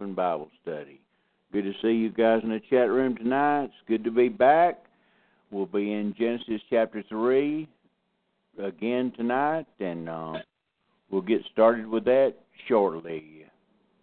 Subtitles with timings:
[0.00, 1.00] and Bible Study.
[1.52, 3.64] Good to see you guys in the chat room tonight.
[3.64, 4.84] It's good to be back.
[5.50, 7.68] We'll be in Genesis chapter 3
[8.60, 10.34] again tonight, and uh,
[11.10, 12.34] we'll get started with that
[12.66, 13.44] shortly.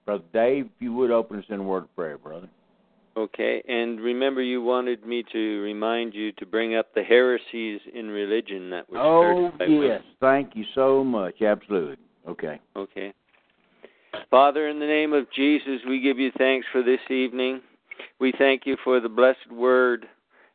[0.05, 2.49] Brother Dave, if you would open us in a word of prayer, brother.
[3.17, 8.07] Okay, and remember, you wanted me to remind you to bring up the heresies in
[8.07, 8.99] religion that were.
[8.99, 11.41] Oh yes, thank you so much.
[11.41, 11.97] Absolutely.
[12.27, 12.59] Okay.
[12.77, 13.13] Okay.
[14.31, 17.59] Father, in the name of Jesus, we give you thanks for this evening.
[18.21, 20.05] We thank you for the blessed word,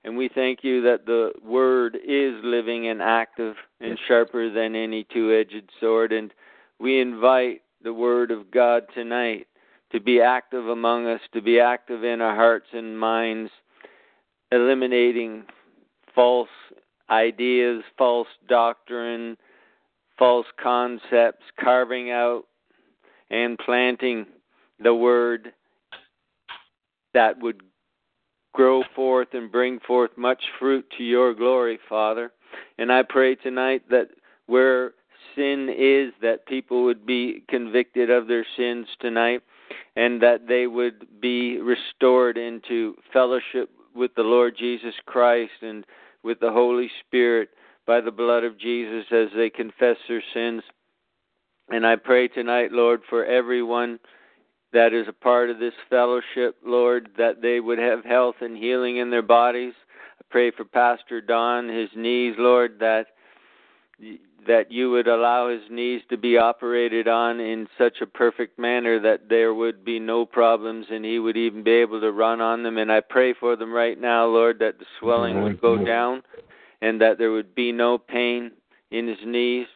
[0.02, 5.05] and we thank you that the word is living and active and sharper than any
[5.12, 6.10] two edged sword.
[6.14, 6.33] And
[6.80, 9.46] we invite the word of God tonight
[9.92, 13.50] to be active among us, to be active in our hearts and minds,
[14.52, 15.44] eliminating
[16.14, 16.48] false
[17.11, 19.36] ideas, false doctrine,
[20.17, 22.46] false concepts, carving out
[23.31, 24.27] and planting
[24.83, 25.53] the word
[27.14, 27.63] that would
[28.53, 32.31] grow forth and bring forth much fruit to your glory, Father.
[32.79, 34.09] And I pray tonight that
[34.47, 34.92] where
[35.35, 39.43] sin is, that people would be convicted of their sins tonight
[39.97, 45.85] and that they would be restored into fellowship with the Lord Jesus Christ and
[46.23, 47.51] with the Holy Spirit
[47.87, 50.63] by the blood of Jesus as they confess their sins
[51.68, 53.98] and I pray tonight, Lord, for everyone
[54.72, 58.98] that is a part of this fellowship, Lord, that they would have health and healing
[58.98, 59.74] in their bodies.
[60.20, 63.06] I pray for Pastor Don, his knees, Lord, that
[64.46, 69.00] that you would allow his knees to be operated on in such a perfect manner
[69.00, 72.62] that there would be no problems and he would even be able to run on
[72.62, 72.77] them.
[72.77, 76.22] And I pray for them right now, Lord, that the swelling would go down
[76.83, 78.52] and that there would be no pain
[78.92, 79.66] in his knees.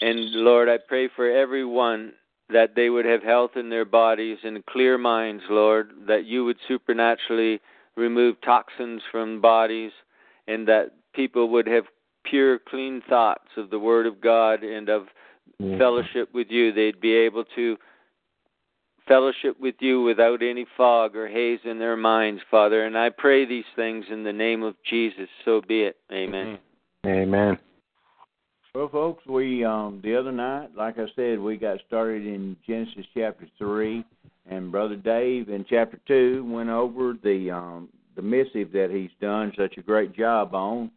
[0.00, 2.12] And Lord, I pray for everyone
[2.48, 6.56] that they would have health in their bodies and clear minds, Lord, that you would
[6.66, 7.60] supernaturally
[7.96, 9.92] remove toxins from bodies
[10.48, 11.84] and that people would have
[12.24, 15.04] pure, clean thoughts of the Word of God and of
[15.58, 15.66] yeah.
[15.74, 15.78] Mm.
[15.78, 16.72] fellowship with you.
[16.72, 17.76] They'd be able to
[19.06, 22.86] fellowship with you without any fog or haze in their minds, Father.
[22.86, 25.28] And I pray these things in the name of Jesus.
[25.44, 25.96] So be it.
[26.12, 26.58] Amen.
[27.06, 27.58] Amen.
[28.72, 33.04] Well, folks, we um, the other night, like I said, we got started in Genesis
[33.12, 34.04] chapter three,
[34.48, 39.52] and Brother Dave in chapter two went over the um, the missive that he's done
[39.58, 40.88] such a great job on,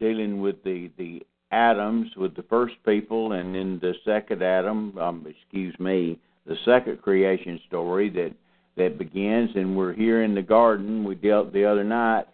[0.00, 1.20] dealing with the the
[1.52, 7.02] Adams with the first people, and then the second Adam, um, excuse me, the second
[7.02, 8.32] creation story that
[8.78, 11.04] that begins, and we're here in the garden.
[11.04, 12.24] We dealt the other night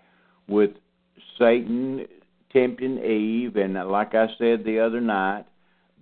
[0.46, 0.70] with
[1.40, 2.06] Satan
[2.56, 5.44] tempting Eve, and like I said the other night,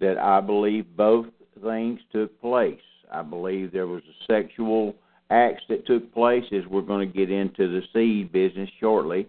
[0.01, 1.27] that I believe both
[1.63, 2.81] things took place.
[3.13, 4.95] I believe there was a sexual
[5.31, 9.27] acts that took place, as we're going to get into the seed business shortly,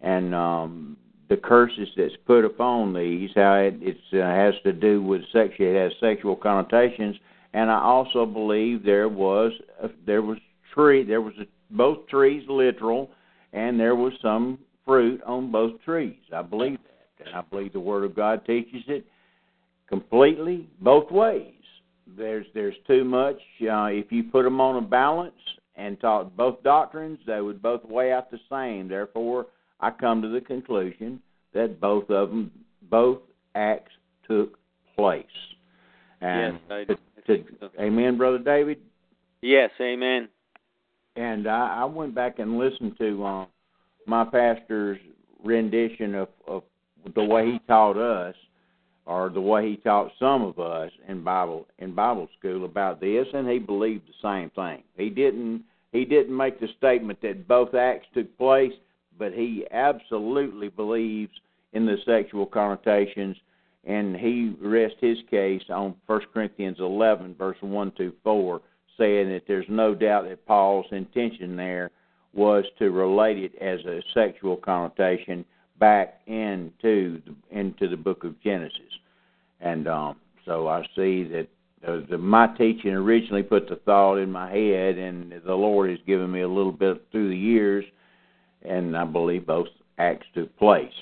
[0.00, 0.96] and um,
[1.28, 5.54] the curses that's put upon these, how it it's, uh, has to do with sex,
[5.58, 7.16] it has sexual connotations,
[7.54, 10.38] and I also believe there was a, uh, there was
[10.74, 13.10] tree, there was a, both trees literal,
[13.52, 14.58] and there was some
[14.90, 16.18] fruit on both trees.
[16.34, 16.78] I believe
[17.18, 17.24] that.
[17.26, 19.06] And I believe the Word of God teaches it
[19.88, 21.52] completely both ways.
[22.18, 23.36] There's there's too much.
[23.62, 25.34] Uh, if you put them on a balance
[25.76, 28.88] and taught both doctrines, they would both weigh out the same.
[28.88, 29.46] Therefore,
[29.80, 31.20] I come to the conclusion
[31.54, 32.50] that both of them,
[32.90, 33.18] both
[33.54, 33.92] acts
[34.26, 34.58] took
[34.96, 35.24] place.
[36.20, 37.68] And yes, I, I to, so.
[37.80, 38.78] Amen, brother David.
[39.40, 40.26] Yes, amen.
[41.16, 43.24] And I, I went back and listened to.
[43.24, 43.44] Uh,
[44.06, 44.98] my pastor's
[45.44, 46.62] rendition of, of
[47.14, 48.34] the way he taught us
[49.06, 53.26] or the way he taught some of us in Bible in Bible school about this
[53.32, 54.82] and he believed the same thing.
[54.96, 58.72] He didn't he didn't make the statement that both acts took place,
[59.18, 61.32] but he absolutely believes
[61.72, 63.36] in the sexual connotations
[63.84, 68.60] and he rests his case on 1 Corinthians 11 verse 1 to 4
[68.98, 71.90] saying that there's no doubt that Paul's intention there
[72.34, 75.44] was to relate it as a sexual connotation
[75.78, 78.76] back into the, into the book of Genesis.
[79.60, 81.48] And um, so I see that
[81.86, 85.98] uh, the, my teaching originally put the thought in my head, and the Lord has
[86.06, 87.84] given me a little bit through the years,
[88.62, 89.68] and I believe both
[89.98, 90.92] acts took place.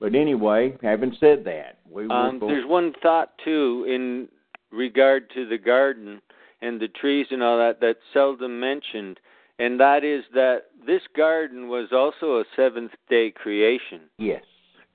[0.00, 4.28] But anyway, having said that, we um, there's one thought too in
[4.76, 6.20] regard to the garden
[6.60, 9.20] and the trees and all that that's seldom mentioned
[9.62, 14.00] and that is that this garden was also a seventh day creation.
[14.18, 14.42] Yes.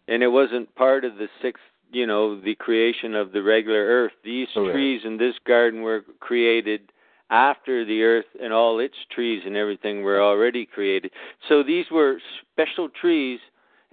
[0.10, 4.12] And it wasn't part of the sixth, you know, the creation of the regular earth.
[4.26, 4.74] These Correct.
[4.74, 6.92] trees in this garden were created
[7.30, 11.12] after the earth and all its trees and everything were already created.
[11.48, 12.20] So these were
[12.52, 13.40] special trees,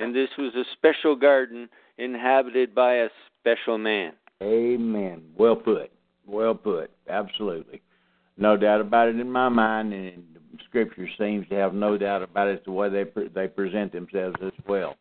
[0.01, 1.69] and this was a special garden
[1.99, 3.09] inhabited by a
[3.41, 4.13] special man.
[4.43, 5.23] Amen.
[5.39, 5.93] Well put.
[6.27, 6.91] Well put.
[7.09, 7.81] Absolutely
[8.37, 10.23] no doubt about it in my mind, and
[10.67, 14.37] Scripture seems to have no doubt about it the way they pre- they present themselves
[14.43, 14.95] as well.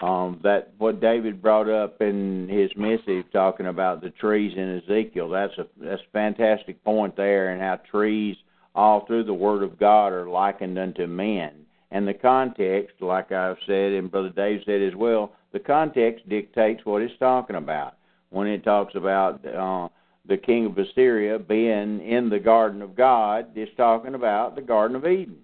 [0.00, 5.28] Um, that what David brought up in his message, talking about the trees in Ezekiel.
[5.28, 8.36] That's a that's a fantastic point there, and how trees
[8.74, 11.50] all through the Word of God are likened unto men.
[11.92, 16.84] And the context, like I've said, and Brother Dave said as well, the context dictates
[16.84, 17.94] what it's talking about.
[18.30, 19.88] When it talks about uh,
[20.28, 24.96] the king of Assyria being in the garden of God is talking about the Garden
[24.96, 25.36] of Eden.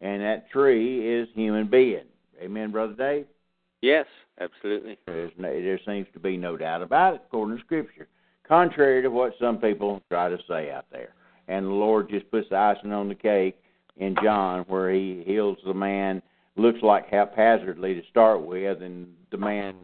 [0.00, 2.04] And that tree is human being.
[2.42, 3.26] Amen, Brother Dave?
[3.82, 4.06] Yes,
[4.40, 4.98] absolutely.
[5.06, 8.08] There's no, there seems to be no doubt about it according to Scripture,
[8.46, 11.14] contrary to what some people try to say out there.
[11.48, 13.60] And the Lord just puts the icing on the cake
[13.98, 16.22] in John where he heals the man,
[16.56, 19.74] looks like haphazardly to start with, and the man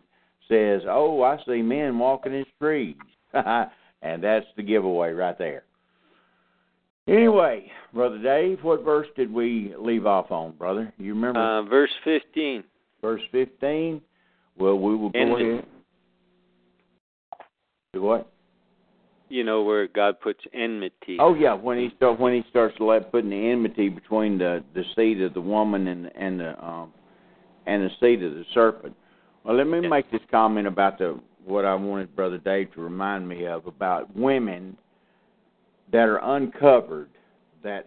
[0.49, 3.01] says, Oh, I see men walking in streets.
[4.07, 5.65] And that's the giveaway right there.
[7.09, 10.93] Anyway, Brother Dave, what verse did we leave off on, brother?
[10.97, 11.41] You remember?
[11.41, 12.63] Uh, verse 15.
[13.01, 14.01] Verse 15.
[14.59, 15.65] Well, we will and go the, ahead.
[17.95, 18.31] Do what?
[19.29, 21.17] You know where God puts enmity.
[21.21, 25.21] Oh yeah, when he start when he starts putting the enmity between the the seed
[25.21, 26.93] of the woman and and the um
[27.67, 28.95] and the seed of the serpent.
[29.45, 29.89] Well, let me yeah.
[29.89, 34.15] make this comment about the what I wanted Brother Dave to remind me of about
[34.17, 34.77] women
[35.93, 37.09] that are uncovered
[37.63, 37.87] that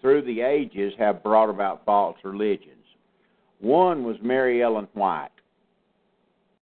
[0.00, 2.70] through the ages have brought about false religions.
[3.60, 5.28] One was Mary Ellen White.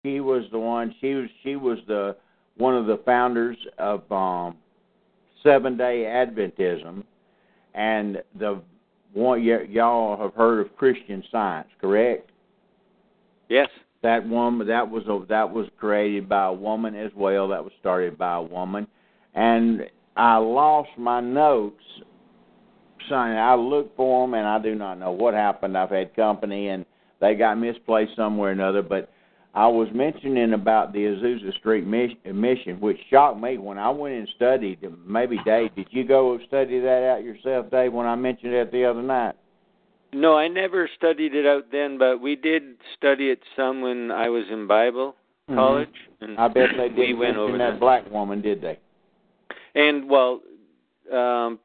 [0.05, 0.95] She was the one.
[1.03, 2.17] She was she was the
[2.57, 4.57] one of the founders of um,
[5.43, 7.03] Seven Day Adventism,
[7.75, 8.63] and the
[9.13, 12.31] one y- y'all have heard of Christian Science, correct?
[13.49, 13.69] Yes
[14.03, 17.49] that woman that was a, that was created by a woman as well.
[17.49, 18.87] That was started by a woman,
[19.35, 19.83] and
[20.17, 21.81] I lost my notes.
[23.09, 25.79] Son, I looked for them, and I do not know what happened.
[25.79, 26.85] I've had company, and
[27.21, 28.83] they got misplaced somewhere or another.
[28.83, 29.11] But
[29.55, 34.29] I was mentioning about the Azusa Street mission, which shocked me when I went and
[34.35, 34.81] studied.
[35.07, 37.93] Maybe Dave, did you go study that out yourself, Dave?
[37.93, 39.37] When I mentioned that the other night.
[40.17, 44.31] No, I never studied it out then, but we did study it some when I
[44.31, 45.15] was in Bible
[45.47, 45.57] mm-hmm.
[45.57, 45.91] college.
[46.23, 48.79] And I bet they did we went over that, black woman, did they?
[49.75, 50.41] And well,
[51.13, 51.59] um,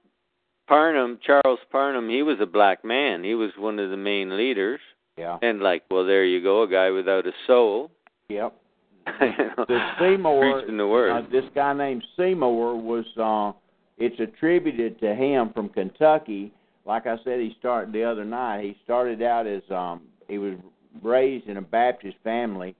[0.68, 3.24] Parham, Charles Parham, he was a black man.
[3.24, 4.82] He was one of the main leaders.
[5.18, 5.38] Yeah.
[5.42, 7.90] And like, well, there you go, a guy without a soul.
[8.28, 8.54] Yep.
[9.08, 11.12] the Seymour, Preaching the word.
[11.12, 13.06] Uh, this guy named Seymour was.
[13.18, 13.58] Uh,
[13.98, 16.52] it's attributed to him from Kentucky
[16.86, 18.64] like I said, he started the other night.
[18.64, 20.56] He started out as um, he was
[21.04, 22.76] raised in a Baptist family,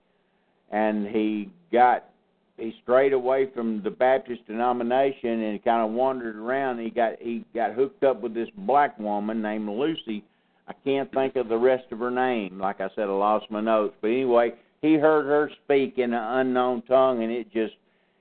[0.72, 2.06] and he got
[2.58, 6.80] he strayed away from the Baptist denomination and kind of wandered around.
[6.80, 10.24] He got he got hooked up with this black woman named Lucy.
[10.68, 12.60] I can't think of the rest of her name.
[12.60, 13.96] Like I said, I lost my notes.
[14.02, 17.74] But anyway, he heard her speak in an unknown tongue, and it just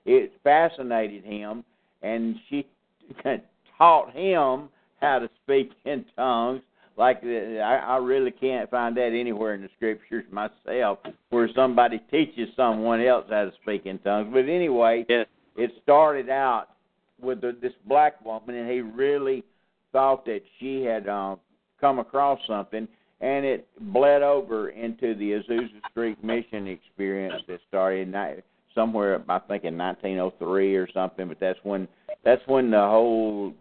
[0.07, 1.65] it fascinated him.
[2.03, 2.67] And she
[3.79, 4.69] taught him
[5.01, 6.63] how to speak in tongues.
[6.97, 10.99] Like I, I really can't find that anywhere in the scriptures myself,
[11.31, 14.29] where somebody teaches someone else how to speak in tongues.
[14.33, 15.27] But anyway, yes.
[15.57, 16.69] it started out
[17.21, 19.45] with the, this black woman, and he really
[19.93, 21.39] thought that she had um,
[21.81, 22.87] come across something,
[23.21, 28.43] and it bled over into the Azusa Street Mission experience that started in,
[28.75, 31.29] somewhere, I think, in 1903 or something.
[31.29, 31.89] But that's when
[32.25, 33.55] that's when the whole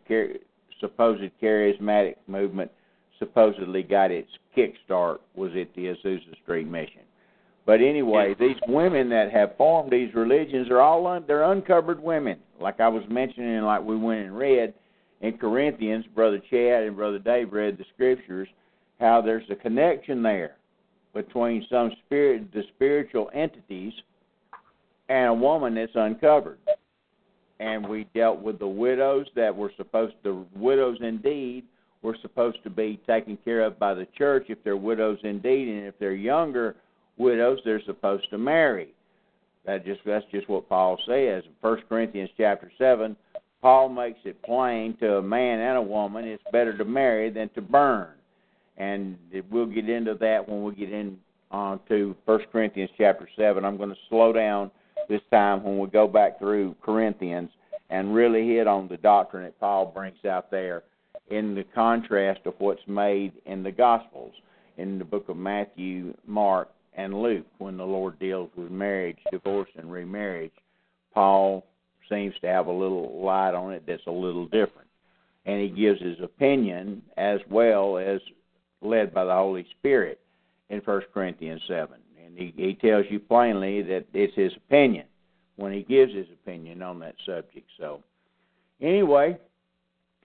[0.79, 2.71] supposed charismatic movement
[3.17, 7.01] supposedly got its kickstart was at the Azusa Street Mission.
[7.65, 12.39] But anyway, these women that have formed these religions are all un- they're uncovered women,
[12.59, 14.73] like I was mentioning, like we went and read
[15.21, 16.05] in Corinthians.
[16.15, 18.47] Brother Chad and Brother Dave read the scriptures
[18.99, 20.55] how there's a connection there
[21.13, 23.93] between some spirit, the spiritual entities,
[25.09, 26.57] and a woman that's uncovered
[27.59, 31.65] and we dealt with the widows that were supposed the widows indeed
[32.01, 35.85] were supposed to be taken care of by the church if they're widows indeed and
[35.85, 36.75] if they're younger
[37.17, 38.93] widows they're supposed to marry
[39.65, 43.15] that just that's just what paul says in first corinthians chapter seven
[43.61, 47.49] paul makes it plain to a man and a woman it's better to marry than
[47.49, 48.07] to burn
[48.77, 49.17] and
[49.51, 51.17] we'll get into that when we get in
[51.51, 54.71] on uh, to first corinthians chapter seven i'm going to slow down
[55.09, 57.49] this time when we go back through Corinthians
[57.89, 60.83] and really hit on the doctrine that Paul brings out there
[61.31, 64.33] in the contrast of what's made in the Gospels,
[64.77, 69.69] in the book of Matthew, Mark, and Luke, when the Lord deals with marriage, divorce,
[69.77, 70.51] and remarriage.
[71.13, 71.65] Paul
[72.07, 74.87] seems to have a little light on it that's a little different.
[75.45, 78.19] And he gives his opinion as well as
[78.81, 80.19] led by the Holy Spirit
[80.69, 81.97] in 1 Corinthians 7
[82.37, 85.05] and he, he tells you plainly that it's his opinion
[85.55, 87.67] when he gives his opinion on that subject.
[87.79, 88.01] So,
[88.81, 89.37] anyway,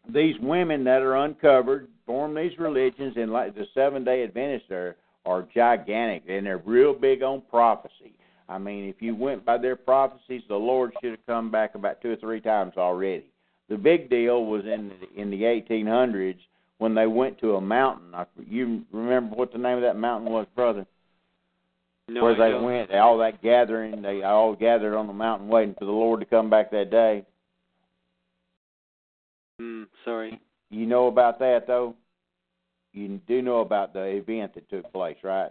[0.09, 4.97] these women that are uncovered form these religions, and like the Seven Day Adventists are,
[5.27, 8.15] are gigantic, and they're real big on prophecy.
[8.49, 12.03] I mean, if you went by their prophecies, the Lord should have come back about
[12.03, 13.25] two or three times already.
[13.71, 16.37] The big deal was in the, in the 1800s
[16.77, 18.15] when they went to a mountain.
[18.15, 20.85] I, you remember what the name of that mountain was, brother?
[22.09, 25.87] No, where they went, all that gathering, they all gathered on the mountain waiting for
[25.87, 27.25] the Lord to come back that day.
[29.61, 30.39] Mm, sorry.
[30.71, 31.95] You know about that though.
[32.93, 35.51] You do know about the event that took place, right?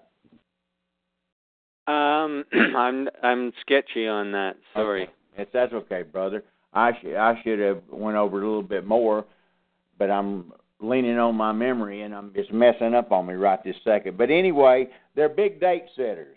[1.88, 2.44] Um,
[2.76, 4.56] I'm I'm sketchy on that.
[4.74, 5.10] Sorry.
[5.40, 5.50] Okay.
[5.52, 6.44] That's okay, brother.
[6.74, 9.26] I should I should have went over a little bit more,
[9.98, 13.76] but I'm leaning on my memory and I'm just messing up on me right this
[13.84, 14.18] second.
[14.18, 16.28] But anyway, they're big date setters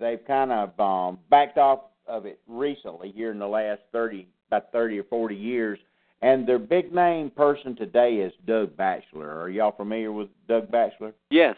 [0.00, 4.70] they've kind of um, backed off of it recently here in the last 30, about
[4.72, 5.78] 30 or 40 years.
[6.22, 9.40] And their big name person today is Doug Batchelor.
[9.40, 11.12] Are y'all familiar with Doug Batchelor?
[11.30, 11.56] Yes.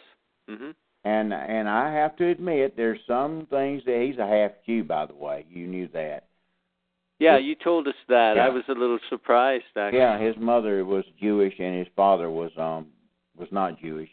[0.50, 0.70] Mm-hmm.
[1.04, 4.82] And and I have to admit, there's some things that he's a half Jew.
[4.82, 6.26] By the way, you knew that.
[7.20, 8.32] Yeah, you told us that.
[8.36, 8.46] Yeah.
[8.46, 9.62] I was a little surprised.
[9.76, 10.00] Actually.
[10.00, 12.88] Yeah, his mother was Jewish and his father was um
[13.36, 14.08] was not Jewish,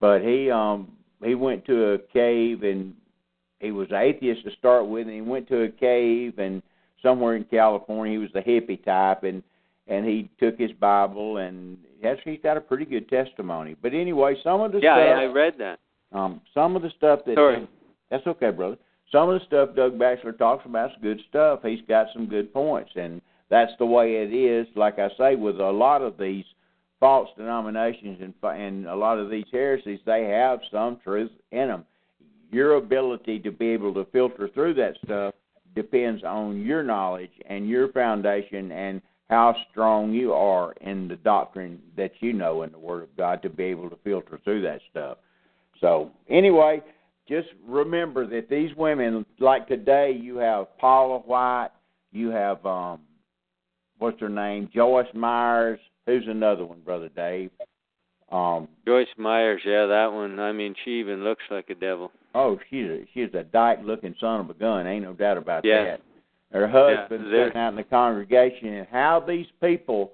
[0.00, 0.90] but he um
[1.22, 2.94] he went to a cave and
[3.64, 6.62] he was an atheist to start with, and he went to a cave and
[7.02, 8.12] somewhere in California.
[8.12, 9.42] He was the hippie type, and
[9.88, 13.76] and he took his Bible, and has, he's got a pretty good testimony.
[13.82, 15.78] But anyway, some of the yeah, stuff, I, I read that.
[16.12, 17.68] Um, some of the stuff that Sorry.
[18.10, 18.76] that's okay, brother.
[19.12, 21.60] Some of the stuff Doug Batchelor talks about is good stuff.
[21.62, 24.66] He's got some good points, and that's the way it is.
[24.74, 26.44] Like I say, with a lot of these
[27.00, 31.84] false denominations and and a lot of these heresies, they have some truth in them
[32.50, 35.34] your ability to be able to filter through that stuff
[35.74, 41.80] depends on your knowledge and your foundation and how strong you are in the doctrine
[41.96, 44.80] that you know in the Word of God to be able to filter through that
[44.90, 45.18] stuff.
[45.80, 46.82] So, anyway,
[47.28, 51.70] just remember that these women, like today, you have Paula White,
[52.12, 53.00] you have, um,
[53.98, 55.80] what's her name, Joyce Myers.
[56.06, 57.50] Who's another one, Brother Dave?
[58.30, 60.38] Um, Joyce Myers, yeah, that one.
[60.40, 62.10] I mean, she even looks like a devil.
[62.34, 64.86] Oh, she's a, she's a dyke-looking son of a gun.
[64.86, 65.84] Ain't no doubt about yeah.
[65.84, 66.00] that.
[66.52, 70.12] Her husband yeah, sitting out in the congregation, and how these people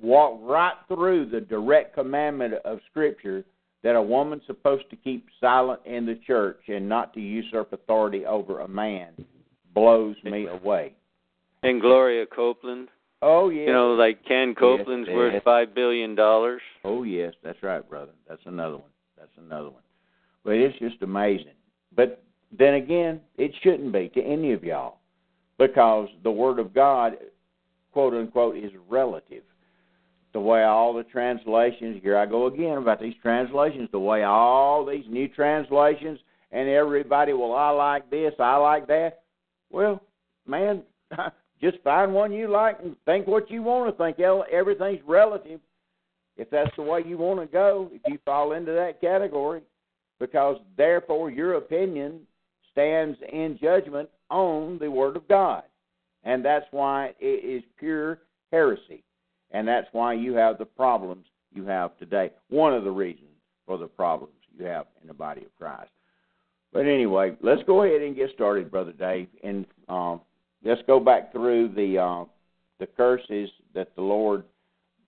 [0.00, 3.44] walk right through the direct commandment of Scripture
[3.82, 8.24] that a woman's supposed to keep silent in the church and not to usurp authority
[8.24, 9.10] over a man
[9.74, 10.94] blows me away.
[11.62, 12.88] And Gloria Copeland.
[13.22, 13.66] Oh yeah.
[13.66, 16.60] You know, like Ken Copeland's yes, worth five billion dollars.
[16.84, 18.12] Oh yes, that's right, brother.
[18.28, 18.90] That's another one.
[19.16, 19.82] That's another one.
[20.44, 21.54] But it's just amazing.
[21.96, 22.22] But
[22.56, 24.98] then again, it shouldn't be to any of y'all,
[25.58, 27.14] because the Word of God,
[27.92, 29.42] quote unquote, is relative.
[30.32, 34.84] The way all the translations, here I go again about these translations, the way all
[34.84, 36.18] these new translations,
[36.50, 39.22] and everybody, well, I like this, I like that.
[39.70, 40.02] Well,
[40.44, 40.82] man,
[41.64, 44.20] Just find one you like and think what you want to think.
[44.20, 45.60] Everything's relative
[46.36, 49.62] if that's the way you want to go, if you fall into that category,
[50.20, 52.20] because therefore your opinion
[52.70, 55.62] stands in judgment on the Word of God.
[56.24, 58.18] And that's why it is pure
[58.52, 59.02] heresy.
[59.52, 62.30] And that's why you have the problems you have today.
[62.50, 63.30] One of the reasons
[63.66, 65.90] for the problems you have in the body of Christ.
[66.74, 70.20] But anyway, let's go ahead and get started, Brother Dave, in um,
[70.64, 72.24] let's go back through the uh,
[72.80, 74.44] the curses that the Lord,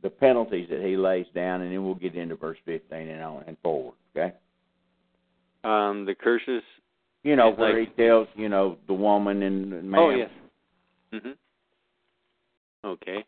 [0.03, 3.45] the penalties that He lays down, and then we'll get into verse fifteen and on
[3.47, 3.95] and forward.
[4.17, 4.35] Okay.
[5.65, 6.63] Um, the curses.
[7.23, 10.01] You know where like, He tells you know the woman and the man.
[10.01, 10.31] Oh yes.
[11.13, 11.33] Mhm.
[12.85, 13.25] Okay.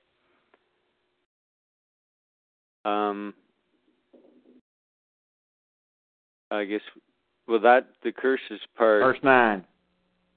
[2.84, 3.34] Um.
[6.50, 6.80] I guess.
[7.48, 9.02] Well, that the curses part.
[9.02, 9.64] Verse nine.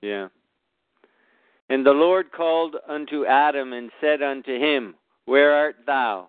[0.02, 0.28] Yeah.
[1.72, 6.28] And the Lord called unto Adam and said unto him, Where art thou?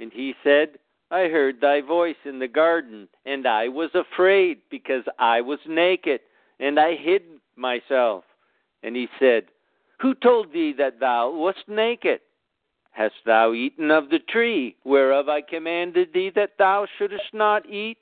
[0.00, 0.78] And he said,
[1.10, 6.20] I heard thy voice in the garden, and I was afraid, because I was naked,
[6.60, 7.24] and I hid
[7.56, 8.24] myself.
[8.82, 9.44] And he said,
[10.00, 12.20] Who told thee that thou wast naked?
[12.92, 17.98] Hast thou eaten of the tree whereof I commanded thee that thou shouldest not eat?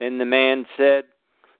[0.00, 1.04] And the man said,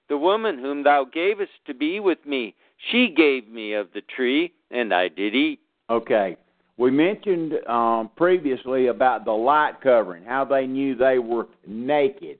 [0.09, 2.53] The woman whom thou gavest to be with me,
[2.91, 5.59] she gave me of the tree, and I did eat.
[5.89, 6.37] Okay.
[6.77, 12.37] We mentioned um, previously about the light covering, how they knew they were naked.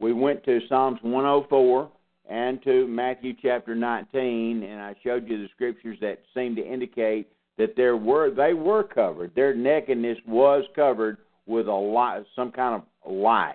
[0.00, 1.90] We went to Psalms 104
[2.28, 7.28] and to Matthew chapter 19, and I showed you the scriptures that seem to indicate
[7.58, 9.34] that there were they were covered.
[9.34, 13.54] Their nakedness was covered with a light, some kind of light.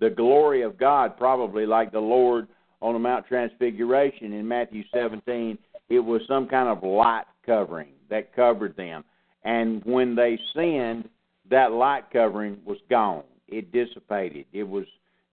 [0.00, 2.48] The glory of God, probably like the Lord
[2.80, 5.58] on the Mount Transfiguration in Matthew 17,
[5.88, 9.04] it was some kind of light covering that covered them.
[9.44, 11.08] And when they sinned,
[11.50, 13.22] that light covering was gone.
[13.48, 14.46] It dissipated.
[14.52, 14.84] It was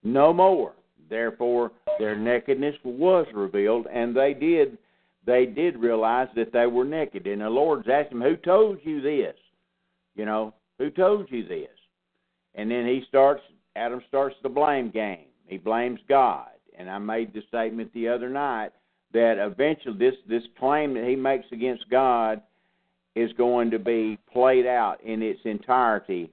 [0.02, 0.72] no more.
[1.08, 4.78] Therefore, their nakedness was revealed, and they did
[5.24, 7.26] they did realize that they were naked.
[7.26, 9.34] And the Lord's asked them, "Who told you this?
[10.14, 11.68] You know, who told you this?"
[12.54, 13.42] And then he starts.
[13.76, 15.26] Adam starts the blame game.
[15.46, 18.70] He blames God and I made the statement the other night
[19.12, 22.42] that eventually this this claim that he makes against God
[23.14, 26.30] is going to be played out in its entirety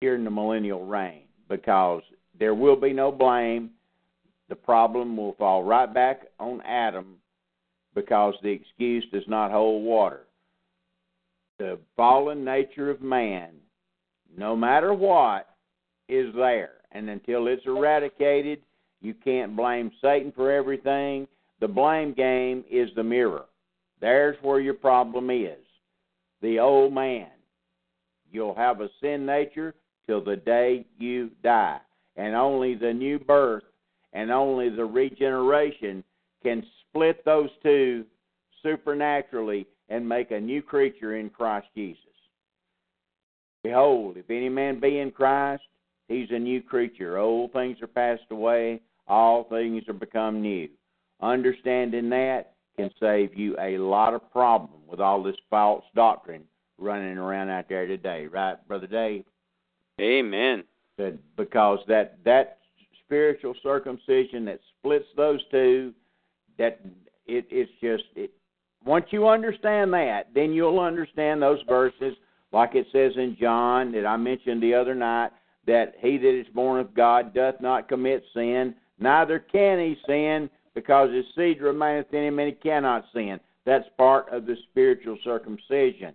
[0.00, 2.02] here in the millennial reign because
[2.38, 3.70] there will be no blame.
[4.48, 7.16] The problem will fall right back on Adam
[7.94, 10.26] because the excuse does not hold water.
[11.58, 13.50] The fallen nature of man,
[14.36, 15.48] no matter what,
[16.08, 16.72] is there.
[16.92, 18.62] And until it's eradicated,
[19.02, 21.26] you can't blame Satan for everything.
[21.60, 23.46] The blame game is the mirror.
[24.00, 25.56] There's where your problem is.
[26.42, 27.28] The old man.
[28.30, 29.74] You'll have a sin nature
[30.06, 31.80] till the day you die.
[32.16, 33.62] And only the new birth
[34.12, 36.04] and only the regeneration
[36.42, 38.04] can split those two
[38.62, 42.04] supernaturally and make a new creature in Christ Jesus.
[43.62, 45.62] Behold, if any man be in Christ,
[46.08, 47.16] he's a new creature.
[47.18, 48.80] Old things are passed away.
[49.10, 50.68] All things are become new.
[51.20, 56.42] Understanding that can save you a lot of problem with all this false doctrine
[56.78, 59.24] running around out there today, right, Brother Dave?
[60.00, 60.62] Amen.
[61.36, 62.58] Because that that
[63.04, 65.92] spiritual circumcision that splits those two,
[66.56, 66.78] that
[67.26, 68.30] it, it's just it,
[68.84, 72.14] once you understand that, then you'll understand those verses,
[72.52, 75.30] like it says in John that I mentioned the other night,
[75.66, 80.48] that he that is born of God doth not commit sin, neither can he sin,
[80.74, 83.40] because his seed remaineth in him, and he cannot sin.
[83.66, 86.14] That's part of the spiritual circumcision.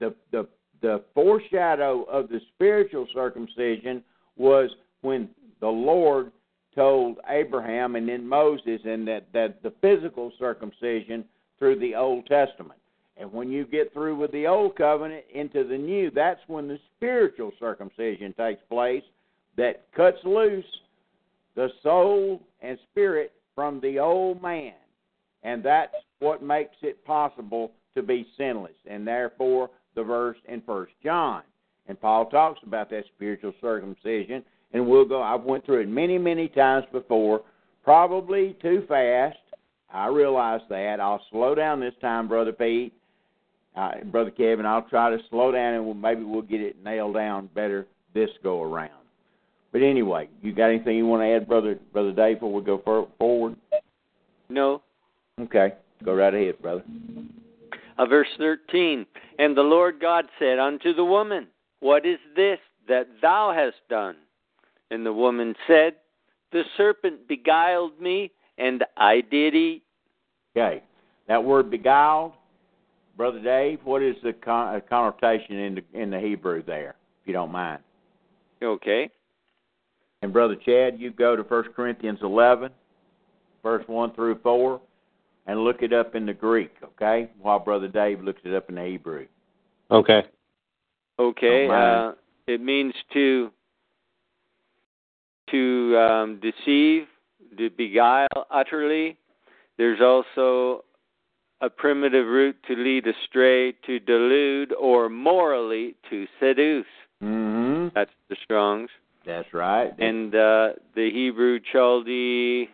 [0.00, 0.48] The, the,
[0.80, 4.02] the foreshadow of the spiritual circumcision
[4.36, 4.70] was
[5.02, 5.28] when
[5.60, 6.32] the Lord
[6.74, 11.24] told Abraham and then Moses, and that, that the physical circumcision
[11.58, 12.80] through the Old Testament.
[13.16, 16.78] And when you get through with the Old Covenant into the New, that's when the
[16.96, 19.04] spiritual circumcision takes place
[19.56, 20.64] that cuts loose
[21.54, 24.72] the soul and spirit from the old man.
[25.42, 28.72] And that's what makes it possible to be sinless.
[28.86, 31.42] And therefore, the verse in First John.
[31.86, 34.42] And Paul talks about that spiritual circumcision.
[34.72, 37.42] And we'll go, I've went through it many, many times before,
[37.84, 39.36] probably too fast.
[39.92, 40.98] I realize that.
[40.98, 42.92] I'll slow down this time, Brother Pete.
[43.76, 47.14] Uh, Brother Kevin, I'll try to slow down and we'll, maybe we'll get it nailed
[47.16, 48.92] down better this go around.
[49.74, 52.78] But anyway, you got anything you want to add, brother, brother Dave, before we go
[52.84, 53.56] for, forward?
[54.48, 54.80] No.
[55.40, 55.72] Okay,
[56.04, 56.84] go right ahead, brother.
[57.98, 59.04] Uh, verse thirteen,
[59.40, 61.48] and the Lord God said unto the woman,
[61.80, 64.14] What is this that thou hast done?
[64.92, 65.94] And the woman said,
[66.52, 69.82] The serpent beguiled me, and I did eat.
[70.56, 70.84] Okay,
[71.26, 72.34] that word beguiled,
[73.16, 73.80] brother Dave.
[73.82, 77.50] What is the con- uh, connotation in the in the Hebrew there, if you don't
[77.50, 77.82] mind?
[78.62, 79.10] Okay.
[80.24, 82.70] And Brother Chad, you go to 1 Corinthians 11,
[83.62, 84.80] verse 1 through 4,
[85.46, 87.28] and look it up in the Greek, okay?
[87.42, 89.26] While Brother Dave looks it up in the Hebrew.
[89.90, 90.22] Okay.
[91.18, 91.68] Okay.
[91.68, 92.12] Uh,
[92.46, 93.50] it means to
[95.50, 97.04] to um, deceive,
[97.58, 99.18] to beguile utterly.
[99.76, 100.84] There's also
[101.60, 106.86] a primitive root to lead astray, to delude, or morally to seduce.
[107.22, 107.88] Mm-hmm.
[107.94, 108.88] That's the Strong's.
[109.26, 109.90] That's right.
[109.98, 112.68] And uh, the Hebrew Chaldee,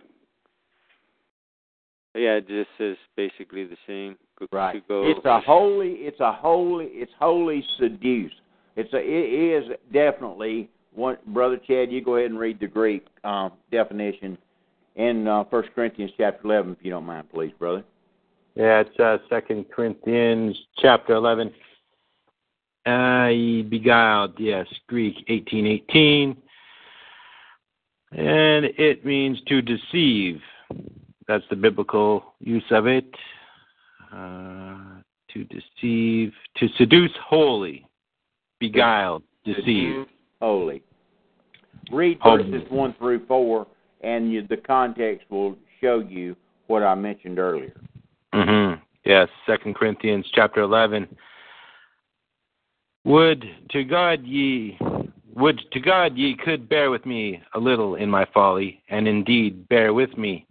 [2.14, 4.16] yeah, it just is basically the same.
[4.38, 4.86] Go, right.
[4.88, 5.04] Go.
[5.08, 5.92] It's a holy.
[5.92, 6.86] It's a holy.
[6.86, 8.32] It's wholly seduce.
[8.76, 8.98] It's a.
[8.98, 11.18] It is definitely one.
[11.28, 14.36] Brother Chad, you go ahead and read the Greek um, definition
[14.96, 17.84] in uh, First Corinthians chapter eleven, if you don't mind, please, brother.
[18.56, 21.52] Yeah, it's uh, Second Corinthians chapter eleven.
[22.86, 26.36] I beguiled, yes, Greek 1818.
[28.12, 30.40] And it means to deceive.
[31.28, 33.04] That's the biblical use of it.
[34.12, 34.76] Uh,
[35.32, 37.86] to deceive, to seduce wholly,
[38.58, 40.06] beguiled, deceive.
[40.42, 40.82] Holy.
[41.92, 42.50] Read Holy.
[42.50, 43.66] verses 1 through 4,
[44.00, 46.34] and you, the context will show you
[46.66, 47.72] what I mentioned earlier.
[48.34, 48.82] Mm-hmm.
[49.04, 51.06] Yes, Second Corinthians chapter 11.
[53.04, 54.78] Would to God ye
[55.34, 59.66] would to God ye could bear with me a little in my folly, and indeed
[59.68, 60.46] bear with me,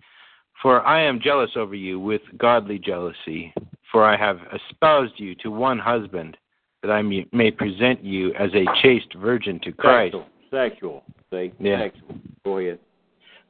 [0.62, 3.53] for I am jealous over you with godly jealousy,
[3.91, 6.38] for I have espoused you to one husband,
[6.81, 10.15] that I may present you as a chaste virgin to Christ.
[10.49, 11.55] Sexual, sexual.
[11.59, 11.81] Yeah.
[11.83, 12.15] Sexual.
[12.45, 12.79] Go ahead.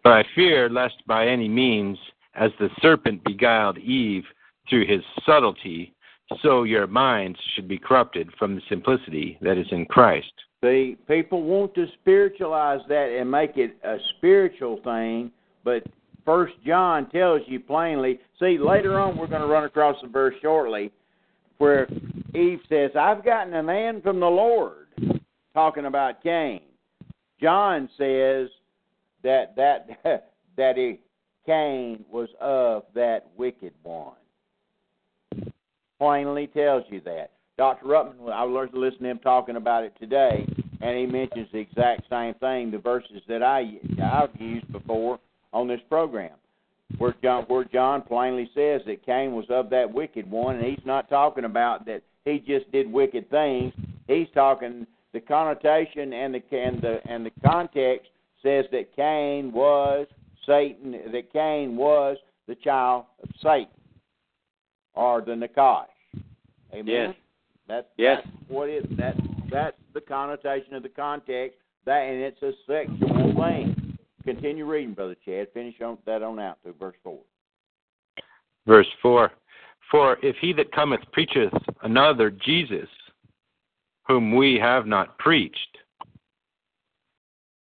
[0.03, 1.97] But I fear lest by any means,
[2.35, 4.25] as the serpent beguiled Eve
[4.69, 5.93] through his subtlety,
[6.41, 10.31] so your minds should be corrupted from the simplicity that is in Christ.
[10.63, 15.31] See, people want to spiritualize that and make it a spiritual thing,
[15.63, 15.83] but
[16.25, 18.19] First John tells you plainly.
[18.39, 20.91] See, later on we're going to run across a verse shortly
[21.57, 21.87] where
[22.35, 24.87] Eve says, "I've gotten a man from the Lord,"
[25.53, 26.61] talking about Cain.
[27.41, 28.49] John says
[29.23, 29.87] that that
[30.57, 30.99] that he,
[31.47, 34.13] Cain was of that wicked one
[35.99, 37.31] plainly tells you that.
[37.57, 37.85] Dr.
[37.85, 40.47] Ruckman, I learned to listen to him talking about it today,
[40.81, 45.19] and he mentions the exact same thing, the verses that I, I've used before
[45.51, 46.31] on this program,
[46.99, 50.85] where John, where John plainly says that Cain was of that wicked one, and he's
[50.85, 53.73] not talking about that he just did wicked things.
[54.07, 58.09] He's talking the connotation and the and the and the context
[58.43, 60.07] says that Cain was
[60.45, 63.67] Satan, that Cain was the child of Satan
[64.99, 65.85] are the Nakash.
[66.73, 67.15] Amen.
[67.69, 67.83] Yes.
[67.97, 68.19] yes.
[68.23, 69.15] That's what it that
[69.49, 71.57] that's the connotation of the context.
[71.85, 73.97] That and it's a sexual thing.
[74.25, 75.47] Continue reading, Brother Chad.
[75.53, 77.19] Finish on that on out to verse four.
[78.67, 79.31] Verse four.
[79.89, 82.87] For if he that cometh preacheth another Jesus,
[84.05, 85.77] whom we have not preached,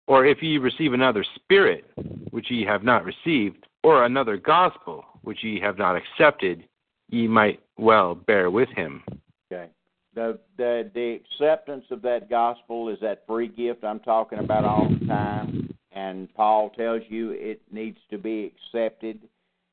[0.08, 1.84] or if ye receive another spirit,
[2.32, 6.63] which ye have not received, or another gospel, which ye have not accepted,
[7.10, 9.04] ye might well bear with him.
[9.52, 9.70] Okay.
[10.13, 14.88] The, the, the acceptance of that gospel is that free gift I'm talking about all
[14.89, 19.20] the time, and Paul tells you it needs to be accepted.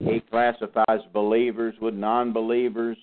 [0.00, 2.96] He classifies believers with non believers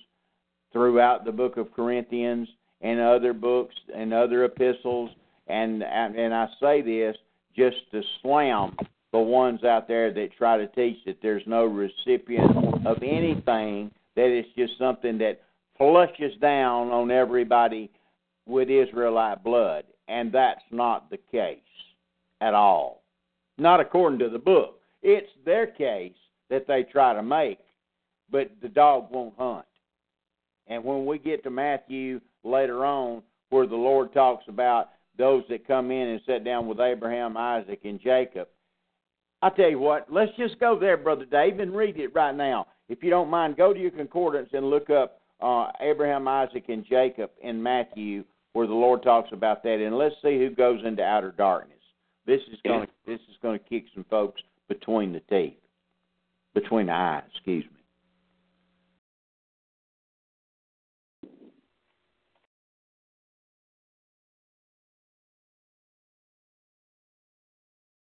[0.72, 2.46] throughout the book of Corinthians
[2.82, 5.10] and other books and other epistles.
[5.46, 7.16] And, and I say this
[7.56, 8.76] just to slam
[9.12, 14.26] the ones out there that try to teach that there's no recipient of anything that
[14.26, 15.40] it's just something that
[15.78, 17.90] flushes down on everybody
[18.46, 19.84] with Israelite blood.
[20.08, 21.58] And that's not the case
[22.40, 23.02] at all.
[23.58, 24.80] Not according to the book.
[25.02, 26.14] It's their case
[26.48, 27.58] that they try to make,
[28.30, 29.64] but the dog won't hunt.
[30.66, 35.66] And when we get to Matthew later on, where the Lord talks about those that
[35.66, 38.46] come in and sit down with Abraham, Isaac, and Jacob,
[39.42, 42.66] I tell you what, let's just go there, Brother Dave, and read it right now.
[42.90, 46.84] If you don't mind, go to your concordance and look up uh, Abraham, Isaac, and
[46.84, 51.02] Jacob in Matthew, where the Lord talks about that, and let's see who goes into
[51.04, 51.78] outer darkness.
[52.26, 55.54] This is going to this is going to kick some folks between the teeth,
[56.52, 57.22] between the eyes.
[57.32, 57.70] Excuse me.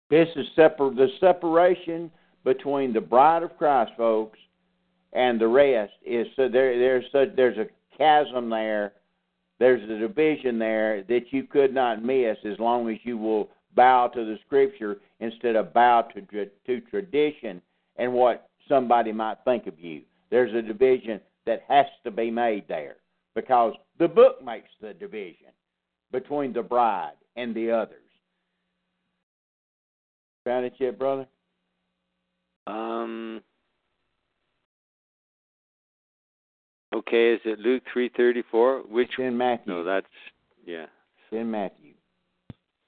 [0.09, 2.09] This is separ- the separation
[2.45, 4.39] between the bride of Christ, folks,
[5.13, 7.67] and the rest is so there there's such there's a
[7.97, 8.93] chasm there
[9.59, 14.07] there's a division there that you could not miss as long as you will bow
[14.07, 16.21] to the scripture instead of bow to
[16.65, 17.61] to tradition
[17.97, 22.67] and what somebody might think of you there's a division that has to be made
[22.67, 22.97] there
[23.33, 25.47] because the book makes the division
[26.11, 27.95] between the bride and the others
[30.43, 31.25] found it yet brother
[32.67, 33.41] um
[36.97, 38.79] Okay, is it Luke three thirty four?
[38.79, 39.71] Which it's in Matthew?
[39.73, 40.07] No, that's
[40.65, 40.83] yeah.
[41.31, 41.93] It's in Matthew.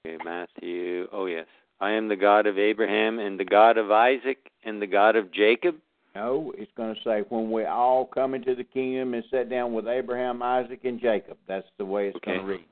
[0.04, 1.06] Okay, Matthew.
[1.12, 1.46] Oh yes,
[1.80, 5.32] I am the God of Abraham and the God of Isaac and the God of
[5.32, 5.76] Jacob.
[6.16, 9.72] No, it's going to say when we all come into the kingdom and sit down
[9.72, 11.36] with Abraham, Isaac, and Jacob.
[11.46, 12.38] That's the way it's okay.
[12.38, 12.66] going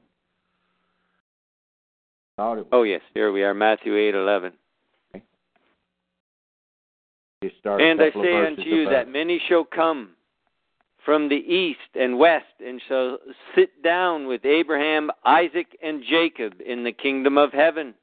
[2.40, 2.66] to read.
[2.72, 4.54] Oh yes, here we are, Matthew eight eleven.
[5.14, 5.24] Okay.
[7.64, 8.92] And I say unto you above.
[8.92, 10.10] that many shall come
[11.04, 13.18] from the east and west and shall
[13.54, 17.94] sit down with Abraham, Isaac, and Jacob in the kingdom of heaven.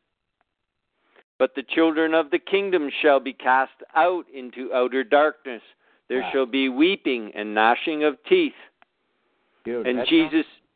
[1.38, 5.62] But the children of the kingdom shall be cast out into outer darkness.
[6.08, 6.30] There wow.
[6.32, 8.54] shall be weeping and gnashing of teeth.
[9.66, 10.32] Dude, and that Jesus.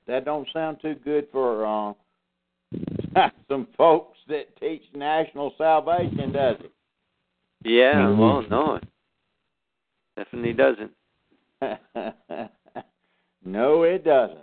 [0.06, 1.96] Don't, that don't sound too good for
[3.16, 3.16] uh,
[3.50, 6.72] some folks that teach national salvation, does it?
[7.64, 8.20] Yeah, mm-hmm.
[8.22, 8.88] well, no, it
[10.18, 10.92] definitely doesn't.
[13.46, 14.40] no, it doesn't.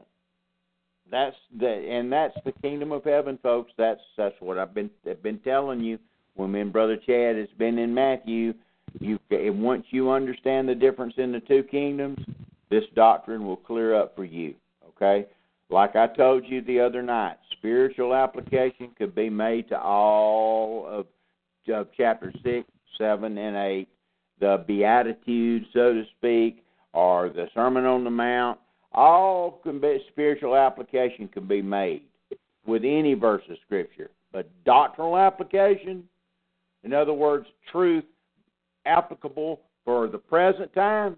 [1.10, 3.72] That's the and that's the kingdom of heaven, folks.
[3.78, 5.98] That's that's what I've been I've been telling you.
[6.34, 8.52] When me and Brother Chad has been in Matthew,
[9.00, 12.18] you once you understand the difference in the two kingdoms,
[12.70, 14.54] this doctrine will clear up for you.
[14.96, 15.26] Okay,
[15.70, 21.06] like I told you the other night, spiritual application could be made to all of,
[21.72, 22.66] of chapter six,
[22.98, 23.88] seven, and eight.
[24.38, 26.62] The beatitudes, so to speak,
[26.96, 28.58] or the Sermon on the Mount,
[28.92, 32.02] all be, spiritual application can be made
[32.66, 34.10] with any verse of Scripture.
[34.32, 36.02] But doctrinal application,
[36.84, 38.04] in other words, truth
[38.86, 41.16] applicable for the present time,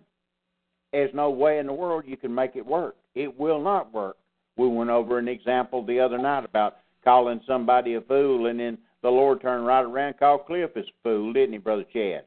[0.92, 2.96] there's no way in the world you can make it work.
[3.14, 4.16] It will not work.
[4.56, 8.78] We went over an example the other night about calling somebody a fool, and then
[9.02, 12.22] the Lord turned right around and called Cliff a fool, didn't he, Brother Chad?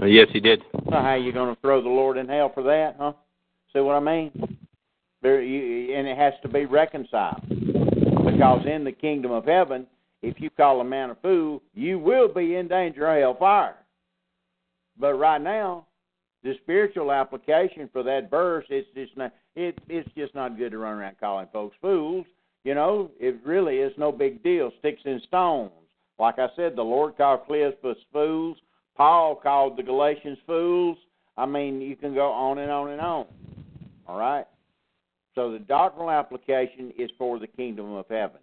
[0.00, 0.62] Uh, yes, he did.
[0.72, 3.12] So how you going to throw the Lord in hell for that, huh?
[3.72, 4.58] See what I mean?
[5.22, 9.86] There, you, and it has to be reconciled because in the kingdom of heaven,
[10.22, 13.76] if you call a man a fool, you will be in danger of hellfire.
[14.98, 15.86] But right now,
[16.42, 20.78] the spiritual application for that verse it's just not it, it's just not good to
[20.78, 22.24] run around calling folks fools.
[22.64, 24.70] You know, it really is no big deal.
[24.78, 25.72] Sticks and stones.
[26.18, 28.56] Like I said, the Lord called Cleopas fools
[28.96, 30.96] Paul called the Galatians fools.
[31.36, 33.26] I mean, you can go on and on and on.
[34.06, 34.46] All right?
[35.34, 38.40] So the doctrinal application is for the kingdom of heaven.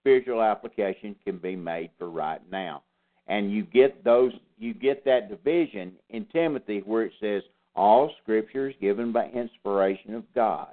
[0.00, 2.82] Spiritual application can be made for right now.
[3.28, 7.42] And you get those you get that division in Timothy where it says
[7.74, 10.68] all scripture is given by inspiration of God.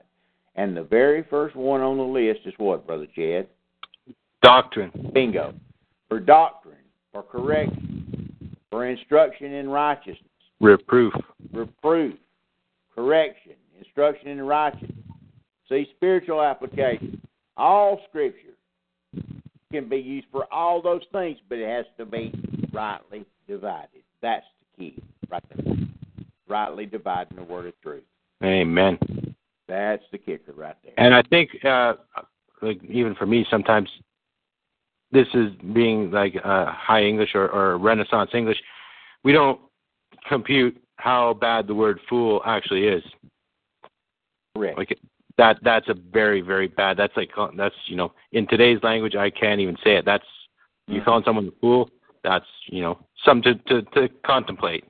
[0.56, 3.47] And the very first one on the list is what, brother Jed?
[4.43, 5.12] Doctrine.
[5.13, 5.54] Bingo.
[6.10, 6.78] For doctrine,
[7.12, 8.02] for correction,
[8.73, 10.17] for instruction in righteousness.
[10.59, 11.13] Reproof.
[11.51, 12.15] Reproof.
[12.95, 13.53] Correction.
[13.77, 14.89] Instruction in righteousness.
[15.69, 17.21] See, spiritual application.
[17.55, 18.55] All scripture
[19.71, 22.33] can be used for all those things, but it has to be
[22.73, 24.01] rightly divided.
[24.23, 24.45] That's
[24.79, 25.75] the key, right there.
[26.49, 28.01] Rightly dividing the word of truth.
[28.43, 28.97] Amen.
[29.67, 30.93] That's the kicker right there.
[30.97, 31.93] And I think, uh,
[32.63, 33.88] like even for me, sometimes
[35.13, 38.58] this is being like uh, high English or, or Renaissance English,
[39.23, 39.62] we don't
[40.28, 43.04] compute how bad the word fool actually is.
[44.58, 44.76] Right.
[44.78, 44.97] Like
[45.38, 46.97] that that's a very very bad.
[46.97, 50.06] That's like uh, that's you know in today's language I can't even say it.
[50.06, 50.26] That's
[50.88, 51.06] you mm-hmm.
[51.06, 51.89] calling someone a fool.
[52.23, 54.84] That's you know something to, to to contemplate.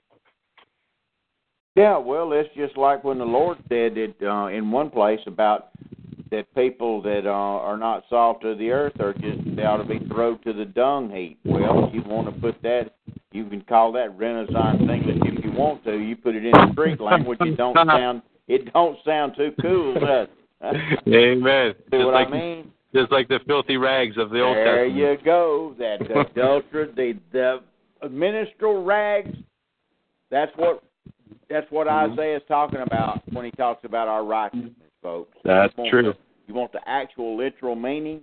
[1.75, 5.69] Yeah, well, it's just like when the Lord said it uh, in one place about
[6.33, 9.83] that people that uh, are not salt of the earth are just they ought to
[9.83, 11.39] be thrown to the dung heap.
[11.45, 12.95] Well, you want to put that,
[13.31, 15.93] you can call that Renaissance English if you want to.
[15.95, 17.37] You put it in street language.
[17.41, 20.27] It don't sound it don't sound too cool, does
[20.61, 20.99] it?
[21.07, 21.73] Amen.
[21.91, 22.71] See just what like, I mean?
[22.95, 24.95] Just like the filthy rags of the Old there Testament.
[25.01, 25.75] There you go.
[25.77, 29.35] That adulterer, the the ministerial rags.
[30.31, 30.81] That's what
[31.47, 32.13] that's what mm-hmm.
[32.13, 34.71] Isaiah's talking about when he talks about our righteousness,
[35.03, 35.37] folks.
[35.43, 36.13] That's true.
[36.47, 38.21] You want the actual literal meaning?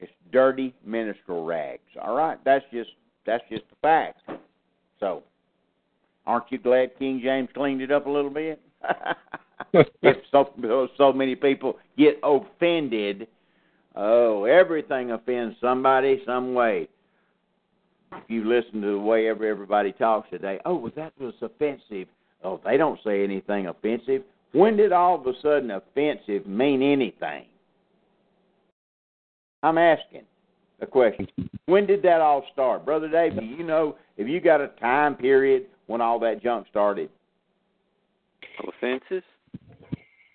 [0.00, 1.80] It's dirty minstrel rags.
[2.00, 2.90] All right, that's just
[3.24, 4.20] that's just the fact.
[4.98, 5.22] So,
[6.26, 8.60] aren't you glad King James cleaned it up a little bit?
[10.02, 13.28] if so so many people get offended,
[13.94, 16.88] oh, everything offends somebody some way.
[18.14, 22.08] If you listen to the way everybody talks today, oh, well, that was offensive.
[22.44, 24.22] Oh, they don't say anything offensive.
[24.52, 27.46] When did all of a sudden offensive mean anything?
[29.62, 30.22] I'm asking
[30.80, 31.26] a question.
[31.66, 32.84] When did that all start?
[32.84, 37.08] Brother David, you know, if you got a time period when all that junk started?
[38.68, 39.22] Offenses?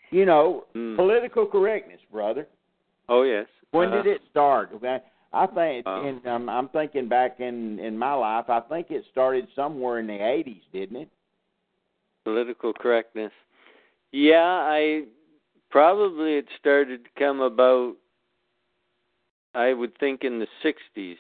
[0.10, 0.96] You know, mm.
[0.96, 2.48] political correctness, brother.
[3.10, 3.46] Oh, yes.
[3.72, 4.04] When uh-huh.
[4.04, 4.72] did it start?
[4.74, 5.00] Okay.
[5.34, 6.08] I think, uh, oh.
[6.08, 8.46] and um, I'm thinking back in in my life.
[8.48, 11.10] I think it started somewhere in the '80s, didn't it?
[12.24, 13.34] Political correctness.
[14.12, 15.04] Yeah, I
[15.70, 17.96] probably it started to come about.
[19.54, 21.16] I would think in the '60s,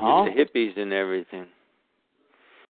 [0.00, 0.24] oh.
[0.24, 1.46] with the hippies and everything,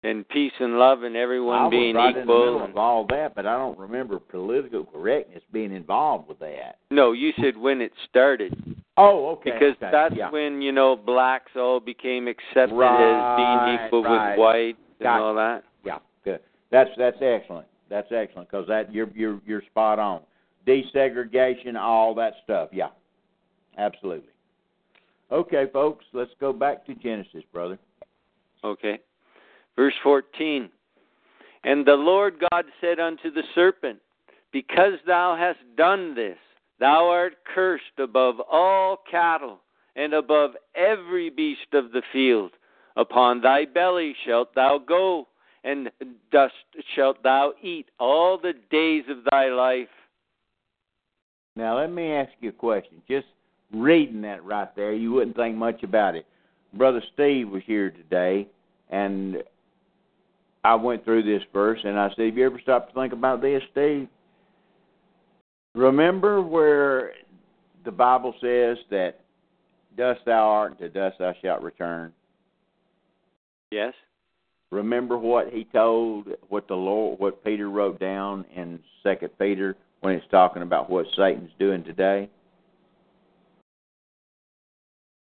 [0.03, 2.23] and peace and love and everyone I being was right equal.
[2.23, 6.41] In the middle of all that, but I don't remember political correctness being involved with
[6.41, 6.79] that.
[6.91, 8.55] No, you said when it started.
[8.97, 9.53] Oh, okay.
[9.53, 10.31] Because okay, that's yeah.
[10.31, 14.31] when you know blacks all became accepted right, as being equal right.
[14.33, 15.63] with whites and all that.
[15.85, 16.41] Yeah, good.
[16.71, 17.67] That's that's excellent.
[17.91, 20.21] That's excellent because that you're you're you're spot on.
[20.67, 22.71] Desegregation, all that stuff.
[22.73, 22.89] Yeah,
[23.77, 24.31] absolutely.
[25.33, 27.79] Okay, folks, let's go back to Genesis, brother.
[28.65, 29.01] Okay,
[29.77, 30.71] verse fourteen.
[31.65, 33.99] And the Lord God said unto the serpent,
[34.51, 36.39] Because thou hast done this,
[36.79, 39.59] thou art cursed above all cattle
[39.95, 42.53] and above every beast of the field.
[42.97, 45.27] Upon thy belly shalt thou go,
[45.65, 45.91] and
[46.31, 46.55] dust
[46.95, 49.89] shalt thou eat all the days of thy life.
[51.57, 53.03] Now, let me ask you a question.
[53.09, 53.27] Just
[53.73, 56.27] reading that right there, you wouldn't think much about it.
[56.75, 58.49] Brother Steve was here today,
[58.91, 59.39] and
[60.65, 63.43] I went through this verse, and I said, Have you ever stopped to think about
[63.43, 64.09] this, Steve?
[65.75, 67.13] Remember where
[67.85, 69.21] the Bible says that
[69.97, 72.13] dust thou art, to dust thou shalt return?
[73.73, 73.93] Yes
[74.71, 80.15] remember what he told what the Lord what Peter wrote down in Second Peter when
[80.19, 82.29] he's talking about what Satan's doing today?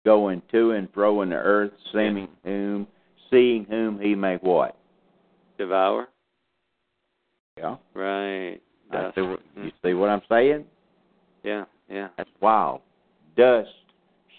[0.06, 2.86] Going to and fro in the earth, seeing whom
[3.30, 4.76] seeing whom he may what?
[5.58, 6.08] Devour.
[7.56, 7.76] Yeah.
[7.94, 8.60] Right.
[8.92, 9.64] that's, See what, hmm.
[9.64, 10.64] you see what I'm saying?
[11.44, 12.08] Yeah, yeah.
[12.16, 12.80] That's wild.
[13.36, 13.70] Dust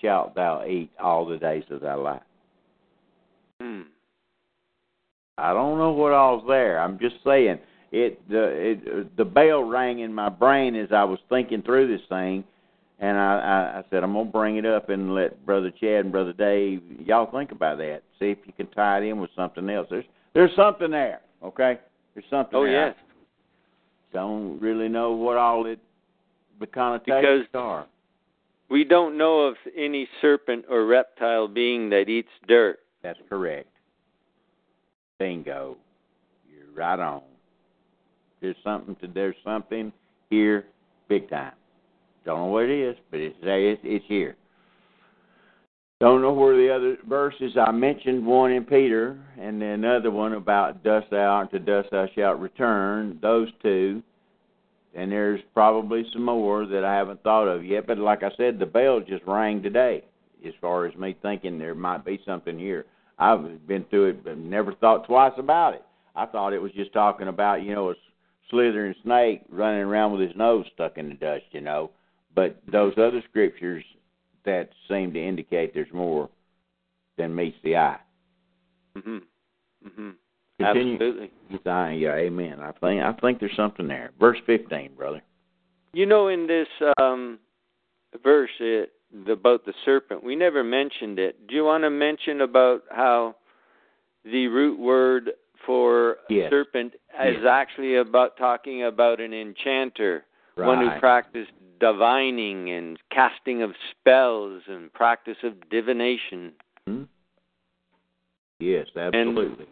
[0.02, 2.22] shalt thou eat all the days of thy life.
[5.38, 6.80] I don't know what all's there.
[6.80, 7.60] I'm just saying
[7.92, 12.06] it the it, the bell rang in my brain as I was thinking through this
[12.08, 12.44] thing,
[13.00, 16.12] and I, I, I said I'm gonna bring it up and let Brother Chad and
[16.12, 18.02] Brother Dave y'all think about that.
[18.20, 19.88] See if you can tie it in with something else.
[19.90, 21.20] There's there's something there.
[21.44, 21.80] Okay,
[22.14, 22.56] there's something.
[22.56, 22.88] Oh there.
[22.88, 22.96] yes.
[24.14, 25.78] I don't really know what all it
[26.62, 27.18] the connotations
[27.52, 27.86] because are.
[28.70, 32.80] We don't know of any serpent or reptile being that eats dirt.
[33.04, 33.68] That's correct.
[35.20, 35.78] Bingo.
[36.50, 37.22] You're right on.
[38.42, 39.92] There's something to there's something
[40.30, 40.66] here
[41.08, 41.54] big time.
[42.26, 44.36] Don't know what it is, but it's it's, here.
[46.02, 50.84] Don't know where the other verses I mentioned one in Peter and another one about
[50.84, 54.04] dust thou to dust thou shalt return, those two.
[54.94, 57.86] And there's probably some more that I haven't thought of yet.
[57.86, 60.06] But like I said, the bell just rang today
[60.46, 62.86] as far as me thinking there might be something here.
[63.18, 65.84] I've been through it, but never thought twice about it.
[66.16, 67.96] I thought it was just talking about you know a
[68.50, 71.92] slithering snake running around with his nose stuck in the dust, you know.
[72.36, 73.84] But those other scriptures
[74.44, 76.30] that seem to indicate there's more
[77.18, 78.00] than meets the eye.
[78.96, 79.24] Mhm.
[79.86, 80.16] Mhm.
[80.60, 81.32] Absolutely.
[82.00, 82.60] Yeah, amen.
[82.62, 84.12] I think I think there's something there.
[84.20, 85.22] Verse 15, brother.
[85.94, 87.40] You know, in this um,
[88.22, 90.24] verse, it the, about the serpent.
[90.24, 91.48] We never mentioned it.
[91.48, 93.36] Do you want to mention about how
[94.24, 95.32] the root word
[95.66, 96.50] for yes.
[96.50, 97.46] serpent is yes.
[97.50, 100.26] actually about talking about an enchanter,
[100.58, 100.68] right.
[100.68, 106.54] one who practiced divining and casting of spells and practice of divination.
[106.88, 107.04] Hmm?
[108.60, 109.66] Yes, absolutely.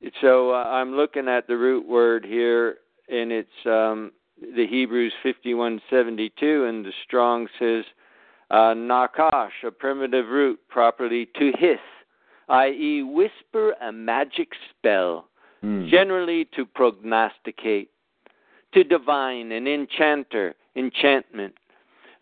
[0.00, 2.76] And so uh, I'm looking at the root word here,
[3.08, 7.84] and it's um, the Hebrews 51:72, and the Strong says
[8.50, 11.78] uh, nakash, a primitive root properly to hiss,
[12.50, 15.26] i.e., whisper a magic spell,
[15.64, 15.88] mm.
[15.90, 17.90] generally to prognosticate,
[18.74, 21.54] to divine, an enchanter, enchantment.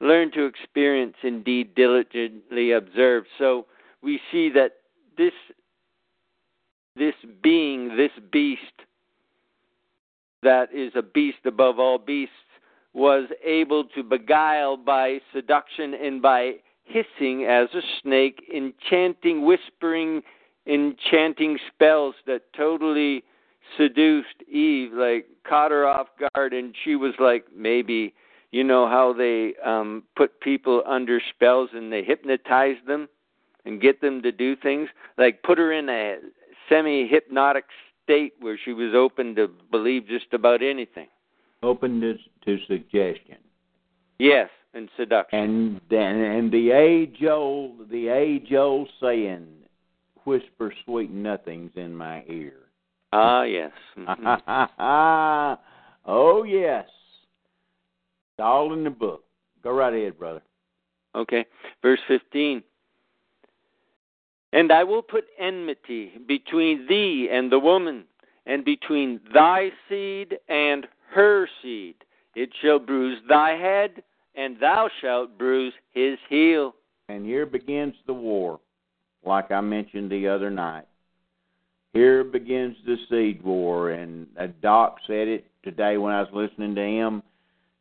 [0.00, 3.24] Learn to experience, indeed, diligently observe.
[3.38, 3.66] So
[4.02, 4.74] we see that
[5.16, 5.32] this
[6.94, 8.60] this being, this beast,
[10.42, 12.32] that is a beast above all beasts,
[12.94, 16.52] was able to beguile by seduction and by
[16.84, 20.20] hissing as a snake, enchanting, whispering,
[20.66, 23.24] enchanting spells that totally
[23.78, 28.14] seduced Eve, like caught her off guard, and she was like, maybe.
[28.50, 33.08] You know how they um, put people under spells and they hypnotize them
[33.64, 34.90] and get them to do things?
[35.16, 36.16] Like put her in a
[36.68, 37.64] semi hypnotic
[38.04, 41.06] state where she was open to believe just about anything.
[41.62, 43.36] Openness to, suggestion.
[44.18, 45.38] Yes, and seduction.
[45.38, 49.46] And then and the age old the age old saying,
[50.24, 52.54] whisper sweet nothings in my ear.
[53.12, 53.70] Ah uh, yes.
[56.06, 56.84] oh yes.
[58.32, 59.22] It's all in the book.
[59.62, 60.42] Go right ahead, brother.
[61.14, 61.44] Okay.
[61.80, 62.64] Verse fifteen.
[64.52, 68.02] And I will put enmity between thee and the woman,
[68.46, 71.94] and between thy seed and her seed.
[72.34, 74.02] It shall bruise thy head,
[74.34, 76.74] and thou shalt bruise his heel.
[77.08, 78.60] And here begins the war,
[79.24, 80.84] like I mentioned the other night.
[81.92, 86.74] Here begins the seed war, and uh, Doc said it today when I was listening
[86.74, 87.22] to him.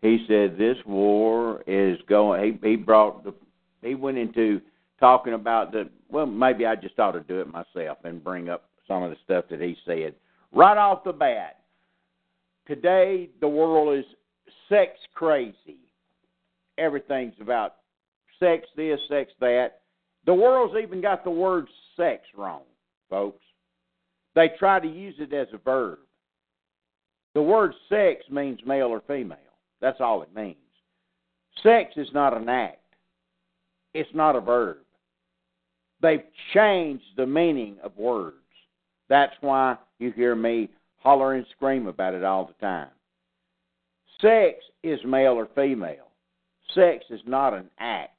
[0.02, 2.60] He said this war is going.
[2.62, 3.34] He, he brought the.
[3.82, 4.60] He went into
[5.00, 5.90] talking about the.
[6.10, 9.16] Well, maybe I just ought to do it myself and bring up some of the
[9.24, 10.14] stuff that he said
[10.52, 11.61] right off the bat
[12.68, 14.06] today the world is
[14.70, 15.80] sex crazy.
[16.78, 17.76] Everything's about
[18.40, 19.80] sex this, sex that.
[20.26, 22.62] The world's even got the word sex wrong,
[23.10, 23.42] folks.
[24.36, 26.00] They try to use it as a verb.
[27.34, 29.38] The word sex means male or female.
[29.82, 30.58] That's all it means.
[31.64, 32.80] Sex is not an act,
[33.94, 34.78] it's not a verb.
[36.02, 36.24] They've
[36.56, 38.38] changed the meaning of words.
[39.08, 40.70] That's why you hear me
[41.02, 42.88] holler and scream about it all the time.
[44.22, 46.08] Sex is male or female.
[46.76, 48.16] Sex is not an act.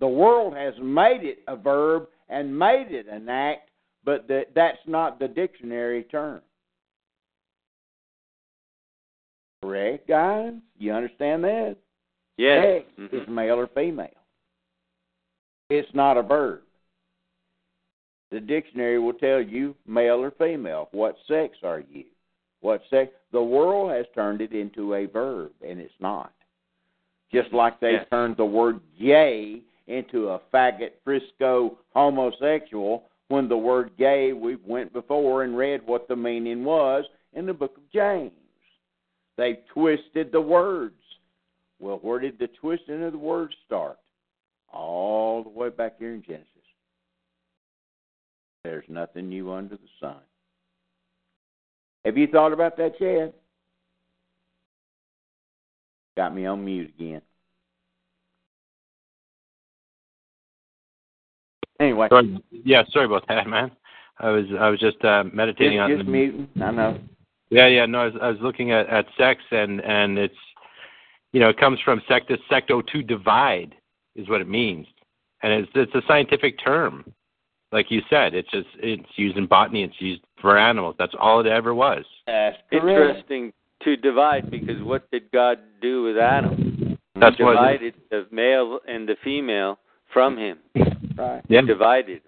[0.00, 3.70] The world has made it a verb and made it an act,
[4.02, 6.40] but that's not the dictionary term.
[9.62, 10.54] Correct, guys?
[10.78, 11.76] You understand that?
[12.38, 12.64] Yes.
[12.80, 13.16] Sex mm-hmm.
[13.16, 14.08] is male or female.
[15.70, 16.60] It's not a verb.
[18.32, 20.88] The dictionary will tell you male or female.
[20.92, 22.04] What sex are you?
[22.62, 23.10] What sex?
[23.32, 26.32] The world has turned it into a verb, and it's not.
[27.32, 28.06] Just like they yes.
[28.10, 34.92] turned the word gay into a faggot, Frisco homosexual, when the word gay we went
[34.92, 38.30] before and read what the meaning was in the book of James.
[39.36, 40.94] They've twisted the words.
[41.80, 43.98] Well, where did the twisting of the words start?
[44.72, 46.46] All the way back here in Genesis.
[48.62, 50.20] There's nothing new under the sun.
[52.04, 53.32] Have you thought about that yet?
[56.16, 57.22] Got me on mute again.
[61.80, 62.08] Anyway.
[62.10, 62.38] Sorry.
[62.50, 63.70] Yeah, sorry about that, man.
[64.18, 66.48] I was I was just uh, meditating just, on just the, muting.
[66.62, 66.98] I know.
[67.50, 70.34] Yeah, yeah, no, I was, I was looking at, at sex and and it's
[71.32, 73.74] you know it comes from sectus secto to divide
[74.14, 74.86] is what it means,
[75.42, 77.04] and it's it's a scientific term
[77.72, 79.82] like you said, it's just it's used in botany.
[79.84, 80.94] It's used for animals.
[80.98, 82.04] That's all it ever was.
[82.26, 83.52] That's interesting
[83.82, 86.98] to divide because what did God do with Adam?
[87.18, 89.78] That's he divided the male and the female
[90.12, 90.58] from him.
[91.16, 91.42] Right.
[91.48, 91.62] Yeah.
[91.62, 92.22] Divided.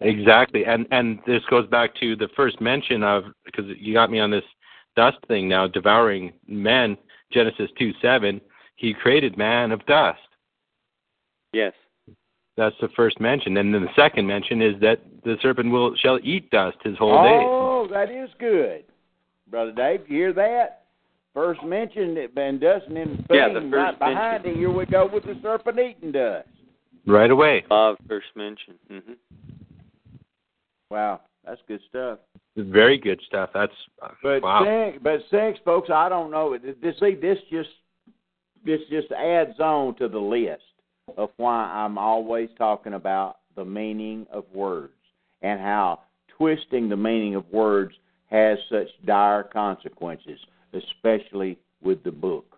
[0.00, 4.20] Exactly, and and this goes back to the first mention of because you got me
[4.20, 4.44] on this
[4.96, 6.96] dust thing now, devouring men.
[7.32, 8.40] Genesis two seven.
[8.76, 10.20] He created man of dust.
[11.52, 11.72] Yes.
[12.58, 16.18] That's the first mention, and then the second mention is that the serpent will shall
[16.24, 17.40] eat dust his whole day.
[17.46, 18.82] Oh, that is good,
[19.48, 20.00] brother Dave.
[20.08, 20.86] You hear that?
[21.34, 24.72] First mention it been dust, and then boom, yeah, the first right behind it, here
[24.72, 26.48] we go with the serpent eating dust.
[27.06, 27.64] Right away.
[27.70, 28.74] Uh, first mention.
[28.90, 29.12] Mm-hmm.
[30.90, 32.18] Wow, that's good stuff.
[32.56, 33.50] Very good stuff.
[33.54, 33.72] That's
[34.20, 34.64] but wow.
[34.64, 36.58] Sex, but sex, folks, I don't know.
[36.58, 37.68] This see, this just
[38.66, 40.62] this just adds on to the list
[41.16, 44.92] of why I'm always talking about the meaning of words
[45.42, 46.00] and how
[46.36, 47.94] twisting the meaning of words
[48.26, 50.38] has such dire consequences,
[50.72, 52.56] especially with the book.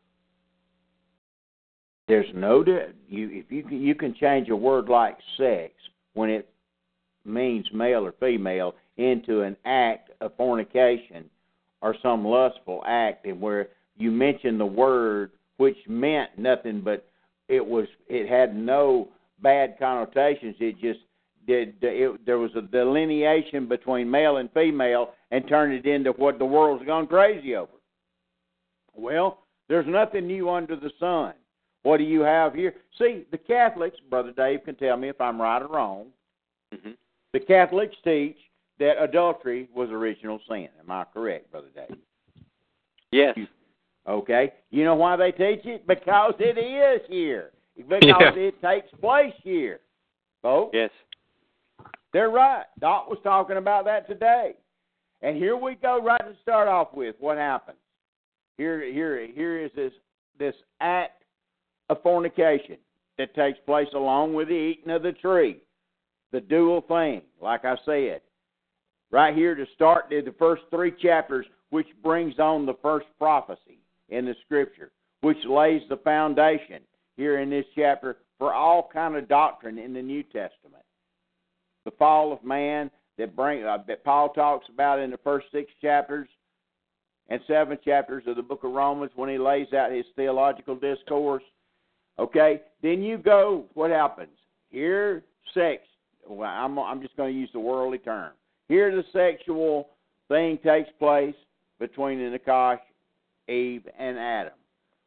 [2.09, 2.65] There's no
[3.09, 5.75] you if you you can change a word like sex
[6.15, 6.49] when it
[7.25, 11.27] means male or female into an act of fornication
[11.83, 17.07] or some lustful act, and where you mention the word which meant nothing but
[17.51, 19.09] it was it had no
[19.43, 20.55] bad connotations.
[20.61, 21.01] It just
[21.47, 26.39] did it, there was a delineation between male and female and turned it into what
[26.39, 27.73] the world's gone crazy over.
[28.95, 31.35] Well, there's nothing new under the sun.
[31.83, 32.75] What do you have here?
[32.99, 36.07] See, the Catholics, Brother Dave can tell me if I'm right or wrong.
[36.75, 36.91] Mm-hmm.
[37.33, 38.37] The Catholics teach
[38.79, 40.69] that adultery was original sin.
[40.79, 41.97] Am I correct, Brother Dave?
[43.13, 43.35] Yes.
[43.37, 43.47] You,
[44.11, 44.53] Okay?
[44.71, 45.87] You know why they teach it?
[45.87, 47.51] Because it is here.
[47.77, 48.31] Because yeah.
[48.35, 49.79] it takes place here.
[50.43, 50.73] Folks.
[50.75, 50.91] Yes.
[52.13, 52.65] They're right.
[52.81, 54.55] Doc was talking about that today.
[55.23, 57.79] And here we go right to start off with what happens.
[58.59, 59.93] Here here here is this
[60.39, 61.23] this act
[61.89, 62.77] of fornication
[63.17, 65.59] that takes place along with the eating of the tree.
[66.33, 68.23] The dual thing, like I said.
[69.13, 73.80] Right here to start the first three chapters, which brings on the first prophecy
[74.11, 74.91] in the scripture,
[75.23, 76.81] which lays the foundation
[77.17, 80.85] here in this chapter for all kind of doctrine in the New Testament.
[81.85, 85.71] The fall of man that bring uh, that Paul talks about in the first six
[85.81, 86.29] chapters
[87.29, 91.43] and seven chapters of the book of Romans when he lays out his theological discourse.
[92.19, 93.65] Okay, then you go.
[93.75, 94.37] What happens
[94.69, 95.25] here?
[95.55, 95.83] Sex.
[96.29, 98.33] Well, I'm I'm just going to use the worldly term.
[98.69, 99.89] Here, the sexual
[100.29, 101.35] thing takes place
[101.79, 102.79] between the Nakash
[103.49, 104.53] Eve, and Adam.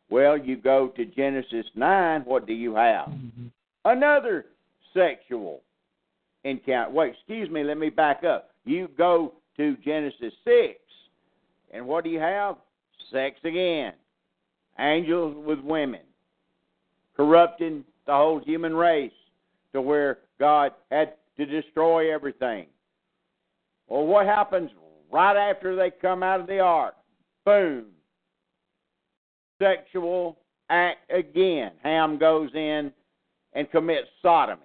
[0.09, 3.07] Well, you go to Genesis 9, what do you have?
[3.07, 3.47] Mm-hmm.
[3.85, 4.45] Another
[4.93, 5.61] sexual
[6.43, 6.91] encounter.
[6.91, 8.49] Wait, excuse me, let me back up.
[8.65, 10.77] You go to Genesis 6,
[11.71, 12.55] and what do you have?
[13.11, 13.93] Sex again.
[14.79, 16.01] Angels with women,
[17.15, 19.11] corrupting the whole human race
[19.71, 22.65] to where God had to destroy everything.
[23.87, 24.71] Well, what happens
[25.11, 26.95] right after they come out of the ark?
[27.45, 27.85] Boom,
[29.61, 30.37] sexual
[30.69, 31.71] act again.
[31.83, 32.91] Ham goes in
[33.53, 34.61] and commits sodomy.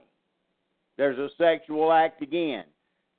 [0.96, 2.64] There's a sexual act again.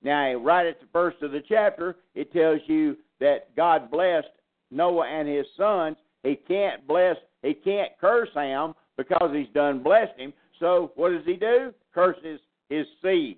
[0.03, 4.27] Now, right at the first of the chapter, it tells you that God blessed
[4.71, 5.97] Noah and his sons.
[6.23, 10.33] He can't bless, he can't curse Ham because he's done blessed him.
[10.59, 11.73] So what does he do?
[11.93, 12.39] Curses
[12.69, 13.37] his seed.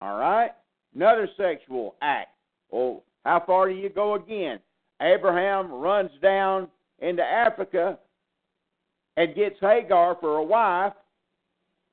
[0.00, 0.50] All right?
[0.94, 2.28] Another sexual act.
[2.70, 4.58] Well, how far do you go again?
[5.00, 6.68] Abraham runs down
[7.00, 7.98] into Africa
[9.16, 10.92] and gets Hagar for a wife,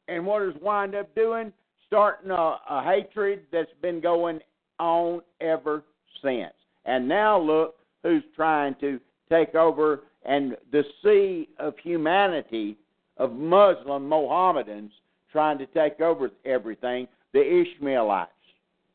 [0.08, 1.52] and what does wind up doing?
[1.88, 4.40] Starting a, a hatred that's been going
[4.80, 5.84] on ever
[6.24, 6.54] since.
[6.86, 9.00] And now look who's trying to
[9.30, 12.78] take over and the sea of humanity
[13.18, 14.92] of Muslim Mohammedans
[15.32, 18.30] trying to take over everything, the Ishmaelites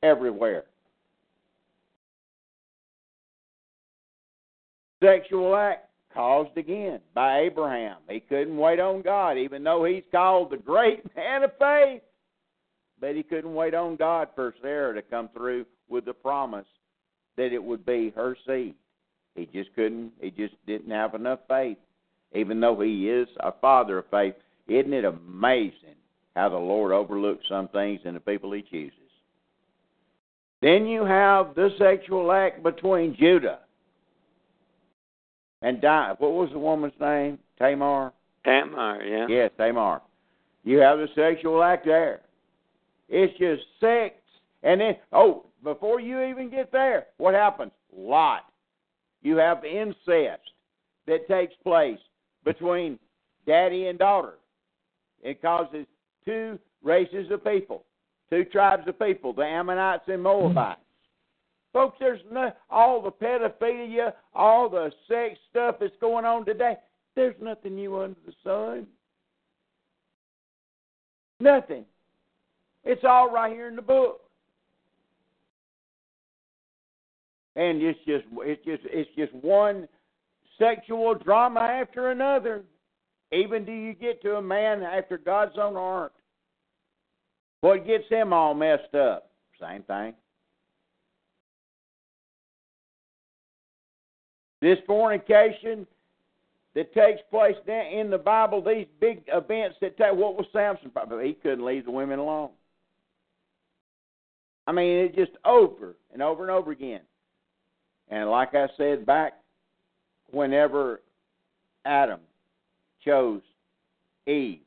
[0.03, 0.65] everywhere.
[5.03, 7.99] Sexual act caused again by Abraham.
[8.11, 12.03] He couldn't wait on God, even though he's called the great man of faith.
[13.01, 16.67] But he couldn't wait on God for Sarah to come through with the promise
[17.37, 18.75] that it would be her seed.
[19.37, 21.79] He just couldn't, he just didn't have enough faith,
[22.35, 24.35] even though he is a father of faith.
[24.67, 25.95] Isn't it amazing
[26.35, 28.95] how the Lord overlooks some things in the people he chooses?
[30.61, 33.61] Then you have the sexual act between Judah
[35.63, 37.39] and Di, what was the woman's name?
[37.59, 38.13] Tamar.
[38.45, 39.27] Tamar, yeah.
[39.29, 40.01] Yes, Tamar.
[40.65, 42.21] You have the sexual act there.
[43.09, 44.17] It's just sex,
[44.63, 47.73] and then oh, before you even get there, what happens?
[47.97, 48.43] Lot.
[49.23, 50.43] You have incest
[51.07, 51.99] that takes place
[52.45, 52.99] between
[53.47, 54.35] daddy and daughter.
[55.23, 55.87] It causes
[56.25, 57.85] two races of people,
[58.31, 60.81] two tribes of people, the Ammonites and Moabites.
[61.79, 66.75] Folks, there's no, all the pedophilia, all the sex stuff that's going on today.
[67.15, 68.89] There's nothing new under the sun.
[71.39, 71.85] Nothing.
[72.83, 74.23] It's all right here in the book.
[77.55, 79.87] And it's just it's just it's just one
[80.59, 82.65] sexual drama after another.
[83.31, 86.13] Even do you get to a man after God's own heart?
[87.61, 89.31] What gets him all messed up?
[89.61, 90.15] Same thing.
[94.61, 95.87] This fornication
[96.75, 100.91] that takes place in the Bible, these big events that take what was Samson?
[101.23, 102.51] He couldn't leave the women alone.
[104.67, 107.01] I mean, it's just over and over and over again.
[108.11, 109.35] And like I said back
[110.31, 111.03] whenever
[111.85, 112.21] Adam
[113.05, 113.41] chose
[114.27, 114.61] Eve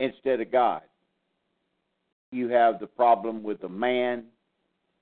[0.00, 0.82] instead of God,
[2.30, 4.24] you have the problem with the man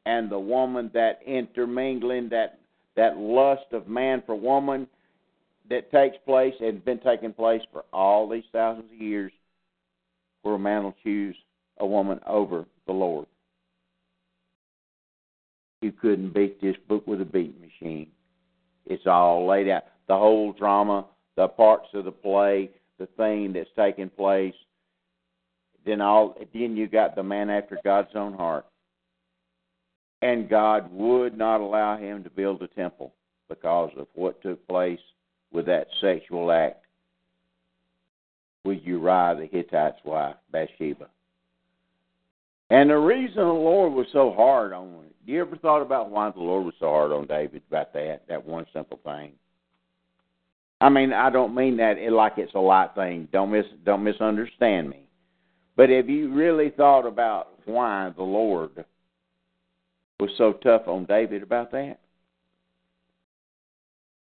[0.06, 2.61] and the woman that intermingling, that
[2.96, 4.86] that lust of man for woman
[5.70, 9.32] that takes place and has been taking place for all these thousands of years,
[10.42, 11.36] where a man will choose
[11.78, 13.26] a woman over the Lord.
[15.80, 18.08] You couldn't beat this book with a beat machine.
[18.86, 19.84] It's all laid out.
[20.08, 24.54] The whole drama, the parts of the play, the thing that's taking place.
[25.84, 28.66] Then all then you got the man after God's own heart
[30.22, 33.12] and God would not allow him to build a temple
[33.48, 35.00] because of what took place
[35.52, 36.86] with that sexual act
[38.64, 41.06] with Uriah the Hittite's wife, Bathsheba.
[42.70, 46.30] And the reason the Lord was so hard on it, you ever thought about why
[46.30, 49.32] the Lord was so hard on David about that, that one simple thing?
[50.80, 53.28] I mean, I don't mean that like it's a light thing.
[53.32, 55.06] Don't mis don't misunderstand me.
[55.76, 58.84] But have you really thought about why the Lord
[60.22, 61.96] was so tough on David about that?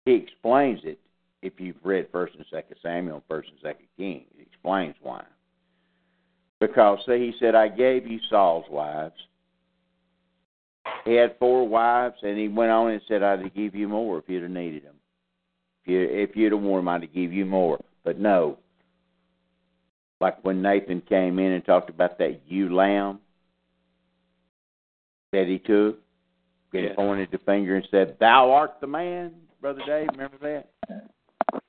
[0.06, 0.98] He explains it
[1.42, 4.26] if you've read First and Second Samuel First and Second Kings.
[4.38, 5.24] He explains why.
[6.62, 9.16] Because see, he said, I gave you Saul's wives.
[11.06, 14.24] He had four wives, and he went on and said, I'd give you more if
[14.28, 14.96] you'd have needed them.
[15.84, 17.80] If, you, if you'd have worn them, I'd give you more.
[18.06, 18.58] But no.
[20.22, 23.20] Like when Nathan came in and talked about that ewe lamb,
[25.32, 26.00] that he took
[26.74, 26.96] and yes.
[26.96, 30.08] pointed the finger and said, Thou art the man, Brother Dave.
[30.12, 30.70] Remember that?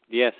[0.08, 0.34] Yes.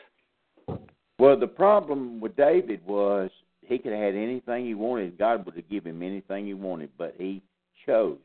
[1.18, 3.30] Well, the problem with David was
[3.62, 5.18] he could have had anything he wanted.
[5.18, 7.42] God would have given him anything he wanted, but he
[7.86, 8.18] chose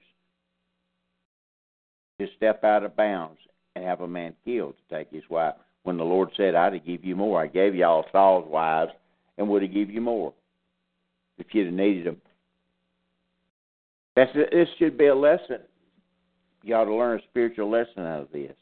[2.20, 3.40] to step out of bounds
[3.76, 5.56] and have a man killed to take his wife.
[5.84, 7.42] When the Lord said, I'd have give you more.
[7.42, 8.92] I gave y'all Saul's wives
[9.38, 10.34] and would have give you more
[11.38, 12.18] if you'd have needed them.
[14.16, 15.60] That's this should be a lesson.
[16.64, 18.56] You ought to learn a spiritual lesson out of this.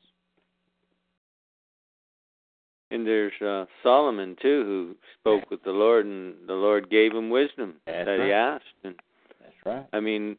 [2.92, 7.30] And there's uh, Solomon too, who spoke with the Lord, and the Lord gave him
[7.30, 8.26] wisdom That's that right.
[8.26, 8.66] he asked.
[8.84, 8.96] And
[9.40, 9.86] That's right.
[9.94, 10.38] I mean,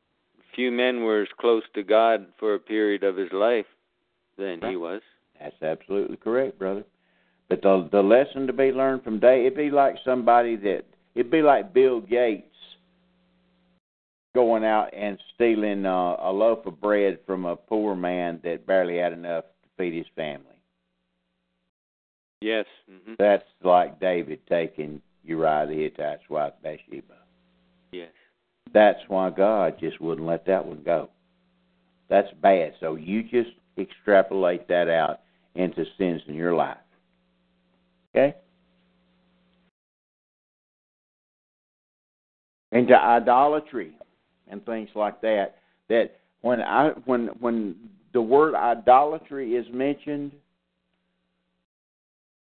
[0.55, 3.67] few men were as close to God for a period of his life
[4.37, 4.71] than right.
[4.71, 5.01] he was.
[5.41, 6.85] That's absolutely correct, brother.
[7.49, 10.85] But the the lesson to be learned from day, it'd be like somebody that
[11.15, 12.54] it'd be like Bill Gates
[14.35, 18.99] going out and stealing uh, a loaf of bread from a poor man that barely
[18.99, 20.45] had enough to feed his family.
[22.41, 22.67] Yes.
[22.91, 23.15] Mm-hmm.
[23.19, 27.15] That's like David taking Uriah the Hittite's wife Bathsheba.
[27.93, 28.11] Yes.
[28.73, 31.11] That's why God just wouldn't let that one go.
[32.09, 32.75] That's bad.
[32.81, 35.21] So you just extrapolate that out
[35.55, 36.77] into sins in your life.
[38.15, 38.35] Okay?
[42.73, 43.95] Into idolatry
[44.49, 45.57] and things like that.
[45.89, 47.75] That when I when when
[48.13, 50.33] the word idolatry is mentioned,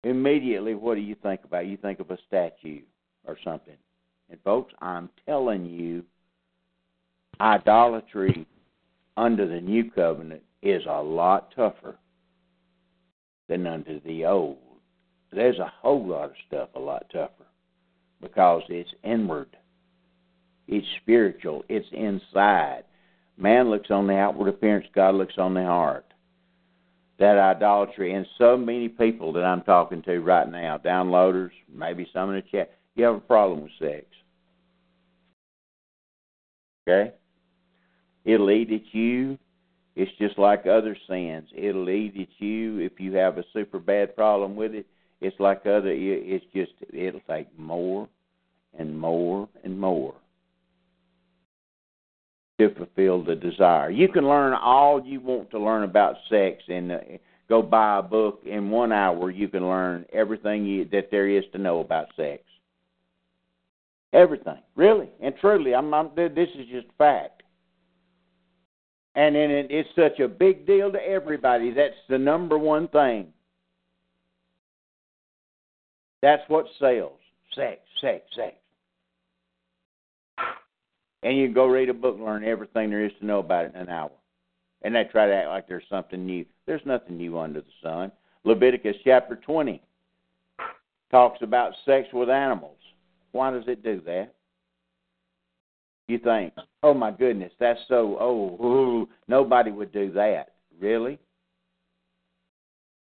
[0.04, 1.68] immediately what do you think about?
[1.68, 2.82] You think of a statue
[3.26, 3.78] or something.
[4.30, 6.04] And folks, I'm telling you,
[7.41, 8.45] idolatry
[9.18, 11.95] under the new covenant is a lot tougher
[13.47, 14.58] than under the old.
[15.32, 17.45] There's a whole lot of stuff a lot tougher
[18.22, 19.56] because it's inward.
[20.70, 21.66] It's spiritual.
[21.68, 22.84] It's inside.
[23.38, 26.06] Man looks on the outward appearance, God looks on the heart.
[27.18, 28.14] That idolatry.
[28.14, 32.42] And so many people that I'm talking to right now, downloaders, maybe some in the
[32.52, 34.06] chat, you have a problem with sex.
[36.88, 37.14] Okay?
[38.26, 39.38] It'll eat at you.
[39.96, 41.50] It's just like other sins.
[41.56, 44.86] It'll eat at you if you have a super bad problem with it.
[45.20, 45.92] It's like other.
[45.92, 48.08] It's just it'll take more
[48.78, 50.16] and more and more
[52.60, 53.89] to fulfill the desire.
[53.89, 56.99] You can learn all you want to learn about sex and uh,
[57.47, 59.32] go buy a book in one hour.
[59.32, 62.43] You can learn everything you, that there is to know about sex.
[64.12, 65.74] Everything, really and truly.
[65.74, 67.43] I'm, I'm this is just fact.
[69.16, 71.72] And then it, it's such a big deal to everybody.
[71.74, 73.28] That's the number one thing.
[76.22, 77.14] That's what sells.
[77.55, 78.55] Sex, sex, sex
[81.24, 83.72] and you go read a book, and learn everything there is to know about it
[83.76, 84.12] in an hour.
[84.84, 86.46] And they try to act like there's something new.
[86.66, 88.12] There's nothing new under the sun.
[88.46, 89.82] Leviticus chapter 20
[91.12, 92.78] talks about sex with animals.
[93.34, 94.34] Why does it do that?
[96.08, 98.60] You think, oh my goodness, that's so old.
[98.62, 100.54] Ooh, nobody would do that.
[100.80, 101.20] Really?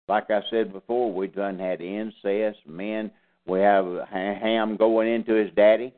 [0.07, 3.11] Like I said before, we've done had incest, men.
[3.45, 5.93] We have Ham going into his daddy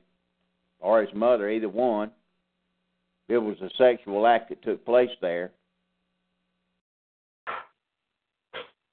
[0.82, 2.11] or his mother, either one.
[3.29, 5.51] It was a sexual act that took place there.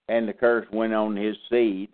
[0.09, 1.89] And the curse went on his seed.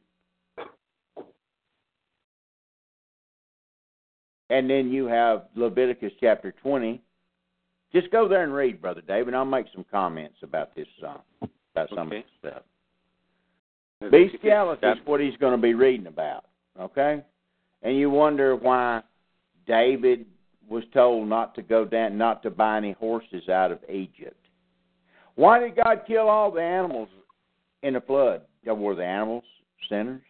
[4.51, 7.01] And then you have Leviticus chapter 20.
[7.92, 9.34] Just go there and read, Brother David.
[9.34, 11.16] I'll make some comments about this, uh,
[11.74, 12.18] about some okay.
[12.18, 12.62] of this stuff.
[14.11, 16.45] Bestiality is what he's going to be reading about,
[16.78, 17.24] okay?
[17.82, 19.01] And you wonder why
[19.66, 20.26] David
[20.68, 24.36] was told not to go down, not to buy any horses out of Egypt.
[25.36, 27.08] Why did God kill all the animals
[27.82, 28.42] in the flood?
[28.64, 29.44] Were the animals
[29.88, 30.22] sinners?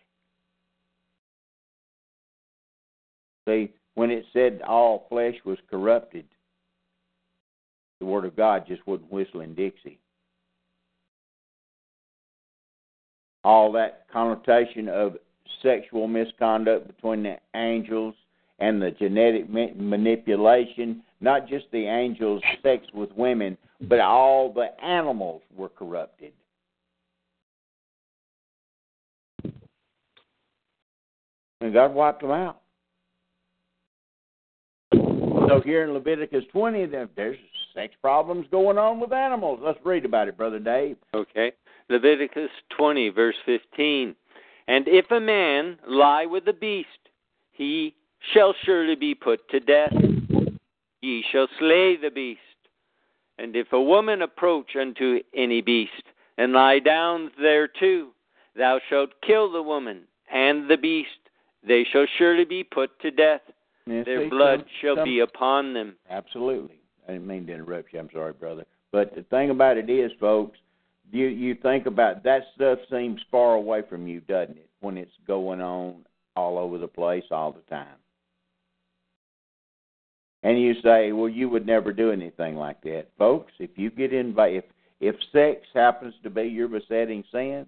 [3.47, 6.25] See, when it said all flesh was corrupted,
[8.01, 10.01] the Word of God just wouldn't whistle in Dixie.
[13.45, 15.19] All that connotation of
[15.63, 18.15] sexual misconduct between the angels
[18.61, 25.43] and the genetic manipulation, not just the angel's sex with women, but all the animals
[25.57, 26.33] were corrupted.
[31.61, 32.61] And God wiped them out.
[35.49, 36.87] So here in Leviticus 20,
[37.17, 37.37] there's
[37.75, 39.61] sex problems going on with animals.
[39.63, 40.97] Let's read about it, Brother Dave.
[41.13, 41.53] Okay.
[41.89, 44.15] Leviticus 20, verse 15.
[44.69, 46.89] And if a man lie with a beast,
[47.53, 47.95] he
[48.33, 49.93] shall surely be put to death.
[51.01, 52.41] Ye shall slay the beast.
[53.39, 55.91] And if a woman approach unto any beast,
[56.39, 58.09] and lie down thereto,
[58.57, 60.03] thou shalt kill the woman
[60.33, 61.09] and the beast.
[61.67, 63.41] They shall surely be put to death.
[63.87, 65.97] Yes, Their blood shall be upon them.
[66.11, 66.81] Absolutely.
[67.09, 68.01] I didn't mean to interrupt you.
[68.01, 68.65] I'm sorry, brother.
[68.93, 70.59] But the thing about it is, folks,
[71.13, 74.71] you you think about that stuff seems far away from you, doesn't it?
[74.81, 76.05] When it's going on
[76.35, 77.97] all over the place all the time
[80.45, 84.13] and you say, "Well, you would never do anything like that." Folks, if you get
[84.13, 84.65] in by, if
[85.01, 87.67] if sex happens to be your besetting sin,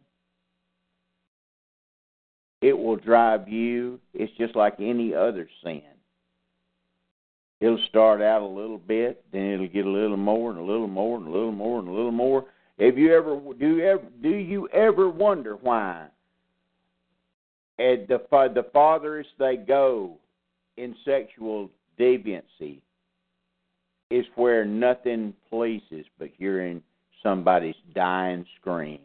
[2.61, 3.99] it will drive you.
[4.13, 5.83] It's just like any other sin.
[7.61, 10.87] It'll start out a little bit, then it'll get a little more and a little
[10.87, 12.45] more and a little more and a little more.
[12.79, 16.09] Have you ever do you ever do you ever wonder why
[17.79, 18.19] at the
[18.55, 20.19] the farthest they go
[20.77, 22.81] in sexual deviancy
[24.11, 26.83] is where nothing pleases but hearing
[27.23, 29.01] somebody's dying scream.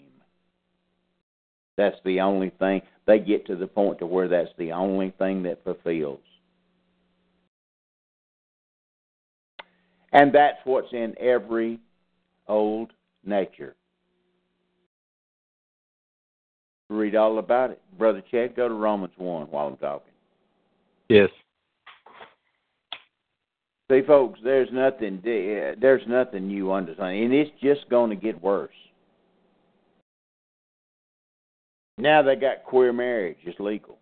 [1.77, 2.81] That's the only thing.
[3.07, 6.19] They get to the point to where that's the only thing that fulfills.
[10.13, 11.79] And that's what's in every
[12.47, 12.91] old
[13.25, 13.75] nature.
[16.89, 17.81] Read all about it.
[17.97, 20.11] Brother Chad, go to Romans 1 while I'm talking.
[21.07, 21.29] Yes.
[23.91, 28.15] See, folks, there's nothing there's nothing new under the sun, and it's just going to
[28.15, 28.71] get worse.
[31.97, 33.97] Now they got queer marriage; it's legal.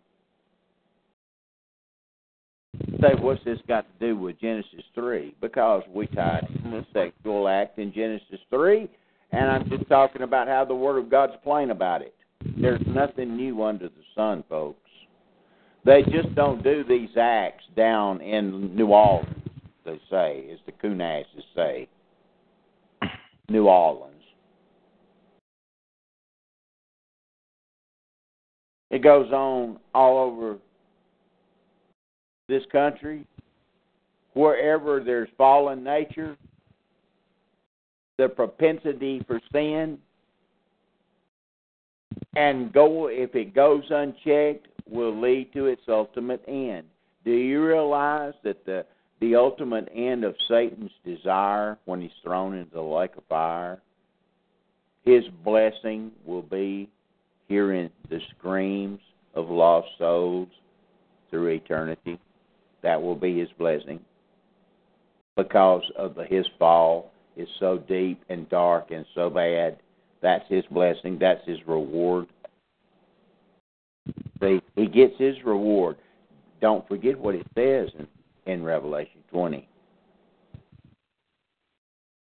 [3.02, 5.34] Say, what's this got to do with Genesis three?
[5.42, 6.46] Because we tied
[6.94, 8.88] sexual act in Genesis three,
[9.32, 12.14] and I'm just talking about how the Word of God's plain about it.
[12.62, 14.78] There's nothing new under the sun, folks.
[15.84, 19.34] They just don't do these acts down in New Orleans
[19.92, 21.88] they say, as the Coonasses say,
[23.50, 24.16] New Orleans.
[28.92, 30.58] It goes on all over
[32.48, 33.26] this country.
[34.34, 36.38] Wherever there's fallen nature,
[38.18, 39.98] the propensity for sin,
[42.36, 46.86] and go if it goes unchecked, will lead to its ultimate end.
[47.26, 48.86] Do you realize that the
[49.22, 53.82] the ultimate end of Satan's desire when he's thrown into the lake of fire.
[55.06, 56.90] His blessing will be
[57.48, 59.00] hearing the screams
[59.34, 60.48] of lost souls
[61.30, 62.20] through eternity.
[62.82, 64.00] That will be his blessing
[65.36, 69.78] because of the, his fall is so deep and dark and so bad.
[70.22, 71.18] That's his blessing.
[71.20, 72.28] That's his reward.
[74.42, 75.98] See, he gets his reward.
[76.62, 78.08] Don't forget what it says in
[78.50, 79.68] in Revelation 20.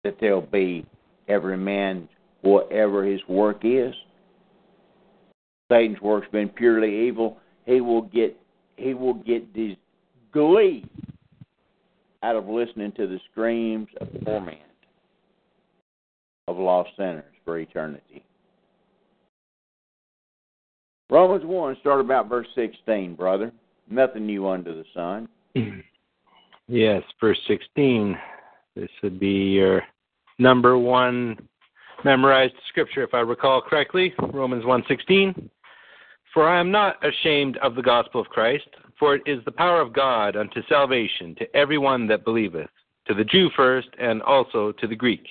[0.04, 0.86] That there'll be
[1.28, 2.08] every man,
[2.42, 3.94] whatever his work is.
[5.72, 7.38] Satan's work's been purely evil.
[7.66, 8.36] He will get
[8.76, 9.76] he will get this
[10.32, 10.86] glee
[12.24, 14.58] out of listening to the screams of torment
[16.48, 18.26] of lost sinners for eternity.
[21.12, 23.52] Romans 1, start about verse 16, brother.
[23.90, 25.28] Nothing new under the sun.
[26.72, 28.16] Yes, verse 16.
[28.76, 29.82] This would be your
[30.38, 31.36] number one
[32.06, 35.50] memorized scripture, if I recall correctly, Romans 1:16.
[36.32, 38.68] For I am not ashamed of the gospel of Christ,
[39.00, 42.70] for it is the power of God unto salvation to everyone that believeth,
[43.08, 45.26] to the Jew first, and also to the Greek.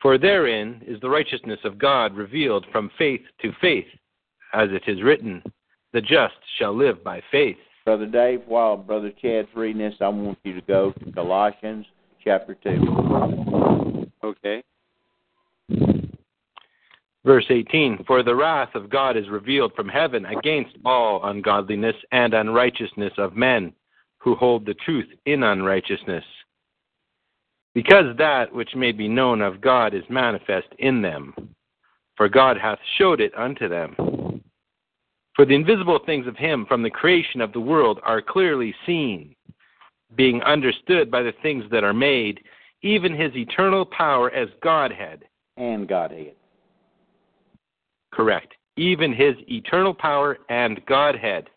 [0.00, 3.88] For therein is the righteousness of God revealed from faith to faith,
[4.54, 5.42] as it is written,
[5.92, 7.58] The just shall live by faith.
[7.88, 11.86] Brother Dave, while Brother Chad's reading this, I want you to go to Colossians
[12.22, 14.04] chapter 2.
[14.22, 14.62] Okay.
[17.24, 22.34] Verse 18 For the wrath of God is revealed from heaven against all ungodliness and
[22.34, 23.72] unrighteousness of men
[24.18, 26.24] who hold the truth in unrighteousness,
[27.74, 31.32] because that which may be known of God is manifest in them,
[32.18, 33.96] for God hath showed it unto them.
[35.38, 39.36] For the invisible things of him from the creation of the world are clearly seen,
[40.16, 42.40] being understood by the things that are made,
[42.82, 45.22] even his eternal power as Godhead.
[45.56, 46.34] And Godhead.
[48.12, 48.52] Correct.
[48.76, 51.48] Even his eternal power and Godhead.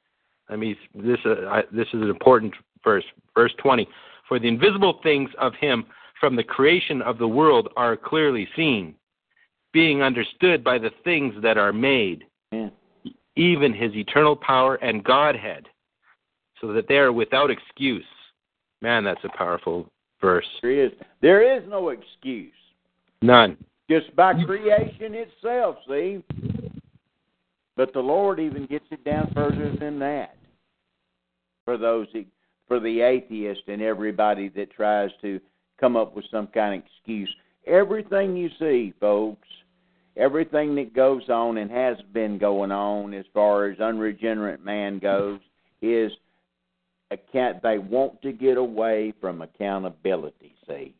[0.48, 2.54] I mean, this, uh, I, this is an important
[2.84, 3.04] verse,
[3.36, 3.88] verse 20.
[4.28, 5.86] For the invisible things of him
[6.20, 8.94] from the creation of the world are clearly seen,
[9.74, 12.26] being understood by the things that are made.
[12.52, 12.70] Yeah
[13.36, 15.68] even his eternal power and Godhead,
[16.60, 18.06] so that they are without excuse.
[18.82, 19.88] Man, that's a powerful
[20.20, 20.46] verse.
[20.62, 22.54] There is, there is no excuse.
[23.22, 23.58] None.
[23.90, 26.24] Just by creation itself, see?
[27.78, 30.36] But the Lord even gets it down further than that
[31.66, 32.08] for those
[32.68, 35.40] for the atheist and everybody that tries to
[35.80, 37.30] come up with some kind of excuse.
[37.68, 39.48] Everything you see, folks,
[40.18, 45.40] everything that goes on and has been going on as far as unregenerate man goes
[45.82, 46.12] is
[47.12, 50.94] account they want to get away from accountability see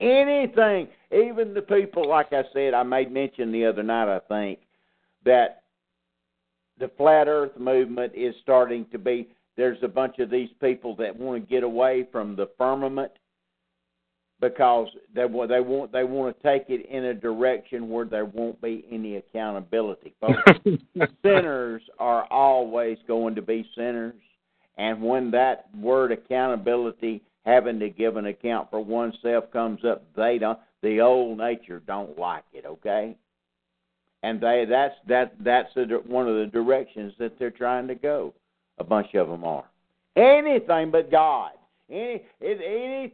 [0.00, 4.58] anything even the people like i said i made mention the other night i think
[5.24, 5.62] that
[6.78, 11.16] the flat earth movement is starting to be there's a bunch of these people that
[11.16, 13.10] want to get away from the firmament
[14.40, 18.26] because they want they want they want to take it in a direction where there
[18.26, 20.14] won't be any accountability.
[21.22, 24.14] sinners are always going to be sinners,
[24.76, 30.38] and when that word accountability, having to give an account for oneself, comes up, they
[30.38, 32.66] don't the old nature don't like it.
[32.66, 33.16] Okay,
[34.22, 38.34] and they that's that that's a, one of the directions that they're trying to go.
[38.78, 39.64] A bunch of them are
[40.16, 41.52] anything but God
[41.90, 42.62] any it's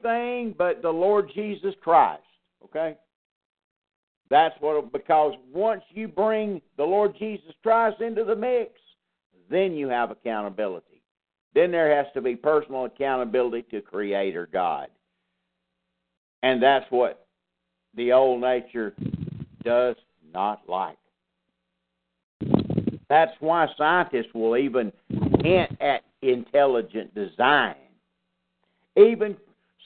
[0.06, 2.22] anything but the Lord Jesus Christ.
[2.64, 2.96] Okay?
[4.30, 8.72] That's what because once you bring the Lord Jesus Christ into the mix,
[9.50, 11.02] then you have accountability.
[11.54, 14.88] Then there has to be personal accountability to Creator God.
[16.42, 17.26] And that's what
[17.94, 18.94] the old nature
[19.62, 19.96] does
[20.32, 20.96] not like.
[23.10, 24.90] That's why scientists will even
[25.42, 27.74] hint at intelligent design
[28.96, 29.36] even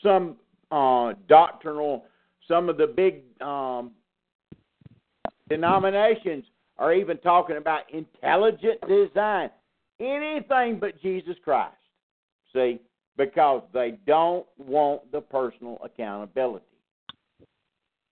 [0.03, 0.37] some
[0.71, 2.05] uh, doctrinal,
[2.49, 3.93] some of the big um,
[5.49, 6.45] denominations
[6.79, 9.51] are even talking about intelligent design.
[10.01, 11.75] Anything but Jesus Christ.
[12.55, 12.81] See?
[13.17, 16.67] Because they don't want the personal accountability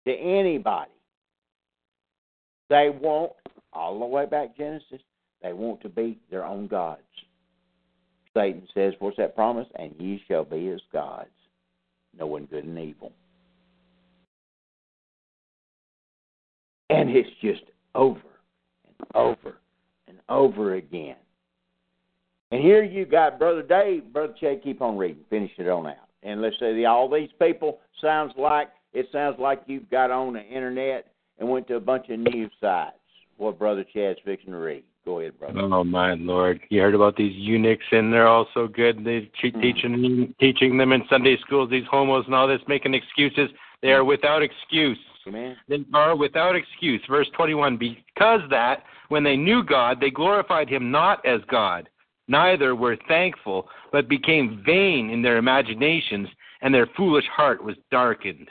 [0.06, 0.90] to anybody.
[2.70, 3.32] They want,
[3.74, 5.02] all the way back Genesis,
[5.42, 7.02] they want to be their own gods.
[8.34, 9.66] Satan says, What's that promise?
[9.76, 11.30] And ye shall be as gods,
[12.18, 13.12] knowing good and evil.
[16.90, 17.62] And it's just
[17.94, 18.18] over
[18.86, 19.56] and over
[20.08, 21.16] and over again.
[22.50, 25.96] And here you got Brother Dave, Brother Chad, keep on reading, finish it on out.
[26.22, 30.34] And let's say the, all these people sounds like it sounds like you've got on
[30.34, 31.06] the internet
[31.38, 32.94] and went to a bunch of news sites.
[33.38, 34.84] What Brother Chad's fixing to read.
[35.06, 35.60] Go ahead, brother.
[35.60, 36.60] Oh my lord!
[36.70, 39.04] You heard about these eunuchs, and they're all so good.
[39.04, 39.60] They're mm.
[39.62, 41.68] teaching teaching them in Sunday schools.
[41.70, 43.50] These homos and all this, making excuses.
[43.82, 44.98] They are without excuse.
[45.28, 45.56] Amen.
[45.68, 47.02] They are without excuse.
[47.08, 47.76] Verse twenty-one.
[47.76, 51.88] Because that when they knew God, they glorified Him not as God.
[52.26, 56.28] Neither were thankful, but became vain in their imaginations,
[56.62, 58.48] and their foolish heart was darkened.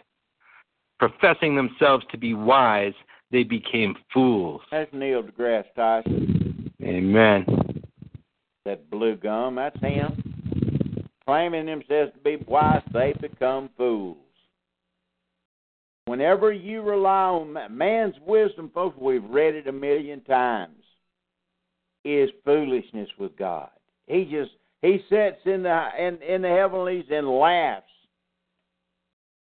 [1.00, 2.94] Professing themselves to be wise,
[3.32, 4.62] they became fools.
[4.72, 6.43] That's Neil deGrasse Tyson.
[6.84, 7.46] Amen.
[8.66, 11.02] That blue gum, that's him.
[11.26, 14.18] Claiming themselves to be wise, they become fools.
[16.06, 20.84] Whenever you rely on man's wisdom, folks, we've read it a million times,
[22.04, 23.70] is foolishness with God.
[24.08, 27.86] He just he sits in the in, in the heavenlies and laughs.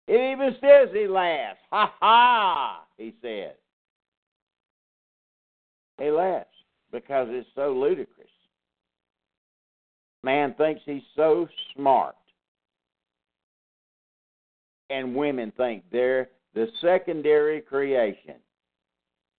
[0.08, 1.58] It even says he laughs.
[1.72, 2.84] Ha ha!
[2.98, 3.54] He says
[5.98, 6.50] He laughs
[6.96, 8.28] because it's so ludicrous.
[10.24, 12.16] Man thinks he's so smart,
[14.90, 18.36] and women think they're the secondary creation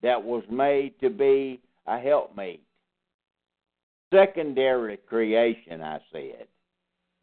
[0.03, 2.63] that was made to be a helpmate.
[4.13, 6.47] Secondary creation, I said,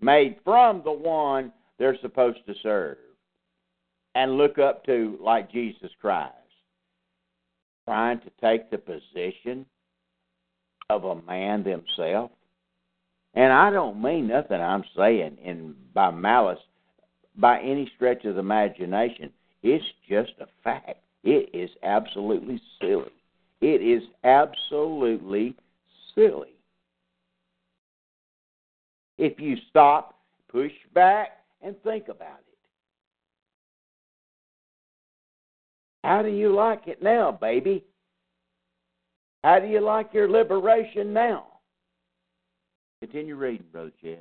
[0.01, 2.97] made from the one they're supposed to serve
[4.15, 6.33] and look up to like Jesus Christ.
[7.85, 9.65] Trying to take the position
[10.93, 12.33] of a man themselves?
[13.33, 16.59] And I don't mean nothing I'm saying in by malice
[17.35, 19.31] by any stretch of the imagination.
[19.63, 20.97] It's just a fact.
[21.23, 23.11] It is absolutely silly.
[23.61, 25.55] It is absolutely
[26.13, 26.49] silly.
[29.17, 30.15] If you stop,
[30.49, 31.29] push back,
[31.61, 32.57] and think about it.
[36.03, 37.83] How do you like it now, baby?
[39.43, 41.45] How do you like your liberation now?
[43.01, 44.19] Continue reading, Brother Chad.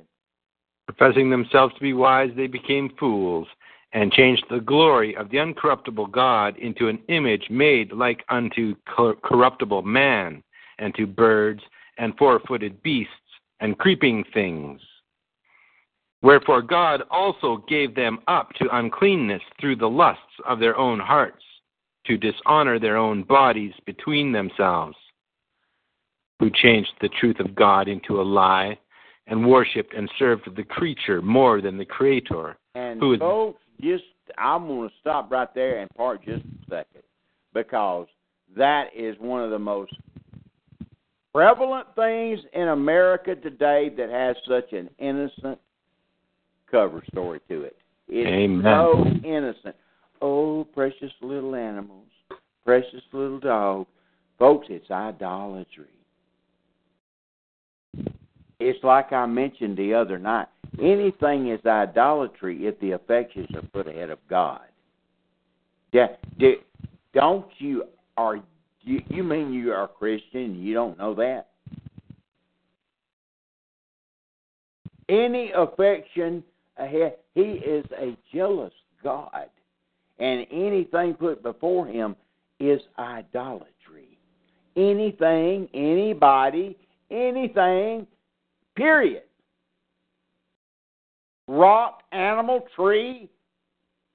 [0.93, 3.47] Professing themselves to be wise, they became fools
[3.93, 9.15] and changed the glory of the uncorruptible God into an image made like unto cor-
[9.23, 10.43] corruptible man,
[10.79, 11.61] and to birds,
[11.97, 13.13] and four footed beasts,
[13.61, 14.81] and creeping things.
[16.21, 21.43] Wherefore God also gave them up to uncleanness through the lusts of their own hearts,
[22.07, 24.97] to dishonor their own bodies between themselves,
[26.43, 28.77] who changed the truth of God into a lie
[29.27, 32.57] and worshiped and served the creature more than the creator.
[32.75, 34.03] And who is folks, just
[34.37, 37.03] I'm going to stop right there and part just a second
[37.53, 38.07] because
[38.57, 39.93] that is one of the most
[41.33, 45.57] prevalent things in America today that has such an innocent
[46.69, 47.77] cover story to it.
[48.09, 48.63] It's Amen.
[49.21, 49.75] so innocent.
[50.21, 52.07] Oh, precious little animals,
[52.65, 53.87] precious little dog.
[54.39, 55.85] Folks, it's idolatry
[58.67, 60.47] it's like I mentioned the other night.
[60.81, 64.61] Anything is idolatry if the affections are put ahead of God.
[65.91, 66.07] Yeah,
[66.39, 66.53] do,
[67.13, 67.83] don't you
[68.17, 68.37] are
[68.81, 70.55] you, you mean you are a Christian?
[70.61, 71.47] You don't know that.
[75.09, 76.41] Any affection
[76.77, 79.47] ahead, He is a jealous God,
[80.19, 82.15] and anything put before Him
[82.61, 83.69] is idolatry.
[84.77, 86.75] Anything, anybody,
[87.11, 88.07] anything
[88.75, 89.23] Period.
[91.47, 93.29] Rock, animal, tree,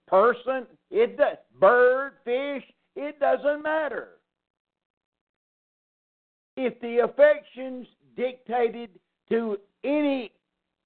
[0.09, 2.65] person, it does, bird, fish,
[2.97, 4.15] it doesn't matter.
[6.57, 7.87] If the affections
[8.17, 8.91] dictated
[9.31, 10.33] to any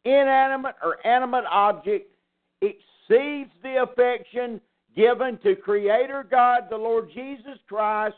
[0.05, 2.13] inanimate or animate object
[2.61, 4.61] exceeds the affection
[4.97, 8.17] given to Creator God, the Lord Jesus Christ,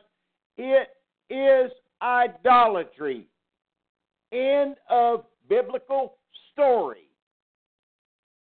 [0.56, 0.88] it
[1.30, 3.26] is idolatry.
[4.32, 6.16] End of biblical
[6.52, 7.08] story.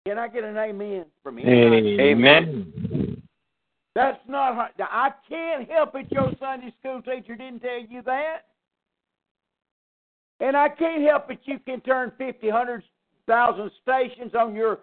[0.06, 1.46] Can I get an amen from you?
[1.48, 3.22] Amen.
[3.94, 4.70] That's not hard.
[4.80, 6.10] I can't help it.
[6.10, 8.46] Your Sunday school teacher didn't tell you that.
[10.40, 11.38] And I can't help it.
[11.44, 12.82] You can turn fifty, hundred,
[13.28, 14.80] thousand stations on your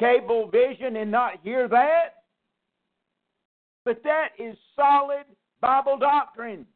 [0.00, 2.24] cable vision and not hear that.
[3.84, 5.24] But that is solid
[5.60, 6.66] Bible doctrine.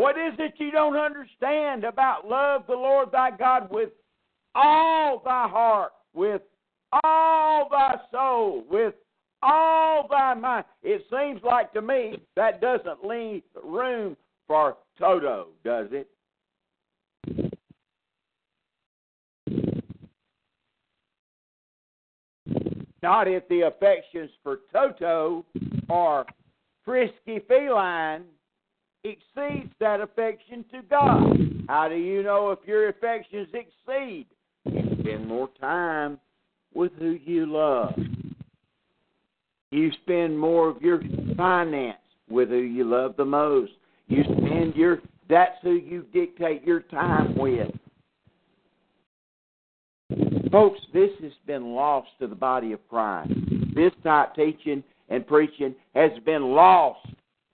[0.00, 3.90] What is it you don't understand about love the Lord thy God with
[4.54, 6.40] all thy heart, with
[7.04, 8.94] all thy soul, with
[9.42, 10.64] all thy mind?
[10.82, 16.08] It seems like to me that doesn't leave room for Toto, does it?
[23.02, 25.44] Not if the affections for Toto
[25.90, 26.24] are
[26.86, 28.24] frisky feline
[29.04, 31.38] exceeds that affection to God.
[31.68, 34.26] How do you know if your affections exceed?
[34.66, 36.18] You spend more time
[36.74, 37.94] with who you love.
[39.70, 41.00] You spend more of your
[41.36, 41.96] finance
[42.28, 43.72] with who you love the most.
[44.08, 44.98] You spend your
[45.28, 47.70] that's who you dictate your time with.
[50.50, 53.30] Folks, this has been lost to the body of Christ.
[53.76, 57.06] This type teaching and preaching has been lost.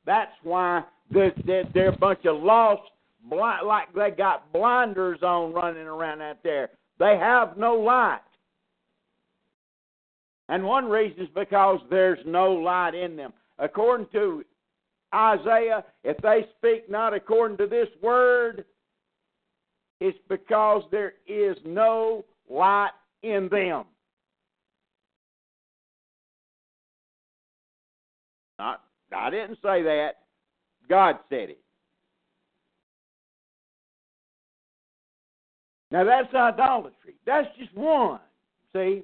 [0.06, 2.82] That's why that they're, they're a bunch of lost,
[3.24, 6.70] blind, like they got blinders on running around out there.
[6.98, 8.18] They have no light.
[10.48, 13.32] And one reason is because there's no light in them.
[13.58, 14.44] According to
[15.14, 18.64] Isaiah, if they speak not according to this word,
[20.00, 22.90] it's because there is no light
[23.22, 23.84] in them.
[28.58, 28.82] Not,
[29.14, 30.12] I didn't say that.
[30.88, 31.58] God said it.
[35.90, 37.14] Now that's idolatry.
[37.24, 38.20] That's just one.
[38.74, 39.02] See?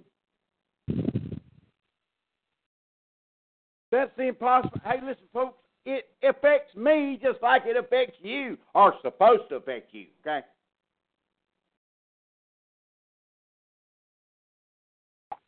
[3.90, 4.80] That's the impossible.
[4.84, 9.92] Hey, listen, folks, it affects me just like it affects you, or supposed to affect
[9.92, 10.40] you, okay?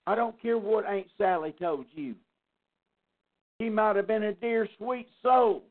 [0.07, 2.15] I don't care what Aunt Sally told you.
[3.61, 5.65] She might have been a dear, sweet soul.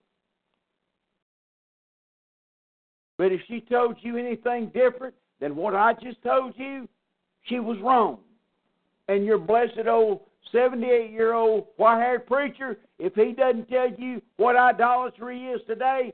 [3.24, 6.90] But if she told you anything different than what I just told you,
[7.44, 8.18] she was wrong.
[9.08, 14.22] And your blessed old 78 year old white haired preacher, if he doesn't tell you
[14.36, 16.12] what idolatry is today,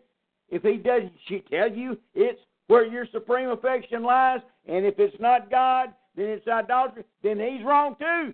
[0.49, 5.19] if he doesn't she tell you it's where your supreme affection lies, and if it's
[5.19, 8.33] not God, then it's idolatry, then he's wrong too.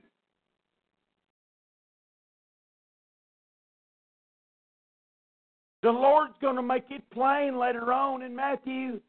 [5.85, 8.99] The Lord's going to make it plain later on in Matthew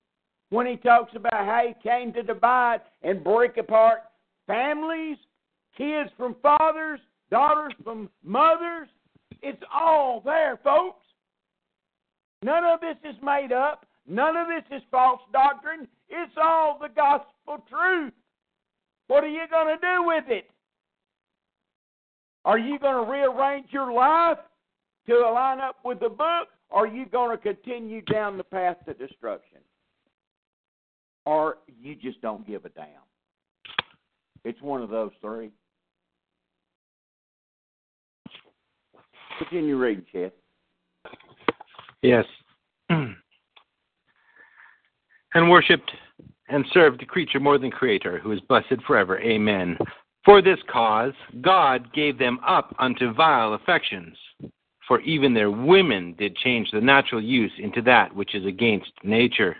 [0.50, 4.00] when he talks about how he came to divide and break apart
[4.46, 5.16] families,
[5.78, 7.00] kids from fathers,
[7.30, 8.88] daughters from mothers.
[9.40, 11.00] It's all there, folks.
[12.42, 13.86] None of this is made up.
[14.06, 15.88] None of this is false doctrine.
[16.10, 18.12] It's all the gospel truth.
[19.06, 20.50] What are you going to do with it?
[22.44, 24.36] Are you going to rearrange your life
[25.08, 26.48] to align up with the book?
[26.70, 29.58] Are you going to continue down the path to destruction?
[31.24, 32.86] Or you just don't give a damn?
[34.44, 35.50] It's one of those three.
[39.38, 40.32] Continue reading, Chad.
[42.02, 42.24] Yes.
[42.88, 43.10] and
[45.36, 45.90] worshipped
[46.48, 49.18] and served the creature more than creator, who is blessed forever.
[49.20, 49.76] Amen.
[50.24, 54.16] For this cause, God gave them up unto vile affections
[54.86, 59.56] for even their women did change the natural use into that which is against nature.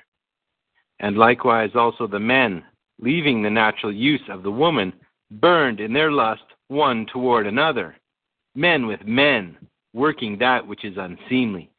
[1.01, 2.63] And likewise also the men,
[3.01, 4.93] leaving the natural use of the woman,
[5.33, 7.97] burned in their lust one toward another,
[8.55, 9.57] men with men,
[9.93, 11.71] working that which is unseemly,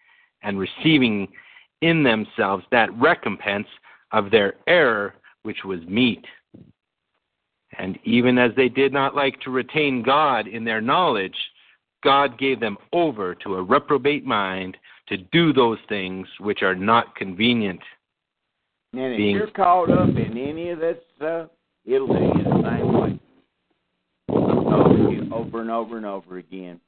[0.43, 1.27] and receiving
[1.81, 3.67] in themselves that recompense
[4.11, 6.23] of their error which was meat.
[7.79, 11.35] And even as they did not like to retain God in their knowledge,
[12.03, 14.77] God gave them over to a reprobate mind
[15.07, 17.79] to do those things which are not convenient.
[18.93, 19.35] And if Being...
[19.35, 21.49] you're caught up in any of that stuff,
[21.85, 23.19] it'll do you the same way.
[24.29, 26.79] Over, over and over and over again.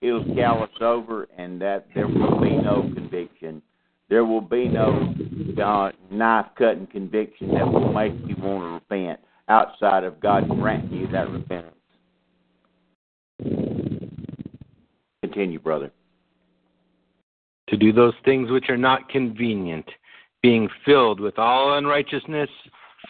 [0.00, 3.60] It'll callous over, and that there will be no conviction.
[4.08, 5.14] There will be no
[5.62, 10.98] uh, knife cutting conviction that will make you want to repent outside of God granting
[10.98, 11.74] you that repentance.
[15.40, 15.90] continue, brother.
[17.70, 19.86] To do those things which are not convenient,
[20.42, 22.50] being filled with all unrighteousness,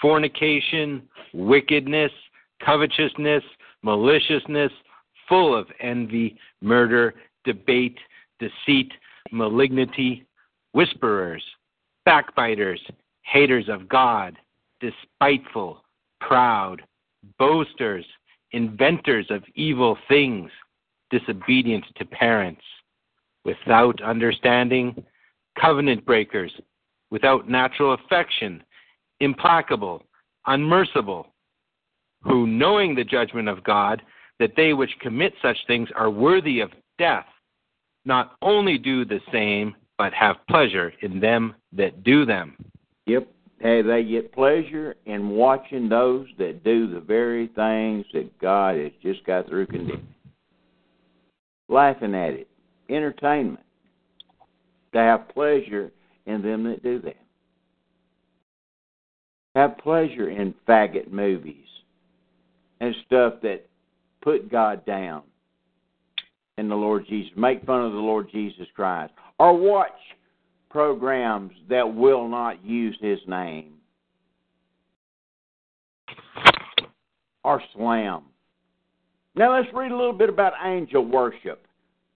[0.01, 1.03] fornication,
[1.35, 2.12] wickedness,
[2.64, 3.43] covetousness,
[3.83, 4.70] maliciousness,
[5.28, 7.14] full of envy, murder,
[7.45, 7.99] debate,
[8.39, 8.93] deceit,
[9.33, 10.24] malignity,
[10.72, 11.43] whisperers,
[12.05, 12.81] backbiters,
[13.22, 14.37] haters of God,
[14.81, 15.83] despiteful,
[16.20, 16.81] proud,
[17.41, 18.04] boasters,
[18.53, 20.49] inventors of evil things
[21.11, 22.62] disobedient to parents,
[23.45, 25.04] without understanding,
[25.61, 26.53] covenant breakers,
[27.11, 28.62] without natural affection,
[29.20, 30.03] implacable,
[30.46, 31.26] unmerciful,
[32.22, 34.03] who, knowing the judgment of God,
[34.38, 37.26] that they which commit such things are worthy of death,
[38.04, 42.57] not only do the same, but have pleasure in them that do them.
[43.07, 43.28] Yep.
[43.61, 48.92] Hey, they get pleasure in watching those that do the very things that God has
[49.03, 50.07] just got through condemning
[51.71, 52.49] laughing at it,
[52.88, 53.64] entertainment.
[54.92, 55.92] To have pleasure
[56.26, 57.17] in them that do that.
[59.55, 61.64] Have pleasure in faggot movies
[62.80, 63.67] and stuff that
[64.21, 65.22] put God down
[66.59, 69.92] and the Lord Jesus, make fun of the Lord Jesus Christ, or watch
[70.71, 73.75] programs that will not use his name
[77.45, 78.22] or slam
[79.34, 81.64] now let's read a little bit about angel worship,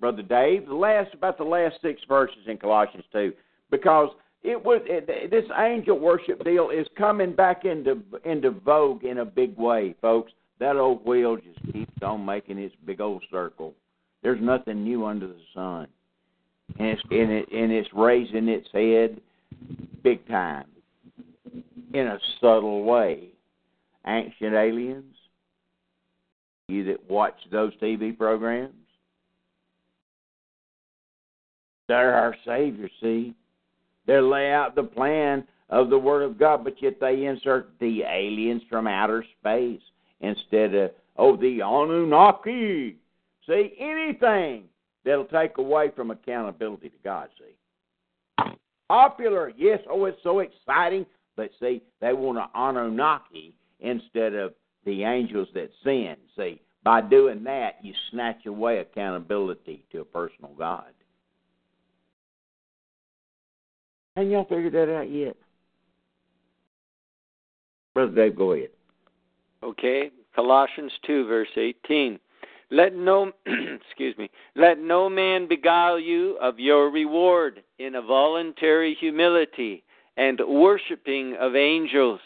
[0.00, 0.66] Brother Dave.
[0.66, 3.32] The last about the last six verses in Colossians two,
[3.70, 4.08] because
[4.42, 9.24] it was it, this angel worship deal is coming back into into vogue in a
[9.24, 10.32] big way, folks.
[10.58, 13.74] That old wheel just keeps on making its big old circle.
[14.22, 15.86] There's nothing new under the sun,
[16.78, 19.20] and it's and, it, and it's raising its head
[20.02, 20.66] big time
[21.92, 23.28] in a subtle way.
[24.06, 25.13] Ancient aliens,
[26.68, 28.72] you that watch those TV programs.
[31.88, 33.34] They're our Savior, see?
[34.06, 38.02] They lay out the plan of the Word of God, but yet they insert the
[38.10, 39.80] aliens from outer space
[40.20, 42.96] instead of, oh, the Anunnaki.
[43.46, 44.64] See, anything
[45.04, 48.48] that'll take away from accountability to God, see?
[48.88, 51.04] Popular, yes, oh, it's so exciting,
[51.36, 54.54] but see, they want an Anunnaki instead of
[54.84, 56.16] the angels that sin.
[56.36, 60.92] See, by doing that, you snatch away accountability to a personal God.
[64.16, 65.36] And y'all figured that out yet?
[67.94, 68.68] Brother Dave, go ahead.
[69.62, 72.18] Okay, Colossians 2, verse 18.
[72.70, 78.96] Let no, excuse me, let no man beguile you of your reward in a voluntary
[78.98, 79.84] humility
[80.16, 82.20] and worshiping of angels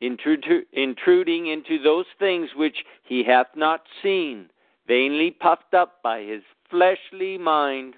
[0.00, 4.50] intruding into those things which he hath not seen,
[4.86, 7.94] vainly puffed up by his fleshly mind.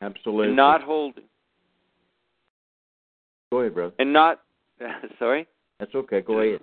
[0.00, 0.48] Absolutely.
[0.48, 1.24] And not holding.
[3.52, 3.94] Go ahead, brother.
[3.98, 4.40] And not,
[5.18, 5.46] sorry?
[5.78, 6.20] That's okay.
[6.20, 6.60] Go ahead.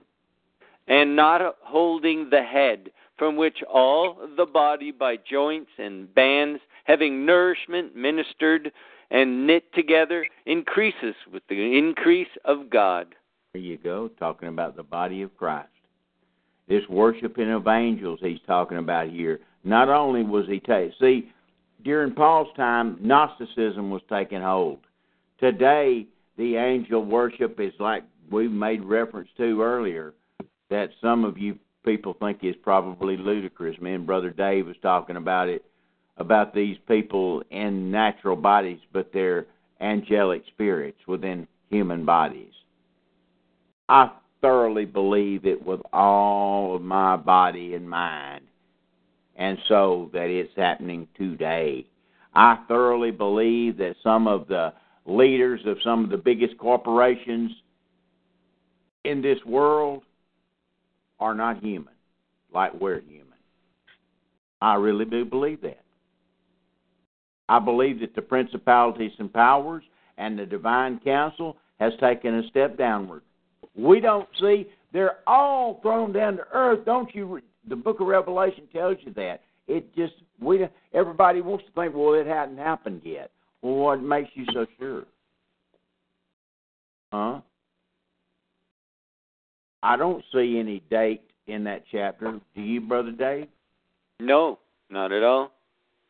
[0.87, 7.25] And not holding the head, from which all the body by joints and bands, having
[7.25, 8.71] nourishment ministered
[9.11, 13.13] and knit together, increases with the increase of God.
[13.53, 15.69] There you go, talking about the body of Christ.
[16.67, 19.39] This worshiping of angels he's talking about here.
[19.63, 21.31] Not only was he take see,
[21.83, 24.79] during Paul's time, Gnosticism was taking hold.
[25.39, 26.05] Today,
[26.37, 30.13] the angel worship is like we made reference to earlier,
[30.69, 33.79] that some of you people think is probably ludicrous.
[33.81, 35.65] Me and Brother Dave was talking about it,
[36.17, 39.47] about these people in natural bodies, but they're
[39.81, 42.51] angelic spirits within human bodies.
[43.89, 44.11] I
[44.41, 48.45] thoroughly believe it with all of my body and mind,
[49.35, 51.87] and so that it's happening today.
[52.35, 54.73] I thoroughly believe that some of the
[55.07, 57.51] leaders of some of the biggest corporations
[59.05, 60.03] in this world
[61.19, 61.95] are not human
[62.53, 63.25] like we're human.
[64.61, 65.83] I really do believe that.
[67.47, 69.83] I believe that the principalities and powers
[70.19, 73.21] and the divine council has taken a step downward
[73.75, 74.67] we don't see.
[74.93, 76.85] They're all thrown down to earth.
[76.85, 77.39] Don't you?
[77.67, 79.41] The Book of Revelation tells you that.
[79.67, 83.31] It just we everybody wants to think, well, it hadn't happened yet.
[83.61, 85.03] Well, what makes you so sure?
[87.13, 87.41] Huh?
[89.83, 92.39] I don't see any date in that chapter.
[92.55, 93.47] Do you, Brother Dave?
[94.19, 94.59] No,
[94.89, 95.51] not at all.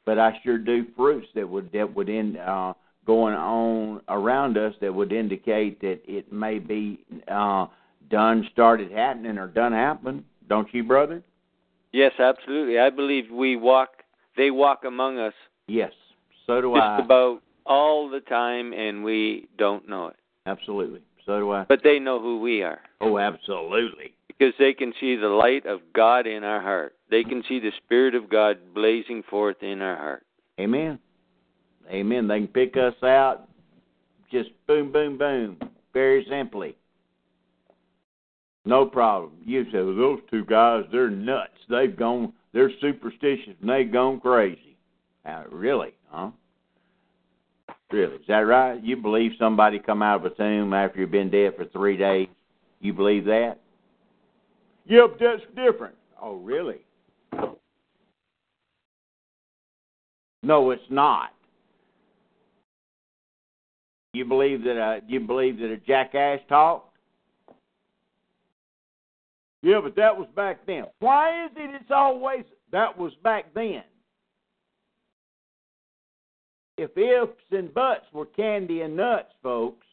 [0.05, 2.73] But I sure do proofs that would that would end uh,
[3.09, 7.65] going on around us that would indicate that it may be uh,
[8.11, 10.23] done, started happening, or done happen.
[10.47, 11.23] Don't you, brother?
[11.91, 12.77] Yes, absolutely.
[12.77, 14.03] I believe we walk;
[14.37, 15.33] they walk among us.
[15.67, 15.91] Yes,
[16.45, 16.97] so do just I.
[16.99, 20.15] Just about all the time, and we don't know it.
[20.45, 21.63] Absolutely, so do I.
[21.67, 22.81] But they know who we are.
[23.01, 24.13] Oh, absolutely.
[24.27, 26.93] Because they can see the light of God in our heart.
[27.09, 30.23] They can see the Spirit of God blazing forth in our heart.
[30.59, 30.99] Amen.
[31.91, 32.27] Amen.
[32.27, 33.45] They can pick us out
[34.31, 35.57] just boom, boom, boom,
[35.91, 36.75] very simply.
[38.65, 39.31] No problem.
[39.43, 41.53] You say, well, those two guys, they're nuts.
[41.67, 44.77] They've gone, they're superstitious and they've gone crazy.
[45.25, 46.29] Uh, really, huh?
[47.91, 48.81] Really, is that right?
[48.83, 52.27] You believe somebody come out of a tomb after you've been dead for three days?
[52.81, 53.55] You believe that?
[54.85, 55.95] Yep, that's different.
[56.21, 56.81] Oh, really?
[60.43, 61.29] No, it's not.
[64.13, 66.95] You believe that a uh, you believe that a jackass talked?
[69.61, 70.85] Yeah, but that was back then.
[70.99, 73.83] Why is it it's always that was back then?
[76.77, 79.85] If ifs and buts were candy and nuts, folks,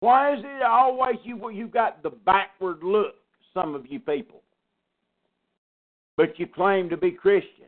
[0.00, 3.16] why is it always you you got the backward look?
[3.52, 4.42] Some of you people,
[6.16, 7.64] but you claim to be Christian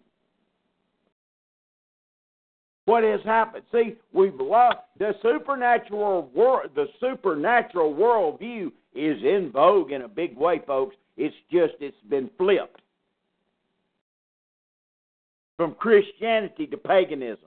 [2.90, 3.62] what has happened.
[3.72, 6.70] See, we've lost the supernatural world.
[6.74, 10.96] The supernatural worldview is in vogue in a big way, folks.
[11.16, 12.82] It's just it's been flipped
[15.56, 17.44] from Christianity to paganism.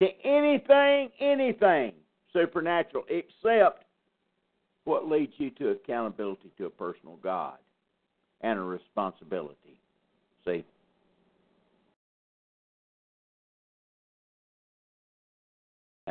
[0.00, 1.92] To anything, anything
[2.32, 3.84] supernatural except
[4.84, 7.58] what leads you to accountability to a personal God
[8.40, 9.78] and a responsibility.
[10.46, 10.64] See,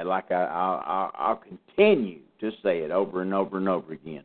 [0.02, 4.24] And like I, I'll, I'll continue to say it over and over and over again.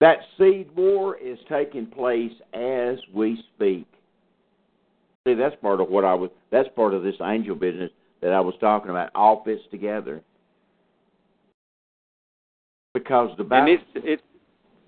[0.00, 3.86] That seed war is taking place as we speak.
[5.28, 6.30] See, that's part of what I was.
[6.50, 7.90] That's part of this angel business
[8.22, 9.10] that I was talking about.
[9.14, 10.22] All fits together
[12.94, 14.22] because the And it's it's,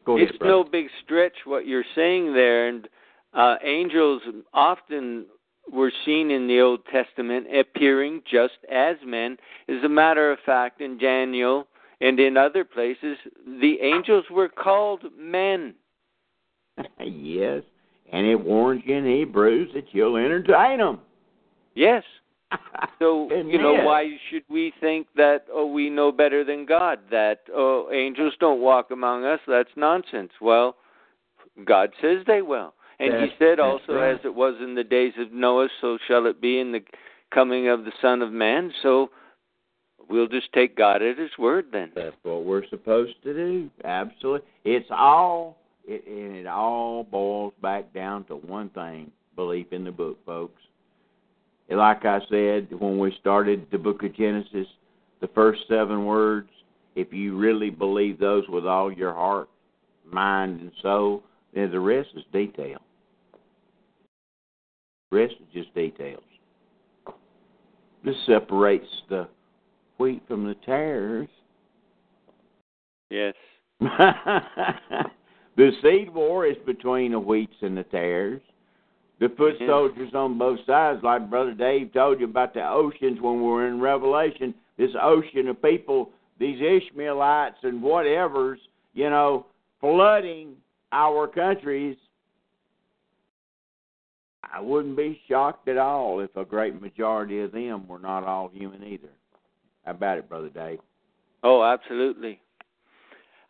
[0.07, 2.89] ahead, it's no big stretch what you're saying there, and
[3.35, 4.23] uh, angels
[4.55, 5.27] often
[5.73, 9.37] were seen in the Old Testament appearing just as men.
[9.69, 11.67] As a matter of fact, in Daniel
[12.01, 15.75] and in other places, the angels were called men.
[17.01, 17.63] yes,
[18.13, 21.01] and it warns you in Hebrews that you'll entertain them.
[21.75, 22.03] Yes.
[22.99, 27.41] So you know why should we think that oh we know better than God that
[27.55, 30.31] oh angels don't walk among us that's nonsense.
[30.41, 30.77] Well,
[31.67, 32.73] God says they will.
[32.99, 34.13] And he said also, right.
[34.15, 36.83] as it was in the days of Noah, so shall it be in the
[37.33, 38.73] coming of the Son of Man.
[38.83, 39.11] So
[40.09, 41.93] we'll just take God at His word then.
[41.95, 43.71] That's what we're supposed to do.
[43.85, 44.49] Absolutely.
[44.65, 49.93] It's all, it, and it all boils back down to one thing belief in the
[49.93, 50.63] book, folks.
[51.69, 54.67] like I said when we started the book of Genesis,
[55.21, 56.49] the first seven words,
[56.95, 59.51] if you really believe those with all your heart,
[60.11, 61.23] mind, and soul,
[61.55, 62.79] then the rest is detail.
[65.11, 66.23] Rest is just details.
[68.05, 69.29] This separates the
[69.99, 71.29] wheat from the tares.
[73.11, 73.35] Yes.
[73.81, 78.41] the seed war is between the wheats and the tares.
[79.19, 83.37] The foot soldiers on both sides, like Brother Dave told you about the oceans when
[83.41, 88.59] we were in Revelation, this ocean of people, these Ishmaelites and whatevers,
[88.93, 89.47] you know,
[89.81, 90.55] flooding
[90.93, 91.97] our countries
[94.57, 98.49] I wouldn't be shocked at all if a great majority of them were not all
[98.49, 99.11] human either.
[99.85, 100.79] How about it, Brother Dave?
[101.45, 102.41] Oh, absolutely.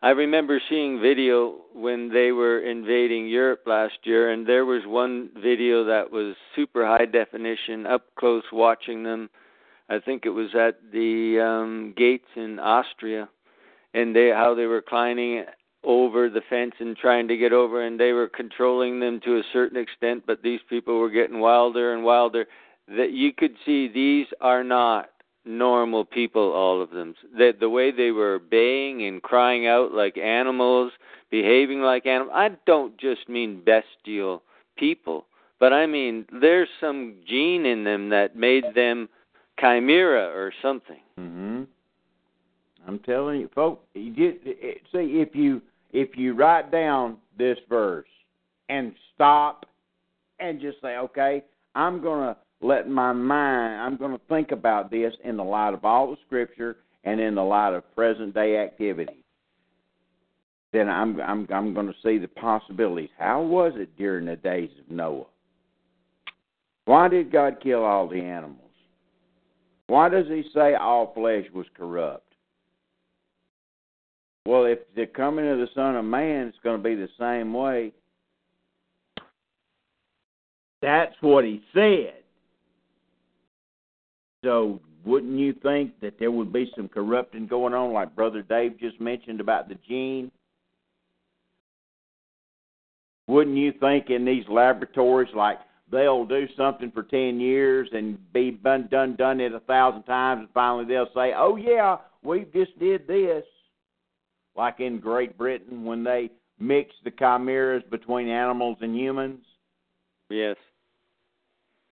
[0.01, 5.29] I remember seeing video when they were invading Europe last year, and there was one
[5.41, 9.29] video that was super high definition, up close watching them.
[9.89, 13.29] I think it was at the um, gates in Austria,
[13.93, 15.45] and they how they were climbing
[15.87, 19.43] over the fence and trying to get over, and they were controlling them to a
[19.53, 22.45] certain extent, but these people were getting wilder and wilder.
[22.89, 25.09] That you could see these are not
[25.45, 27.15] normal people, all of them.
[27.37, 30.91] That the way they were baying and crying out like animals,
[31.31, 32.33] behaving like animals.
[32.35, 34.43] I don't just mean bestial
[34.77, 35.25] people,
[35.57, 39.07] but I mean there's some gene in them that made them
[39.59, 40.99] chimera or something.
[41.17, 41.63] Mm-hmm.
[42.85, 43.85] I'm telling you, folks.
[43.93, 45.61] You get eh, see if you
[45.91, 48.07] if you write down this verse
[48.69, 49.65] and stop
[50.39, 51.43] and just say, okay,
[51.75, 55.73] I'm going to let my mind, I'm going to think about this in the light
[55.73, 59.23] of all the scripture and in the light of present day activity.
[60.73, 63.09] Then I'm I'm I'm going to see the possibilities.
[63.17, 65.23] How was it during the days of Noah?
[66.83, 68.59] Why did God kill all the animals?
[69.87, 72.26] Why does he say all flesh was corrupt?
[74.47, 77.53] Well, if the coming of the Son of Man is going to be the same
[77.53, 77.91] way,
[80.81, 82.23] that's what he said.
[84.45, 88.79] So, wouldn't you think that there would be some corrupting going on, like Brother Dave
[88.79, 90.31] just mentioned about the gene?
[93.27, 95.57] Wouldn't you think in these laboratories, like
[95.91, 100.39] they'll do something for ten years and be done done done it a thousand times,
[100.39, 103.43] and finally they'll say, "Oh yeah, we just did this."
[104.57, 109.45] like in Great Britain when they mixed the chimeras between animals and humans?
[110.29, 110.55] Yes.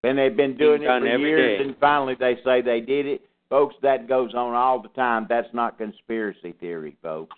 [0.02, 1.64] And they've been doing it for years, day.
[1.64, 3.22] and finally they say they did it.
[3.48, 5.26] Folks, that goes on all the time.
[5.28, 7.36] That's not conspiracy theory, folks.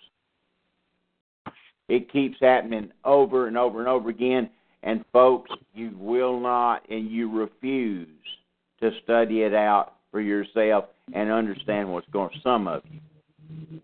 [1.87, 4.49] It keeps happening over and over and over again.
[4.83, 8.07] And, folks, you will not and you refuse
[8.81, 12.41] to study it out for yourself and understand what's going on.
[12.43, 12.99] Some of you.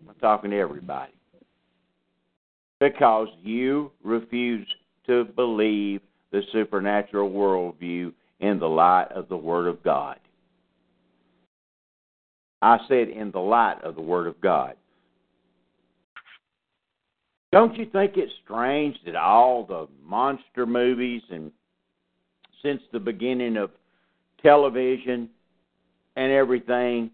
[0.08, 1.12] I'm talking to everybody
[2.80, 4.66] because you refuse
[5.06, 6.00] to believe
[6.32, 10.18] the supernatural worldview in the light of the Word of God.
[12.62, 14.74] I said, in the light of the Word of God.
[17.52, 21.52] Don't you think it's strange that all the monster movies and
[22.62, 23.70] since the beginning of
[24.42, 25.30] television
[26.16, 27.10] and everything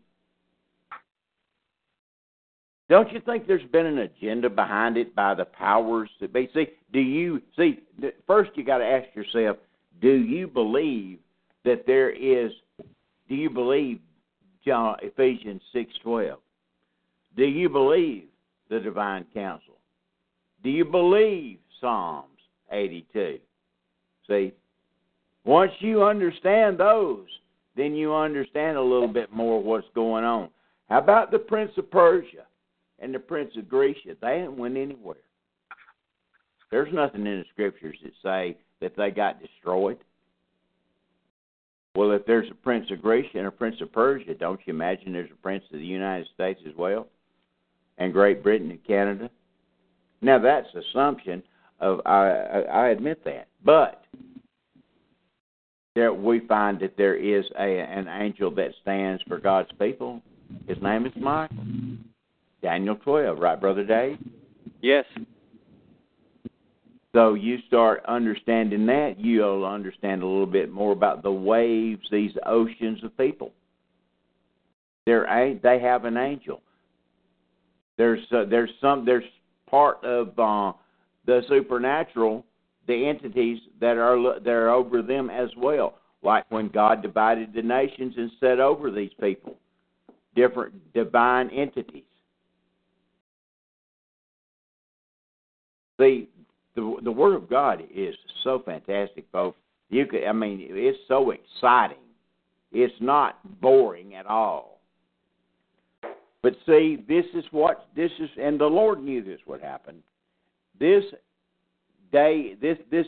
[2.92, 6.50] don't you think there's been an agenda behind it by the powers that be?
[6.52, 7.78] See, do you see?
[8.26, 9.56] First, you got to ask yourself:
[10.02, 11.18] Do you believe
[11.64, 12.52] that there is?
[13.30, 13.98] Do you believe
[14.62, 16.40] John Ephesians six twelve?
[17.34, 18.24] Do you believe
[18.68, 19.78] the divine council?
[20.62, 22.40] Do you believe Psalms
[22.72, 23.38] eighty two?
[24.28, 24.52] See,
[25.46, 27.24] once you understand those,
[27.74, 30.50] then you understand a little bit more what's going on.
[30.90, 32.44] How about the Prince of Persia?
[33.02, 34.16] and the Prince of Grecia.
[34.20, 35.16] They didn't went anywhere.
[36.70, 39.98] There's nothing in the scriptures that say that they got destroyed.
[41.94, 45.12] Well, if there's a Prince of Grecia and a Prince of Persia, don't you imagine
[45.12, 47.06] there's a Prince of the United States as well?
[47.98, 49.28] And Great Britain and Canada?
[50.22, 51.42] Now, that's assumption
[51.80, 52.30] of, I,
[52.72, 53.48] I admit that.
[53.64, 54.04] But
[55.94, 60.22] there we find that there is a, an angel that stands for God's people.
[60.66, 61.56] His name is Michael.
[62.62, 64.18] Daniel 12, right, Brother Dave?
[64.80, 65.04] Yes.
[67.14, 72.30] So you start understanding that, you'll understand a little bit more about the waves, these
[72.46, 73.52] oceans of people.
[75.04, 75.26] They're,
[75.62, 76.62] they have an angel.
[77.98, 79.24] There's uh, there's some there's
[79.68, 80.72] part of uh,
[81.26, 82.46] the supernatural,
[82.86, 85.98] the entities that are that are over them as well.
[86.22, 89.56] Like when God divided the nations and set over these people,
[90.34, 92.04] different divine entities.
[96.02, 96.26] See,
[96.74, 99.58] the the Word of God is so fantastic, folks.
[99.88, 101.98] You could, I mean, it's so exciting.
[102.72, 104.80] It's not boring at all.
[106.42, 110.02] But see, this is what this is, and the Lord knew this would happen.
[110.80, 111.04] This
[112.10, 113.06] day, this this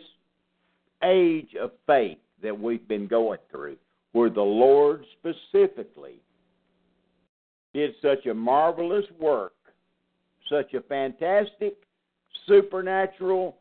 [1.03, 3.77] age of faith that we've been going through,
[4.13, 6.21] where the Lord specifically
[7.73, 9.55] did such a marvelous work,
[10.49, 11.79] such a fantastic
[12.47, 13.57] supernatural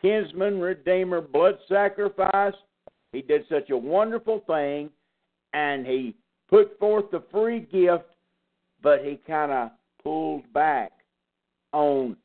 [0.00, 2.54] kinsman redeemer blood sacrifice.
[3.12, 4.90] He did such a wonderful thing,
[5.52, 6.14] and he
[6.48, 8.04] put forth the free gift,
[8.82, 9.70] but he kind of
[10.02, 10.92] pulled back
[11.72, 12.16] on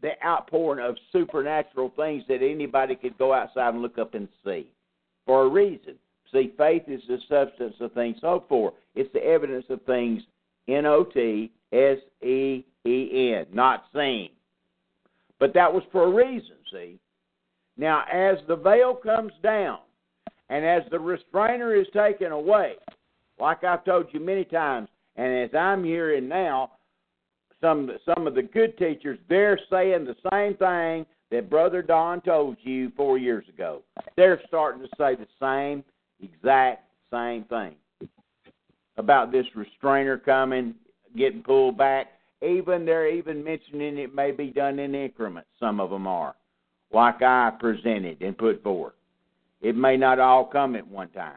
[0.00, 4.72] the outpouring of supernatural things that anybody could go outside and look up and see
[5.26, 5.94] for a reason.
[6.32, 8.72] See, faith is the substance of things hoped for.
[8.94, 10.22] It's the evidence of things
[10.66, 14.30] N O T S E E N, not seen.
[15.42, 17.00] But that was for a reason, see?
[17.76, 19.80] Now, as the veil comes down
[20.50, 22.74] and as the restrainer is taken away,
[23.40, 24.86] like I've told you many times,
[25.16, 26.70] and as I'm hearing now,
[27.60, 32.56] some some of the good teachers they're saying the same thing that Brother Don told
[32.60, 33.82] you four years ago.
[34.16, 35.82] They're starting to say the same
[36.22, 37.74] exact same thing
[38.96, 40.76] about this restrainer coming,
[41.16, 42.12] getting pulled back,
[42.42, 45.48] even they're even mentioning it may be done in increments.
[45.60, 46.34] Some of them are,
[46.92, 48.94] like I presented and put forth.
[49.60, 51.34] It may not all come at one time.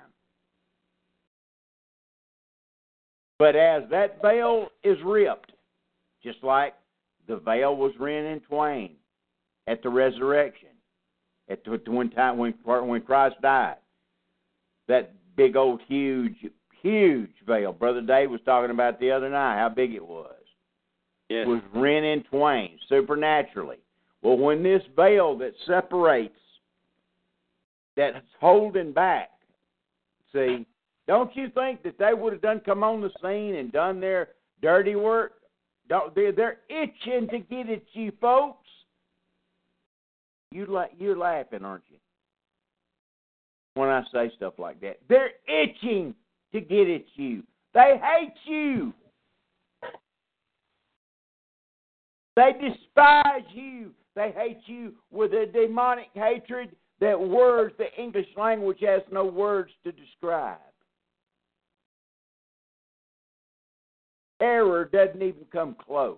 [3.37, 5.51] But as that veil is ripped,
[6.23, 6.73] just like
[7.27, 8.91] the veil was rent in twain
[9.67, 10.69] at the resurrection,
[11.49, 13.75] at the one time when when Christ died,
[14.87, 16.35] that big old huge
[16.81, 17.73] huge veil.
[17.73, 20.34] Brother Dave was talking about the other night how big it was
[21.29, 21.47] yes.
[21.47, 23.77] was rent in twain supernaturally.
[24.21, 26.39] Well, when this veil that separates,
[27.95, 29.29] that's holding back,
[30.33, 30.65] see,
[31.07, 34.29] don't you think that they would have done come on the scene and done their
[34.61, 35.33] dirty work?
[35.87, 38.67] Don't, they're, they're itching to get at you, folks.
[40.51, 41.97] You la- you're laughing, aren't you?
[43.75, 46.15] When I say stuff like that, they're itching
[46.53, 47.43] to get at you.
[47.73, 48.93] They hate you.
[52.35, 53.91] They despise you.
[54.15, 56.69] They hate you with a demonic hatred
[57.01, 60.57] that words, the English language has no words to describe.
[64.41, 66.17] Error doesn't even come close.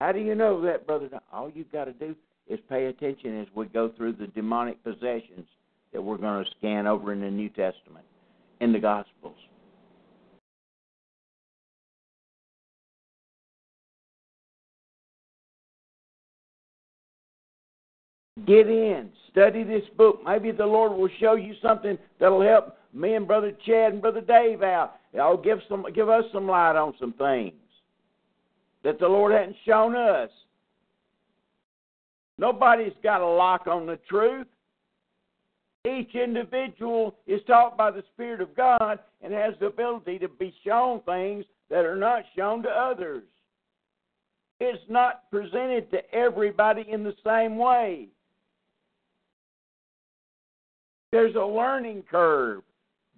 [0.00, 1.08] How do you know that, brother?
[1.32, 2.16] All you've got to do
[2.48, 5.46] is pay attention as we go through the demonic possessions
[5.92, 8.06] that we're going to scan over in the New Testament,
[8.60, 9.36] in the Gospels.
[18.46, 20.20] Get in, study this book.
[20.24, 24.20] Maybe the Lord will show you something that'll help me and Brother Chad and Brother
[24.22, 24.94] Dave out.
[25.12, 27.52] it will give some, give us some light on some things
[28.82, 30.30] that the Lord hadn't shown us.
[32.38, 34.46] Nobody's got a lock on the truth.
[35.86, 40.54] Each individual is taught by the Spirit of God and has the ability to be
[40.64, 43.24] shown things that are not shown to others.
[44.60, 48.08] It's not presented to everybody in the same way.
[51.12, 52.62] There's a learning curve.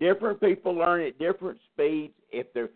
[0.01, 2.15] Different people learn at different speeds.
[2.31, 2.71] If the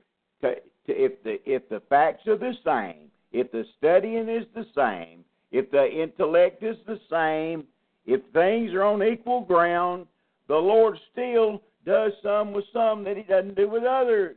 [0.87, 5.71] if the if the facts are the same, if the studying is the same, if
[5.71, 7.67] the intellect is the same,
[8.05, 10.07] if things are on equal ground,
[10.49, 14.37] the Lord still does some with some that He doesn't do with others.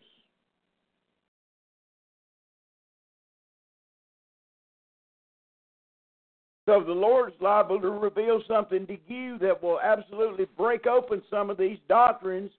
[6.69, 11.49] So the Lord's liable to reveal something to you that will absolutely break open some
[11.49, 12.51] of these doctrines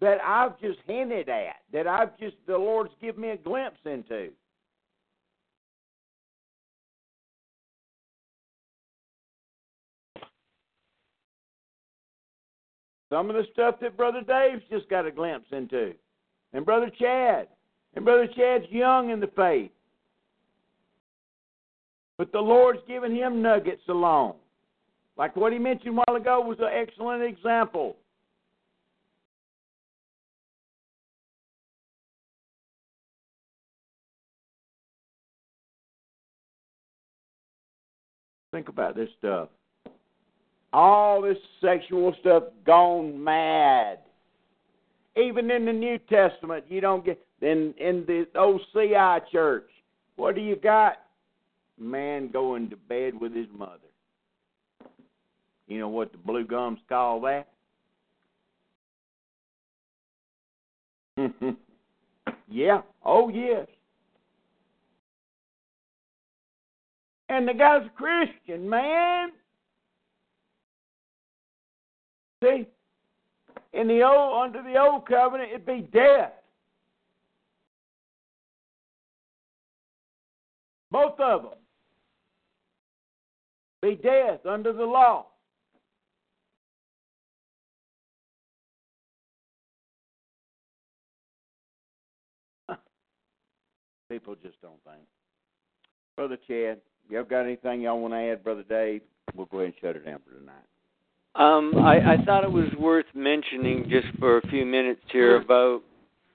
[0.00, 4.30] that I've just hinted at, that I've just, the Lord's given me a glimpse into.
[13.12, 15.92] Some of the stuff that Brother Dave's just got a glimpse into,
[16.54, 17.48] and Brother Chad,
[17.96, 19.72] and Brother Chad's young in the faith.
[22.18, 24.34] But the Lord's given him nuggets along.
[25.18, 27.96] Like what he mentioned a while ago was an excellent example.
[38.50, 39.50] Think about this stuff.
[40.72, 43.98] All this sexual stuff gone mad.
[45.16, 49.68] Even in the New Testament, you don't get in in the OCI church.
[50.16, 50.98] What do you got?
[51.78, 53.72] man going to bed with his mother.
[55.68, 57.48] You know what the blue gums call that?
[62.48, 62.80] yeah.
[63.04, 63.66] Oh, yes.
[67.28, 69.30] And the guy's a Christian, man.
[72.44, 72.66] See,
[73.72, 76.32] in the old under the old covenant, it'd be death.
[80.92, 81.50] Both of them.
[83.94, 85.26] They under the law.
[94.10, 95.06] People just don't think.
[96.16, 99.02] Brother Chad, y'all got anything y'all want to add, Brother Dave?
[99.36, 100.66] We'll go ahead and shut it down for tonight.
[101.36, 105.82] Um, I, I thought it was worth mentioning just for a few minutes here about,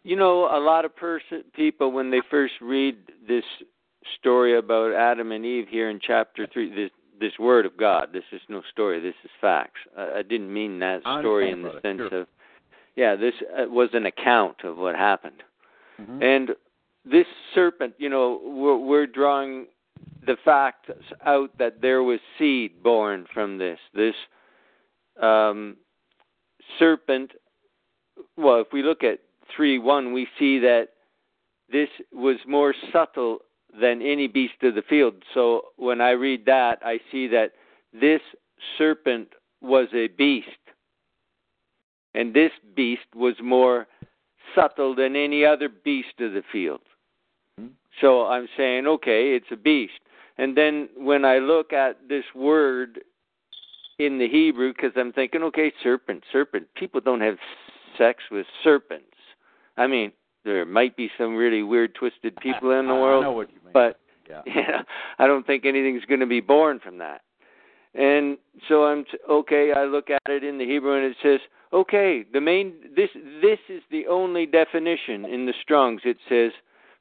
[0.03, 2.95] you know, a lot of person people when they first read
[3.27, 3.43] this
[4.19, 6.91] story about Adam and Eve here in chapter three, this
[7.21, 8.09] this word of God.
[8.11, 8.99] This is no story.
[8.99, 9.79] This is facts.
[9.97, 12.21] I, I didn't mean that story in the sense sure.
[12.21, 12.27] of,
[12.97, 15.43] yeah, this uh, was an account of what happened.
[16.01, 16.21] Mm-hmm.
[16.21, 16.49] And
[17.09, 19.67] this serpent, you know, we're, we're drawing
[20.25, 20.89] the facts
[21.25, 23.79] out that there was seed born from this.
[23.93, 24.15] This
[25.21, 25.77] um,
[26.79, 27.31] serpent.
[28.35, 29.19] Well, if we look at
[29.55, 30.89] three one, we see that
[31.71, 33.39] this was more subtle
[33.79, 35.13] than any beast of the field.
[35.33, 37.51] So when I read that, I see that
[37.93, 38.21] this
[38.77, 39.29] serpent
[39.61, 40.47] was a beast.
[42.13, 43.87] And this beast was more
[44.55, 46.81] subtle than any other beast of the field.
[47.57, 47.67] Hmm?
[48.01, 49.93] So I'm saying, okay, it's a beast.
[50.37, 52.99] And then when I look at this word
[53.99, 56.65] in the Hebrew, because I'm thinking, okay, serpent, serpent.
[56.75, 57.37] People don't have
[57.97, 59.05] sex with serpents.
[59.77, 60.11] I mean,
[60.43, 63.47] there might be some really weird, twisted people in the world.
[63.73, 63.99] But
[64.29, 64.41] yeah.
[64.45, 64.81] yeah,
[65.19, 67.21] I don't think anything's going to be born from that.
[67.93, 68.37] And
[68.67, 69.71] so I'm t- okay.
[69.75, 71.39] I look at it in the Hebrew, and it says,
[71.73, 73.09] okay, the main this
[73.41, 76.01] this is the only definition in the Strong's.
[76.05, 76.51] It says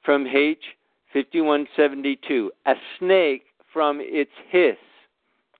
[0.05, 0.59] from H
[1.12, 4.77] fifty one seventy two, a snake from its hiss,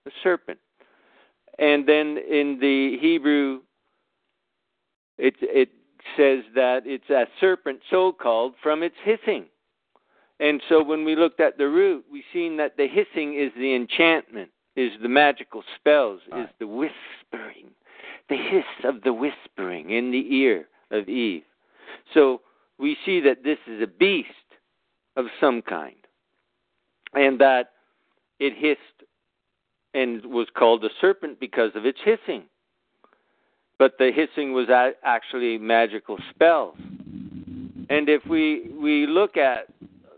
[0.07, 0.59] a serpent.
[1.61, 3.61] And then in the Hebrew,
[5.17, 5.69] it it
[6.17, 9.47] says that it's a serpent so called from its hissing.
[10.39, 13.75] And so when we looked at the root, we seen that the hissing is the
[13.75, 16.43] enchantment, is the magical spells, right.
[16.45, 17.69] is the whispering,
[18.29, 21.43] the hiss of the whispering in the ear of Eve.
[22.15, 22.41] So
[22.79, 24.29] we see that this is a beast
[25.17, 25.97] of some kind,
[27.13, 27.73] and that
[28.39, 29.07] it hissed
[29.93, 32.45] and was called a serpent because of its hissing
[33.81, 34.67] but the hissing was
[35.05, 36.77] actually magical spells.
[36.79, 39.69] And if we we look at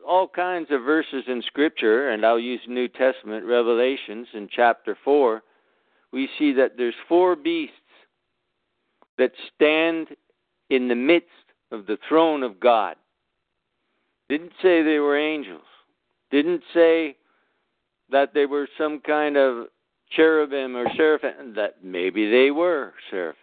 [0.06, 5.42] all kinds of verses in Scripture, and I'll use New Testament Revelations in chapter four,
[6.12, 7.76] we see that there's four beasts
[9.16, 10.08] that stand
[10.70, 11.28] in the midst
[11.70, 12.96] of the throne of God.
[14.28, 15.62] Didn't say they were angels.
[16.32, 17.14] Didn't say
[18.10, 19.68] that they were some kind of
[20.10, 21.54] cherubim or seraphim.
[21.54, 23.36] That maybe they were seraphim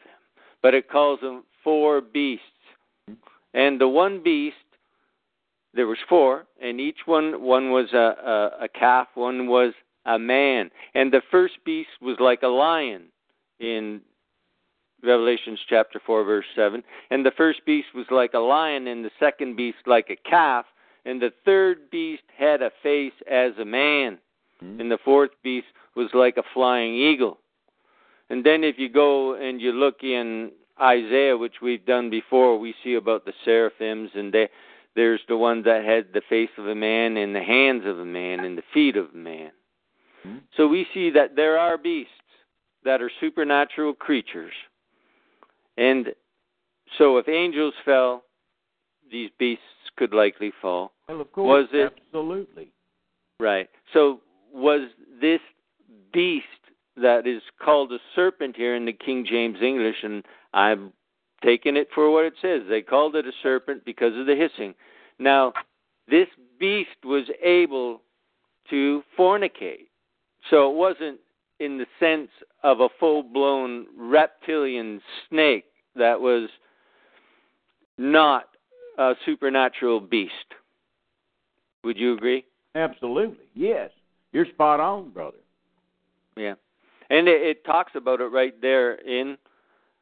[0.62, 2.46] but it calls them four beasts.
[3.54, 4.56] And the one beast,
[5.74, 7.98] there was four, and each one one was a,
[8.62, 9.74] a, a calf, one was
[10.06, 13.04] a man, and the first beast was like a lion
[13.60, 14.02] in
[15.04, 16.84] Revelations chapter 4, verse 7.
[17.10, 20.66] And the first beast was like a lion, and the second beast like a calf,
[21.06, 24.18] and the third beast had a face as a man,
[24.60, 24.80] hmm.
[24.80, 27.38] and the fourth beast was like a flying eagle.
[28.30, 30.52] And then if you go and you look in
[30.82, 34.50] Isaiah, which we've done before, we see about the seraphims, and they,
[34.96, 38.06] there's the one that had the face of a man, and the hands of a
[38.06, 39.52] man, and the feet of a man.
[40.24, 40.38] Hmm.
[40.58, 42.12] So we see that there are beasts
[42.86, 44.54] that are supernatural creatures.
[45.78, 46.10] And
[46.98, 48.24] so if angels fell,
[49.12, 49.64] these beasts
[49.98, 50.92] could likely fall.
[51.08, 52.72] Well, of course, was it, absolutely.
[53.40, 53.68] Right.
[53.92, 54.22] So
[54.54, 54.88] was
[55.20, 55.40] this
[56.14, 56.46] beast
[57.02, 60.24] that is called a serpent here in the King James English, and
[60.54, 60.92] I'm
[61.44, 62.62] taking it for what it says.
[62.70, 64.74] They called it a serpent because of the hissing.
[65.18, 65.54] Now,
[66.10, 66.28] this
[66.60, 68.02] beast was able
[68.70, 69.88] to fornicate.
[70.50, 71.20] So it wasn't
[71.60, 72.30] in the sense
[72.64, 75.66] of a full blown reptilian snake
[75.96, 76.50] that was
[77.98, 78.46] not
[78.98, 80.32] a supernatural beast.
[81.84, 82.46] Would you agree?
[82.76, 83.38] Absolutely.
[83.54, 83.90] Yes.
[84.32, 85.38] You're spot on, brother.
[86.38, 86.54] Yeah.
[87.10, 89.38] And it, it talks about it right there in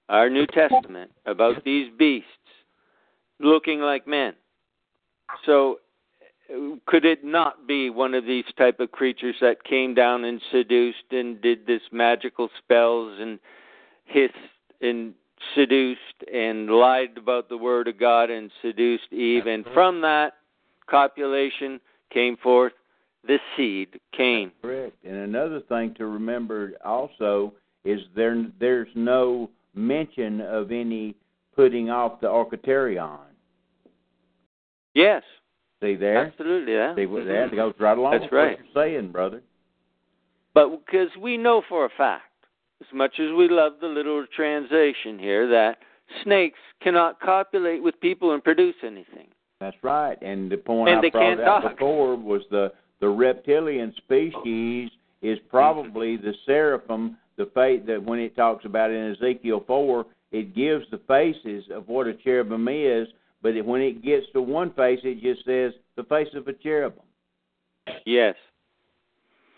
[0.09, 2.27] our New Testament about these beasts
[3.39, 4.33] looking like men.
[5.45, 5.79] So
[6.85, 11.03] could it not be one of these type of creatures that came down and seduced
[11.11, 13.37] and did this magical spells and
[14.05, 14.33] hissed
[14.81, 15.13] and
[15.55, 15.99] seduced
[16.33, 20.33] and lied about the word of God and seduced Eve and from that
[20.89, 21.79] copulation
[22.13, 22.71] came forth
[23.27, 24.51] this seed, Cain.
[24.61, 24.95] That's correct.
[25.05, 31.15] And another thing to remember also is there there's no mention of any
[31.55, 33.19] putting off the archaterion.
[34.95, 35.21] Yes.
[35.83, 36.25] See there?
[36.27, 36.95] Absolutely, yeah.
[36.95, 37.55] See what that mm-hmm.
[37.55, 38.57] goes right along That's with right.
[38.73, 39.43] what you're saying, brother.
[40.55, 42.23] But because we know for a fact,
[42.81, 45.77] as much as we love the little translation here, that
[46.23, 49.27] snakes cannot copulate with people and produce anything.
[49.59, 50.19] That's right.
[50.21, 51.77] And the point and I brought out talk.
[51.77, 54.89] before was the the reptilian species
[55.21, 60.55] is probably the seraphim, the fact that when it talks about in Ezekiel 4, it
[60.55, 63.07] gives the faces of what a cherubim is,
[63.41, 66.53] but it, when it gets to one face, it just says the face of a
[66.53, 67.03] cherubim.
[68.05, 68.35] Yes.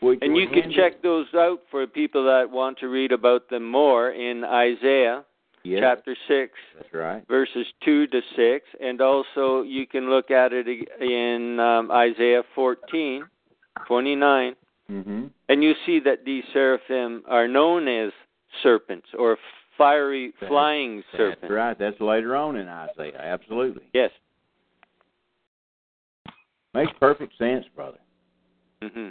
[0.01, 3.69] Which and you can check those out for people that want to read about them
[3.69, 5.23] more in Isaiah
[5.63, 5.79] yes.
[5.81, 10.67] chapter 6 that's right verses 2 to 6 and also you can look at it
[11.01, 13.23] in um, isaiah 14
[13.87, 14.53] 29
[14.91, 15.23] mm-hmm.
[15.49, 18.11] and you see that these seraphim are known as
[18.63, 19.37] serpents or
[19.77, 24.11] fiery that's, flying serpents that's right that's later on in isaiah absolutely yes
[26.73, 27.97] makes perfect sense brother
[28.83, 29.09] mm-hmm.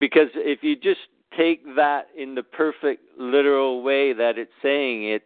[0.00, 0.98] because if you just
[1.36, 5.24] take that in the perfect literal way that it's saying it's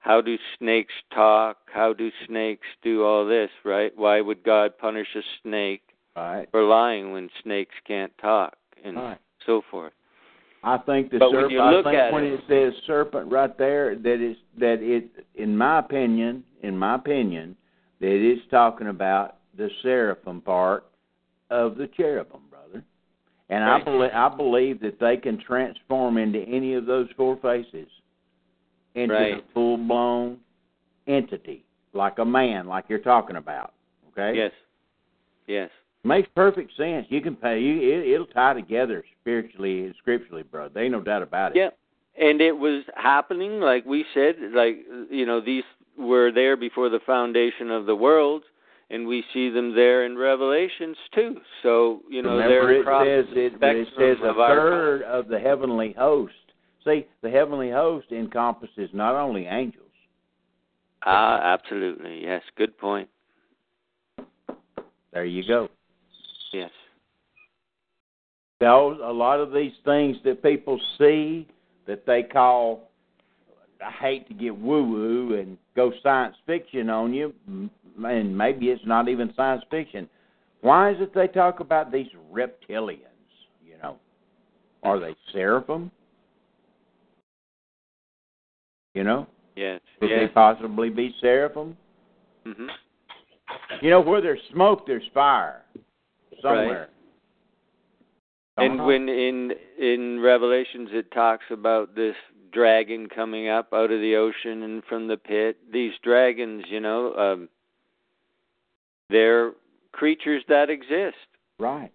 [0.00, 1.56] how do snakes talk?
[1.72, 3.90] How do snakes do all this, right?
[3.96, 5.80] Why would God punish a snake
[6.14, 6.46] right.
[6.50, 9.16] for lying when snakes can't talk and right.
[9.46, 9.94] so forth?
[10.62, 11.58] I think the but serpent.
[11.60, 15.78] I think when it, it, says serpent right there, That is that it, in my
[15.78, 17.56] opinion, in my opinion,
[18.00, 20.86] that it's talking about the seraphim part
[21.50, 22.40] of the cherubim,
[23.54, 27.86] and I believe I believe that they can transform into any of those four faces
[28.96, 29.34] into right.
[29.36, 30.38] a full blown
[31.06, 33.72] entity, like a man, like you're talking about.
[34.10, 34.36] Okay.
[34.36, 34.50] Yes.
[35.46, 35.70] Yes.
[36.02, 37.06] Makes perfect sense.
[37.10, 37.60] You can pay.
[37.60, 40.68] You, it, it'll tie together spiritually and scripturally, bro.
[40.68, 41.58] They ain't no doubt about it.
[41.60, 44.78] Yeah, and it was happening, like we said, like
[45.10, 45.62] you know, these
[45.96, 48.42] were there before the foundation of the world
[48.94, 51.36] and we see them there in Revelations too.
[51.64, 52.84] So you know, there it
[53.26, 56.32] says it, it says a third of the heavenly host.
[56.84, 59.80] See, the heavenly host encompasses not only angels.
[61.04, 62.22] Ah, absolutely.
[62.22, 63.08] Yes, good point.
[65.12, 65.68] There you go.
[66.52, 66.70] Yes.
[68.60, 71.48] Those a lot of these things that people see
[71.88, 72.90] that they call
[73.86, 78.84] I hate to get woo woo and go science fiction on you, and maybe it's
[78.86, 80.08] not even science fiction.
[80.62, 82.98] Why is it they talk about these reptilians?
[83.64, 83.96] You know,
[84.82, 85.90] are they seraphim?
[88.94, 90.20] You know, yes, could yes.
[90.22, 91.76] they possibly be seraphim?
[92.46, 92.66] Mm-hmm.
[93.82, 95.62] You know, where there's smoke, there's fire
[96.40, 96.80] somewhere.
[96.80, 96.88] Right.
[98.56, 98.86] And uh-huh.
[98.86, 99.50] when in
[99.80, 102.14] in Revelations it talks about this
[102.54, 105.58] dragon coming up out of the ocean and from the pit.
[105.72, 107.48] These dragons, you know, um,
[109.10, 109.52] they're
[109.92, 111.16] creatures that exist.
[111.58, 111.92] Right.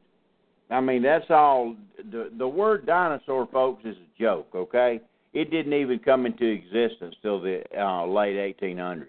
[0.70, 1.76] I mean, that's all.
[2.12, 5.02] The, the word dinosaur, folks, is a joke, okay?
[5.34, 9.06] It didn't even come into existence till the uh, late 1800s.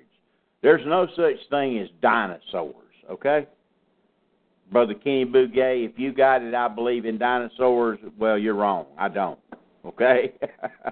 [0.62, 2.74] There's no such thing as dinosaurs,
[3.10, 3.46] okay?
[4.72, 7.98] Brother Kenny Bouguet, if you got it, I believe in dinosaurs.
[8.18, 8.86] Well, you're wrong.
[8.98, 9.38] I don't.
[9.84, 10.34] Okay?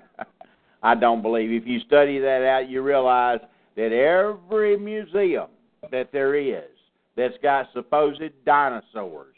[0.83, 1.51] I don't believe.
[1.51, 3.41] If you study that out, you realize
[3.77, 5.47] that every museum
[5.91, 6.69] that there is
[7.17, 9.35] that's got supposed dinosaurs,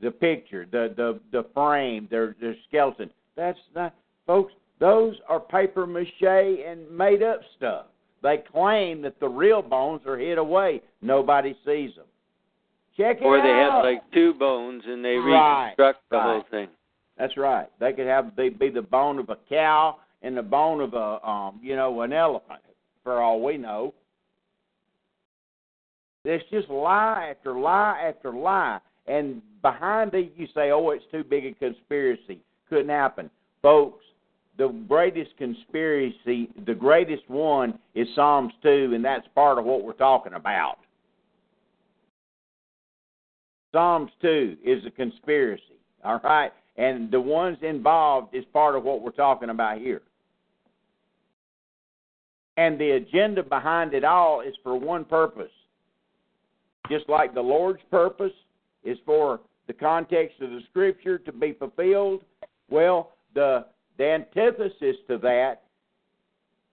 [0.00, 3.94] the picture, the the the frame, their their skeleton, that's not
[4.26, 4.52] folks.
[4.78, 7.86] Those are paper mache and made up stuff.
[8.22, 10.80] They claim that the real bones are hid away.
[11.02, 12.06] Nobody sees them.
[12.96, 13.40] Check it or out.
[13.40, 16.22] Or they have like two bones and they right, reconstruct the right.
[16.24, 16.68] whole thing.
[17.18, 17.66] That's right.
[17.78, 21.26] They could have they be the bone of a cow in the bone of a
[21.26, 22.60] um, you know an elephant,
[23.02, 23.94] for all we know.
[26.24, 31.24] It's just lie after lie after lie, and behind it you say, "Oh, it's too
[31.24, 32.40] big a conspiracy.
[32.68, 33.30] Couldn't happen,
[33.62, 34.04] folks."
[34.58, 39.92] The greatest conspiracy, the greatest one, is Psalms two, and that's part of what we're
[39.94, 40.78] talking about.
[43.72, 46.50] Psalms 2 is a conspiracy, all right?
[46.76, 50.02] And the ones involved is part of what we're talking about here
[52.60, 55.50] and the agenda behind it all is for one purpose.
[56.90, 58.34] Just like the Lord's purpose
[58.84, 62.22] is for the context of the Scripture to be fulfilled,
[62.68, 63.64] well, the,
[63.96, 65.62] the antithesis to that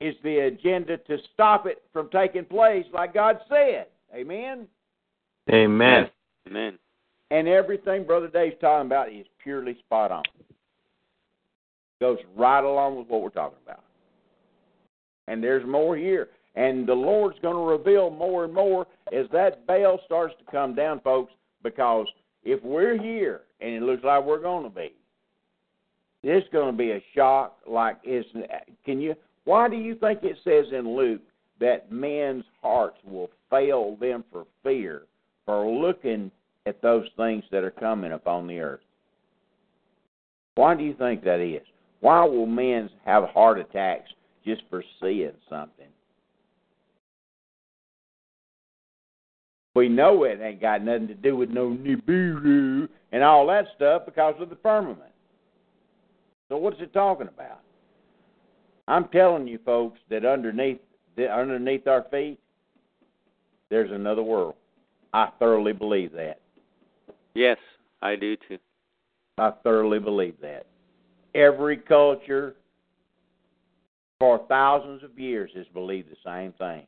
[0.02, 3.86] is the agenda to stop it from taking place, like God said.
[4.14, 4.68] Amen?
[5.54, 6.10] Amen.
[6.50, 6.78] Amen.
[7.32, 10.24] And everything Brother Dave's talking about is purely spot on.
[12.02, 13.84] Goes right along with what we're talking about
[15.28, 16.30] and there's more here.
[16.56, 20.74] And the Lord's going to reveal more and more as that veil starts to come
[20.74, 22.08] down, folks, because
[22.44, 24.94] if we're here, and it looks like we're going to be,
[26.24, 28.28] this is going to be a shock like it's.
[28.86, 29.14] Can you?
[29.46, 31.22] Why do you think it says in Luke
[31.60, 35.04] that men's hearts will fail them for fear
[35.46, 36.32] for looking
[36.66, 38.82] at those things that are coming upon the earth?
[40.56, 41.66] Why do you think that is?
[42.00, 44.10] Why will men have heart attacks
[44.48, 45.88] just for seeing something.
[49.76, 54.04] We know it ain't got nothing to do with no Nibiru and all that stuff
[54.06, 55.12] because of the firmament.
[56.50, 57.60] So what's it talking about?
[58.88, 60.80] I'm telling you folks that underneath
[61.18, 62.40] that underneath our feet
[63.70, 64.56] there's another world.
[65.14, 66.40] I thoroughly believe that.
[67.36, 67.58] Yes,
[68.02, 68.58] I do too.
[69.38, 70.66] I thoroughly believe that.
[71.36, 72.56] Every culture,
[74.20, 76.86] for thousands of years has believed the same thing.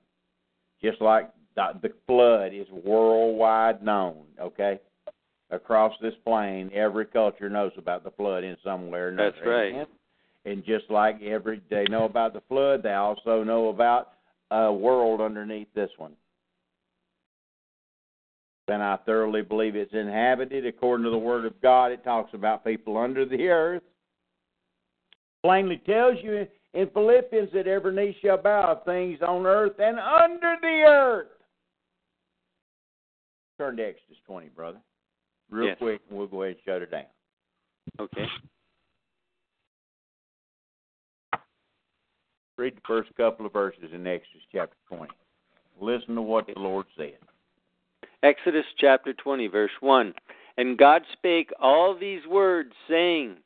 [0.81, 4.79] Just like the flood is worldwide known, okay?
[5.51, 9.87] Across this plane, every culture knows about the flood in somewhere That's right.
[10.45, 14.13] And just like every they know about the flood, they also know about
[14.51, 16.13] a world underneath this one.
[18.69, 20.65] And I thoroughly believe it's inhabited.
[20.65, 23.81] According to the Word of God, it talks about people under the earth.
[25.43, 30.55] Plainly tells you in Philippians that every knee shall bow things on earth and under
[30.61, 31.27] the earth.
[33.57, 34.77] Turn to Exodus 20, brother.
[35.49, 35.77] Real yes.
[35.79, 37.05] quick, and we'll go ahead and shut it down.
[37.99, 38.25] Okay.
[42.57, 45.11] Read the first couple of verses in Exodus chapter 20.
[45.81, 47.17] Listen to what the Lord said.
[48.21, 50.13] Exodus chapter 20, verse 1.
[50.57, 53.37] And God spake all these words, saying,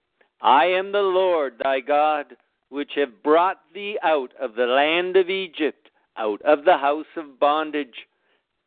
[0.42, 2.34] I am the Lord thy God
[2.74, 7.40] which have brought thee out of the land of Egypt, out of the house of
[7.40, 7.94] bondage.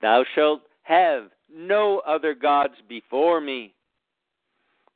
[0.00, 3.74] Thou shalt have no other gods before me.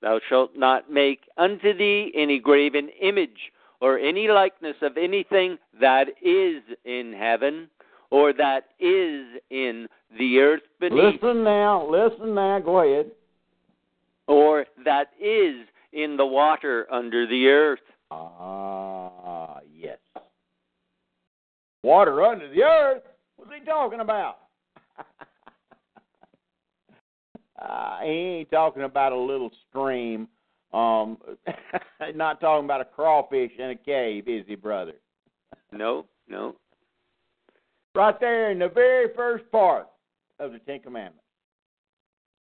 [0.00, 3.50] Thou shalt not make unto thee any graven image,
[3.80, 7.68] or any likeness of anything that is in heaven,
[8.12, 9.88] or that is in
[10.20, 11.20] the earth beneath.
[11.20, 13.10] Listen now, listen now, go ahead.
[14.28, 15.56] Or that is
[15.92, 17.80] in the water under the earth.
[18.10, 19.98] Ah, yes.
[21.84, 23.02] Water under the earth?
[23.36, 24.36] What's he talking about?
[27.60, 30.28] uh, he ain't talking about a little stream.
[30.72, 31.18] Um,
[32.16, 34.92] not talking about a crawfish in a cave, is he, brother?
[35.72, 36.56] No, no.
[37.94, 39.88] Right there in the very first part
[40.38, 41.24] of the Ten Commandments,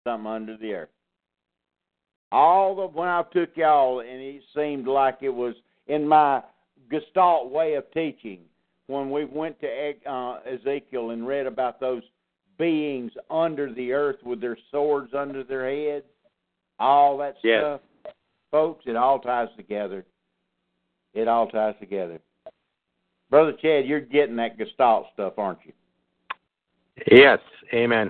[0.05, 0.89] something under the earth
[2.31, 5.55] all of when I took y'all, and it seemed like it was
[5.87, 6.41] in my
[6.89, 8.39] Gestalt way of teaching
[8.87, 12.03] when we went to uh, Ezekiel and read about those
[12.57, 16.05] beings under the earth with their swords under their heads,
[16.79, 17.61] all that yes.
[17.61, 17.81] stuff,
[18.51, 20.05] folks, it all ties together.
[21.13, 22.19] It all ties together.
[23.29, 25.73] Brother Chad, you're getting that Gestalt stuff, aren't you?
[27.11, 27.39] Yes,
[27.73, 28.09] amen.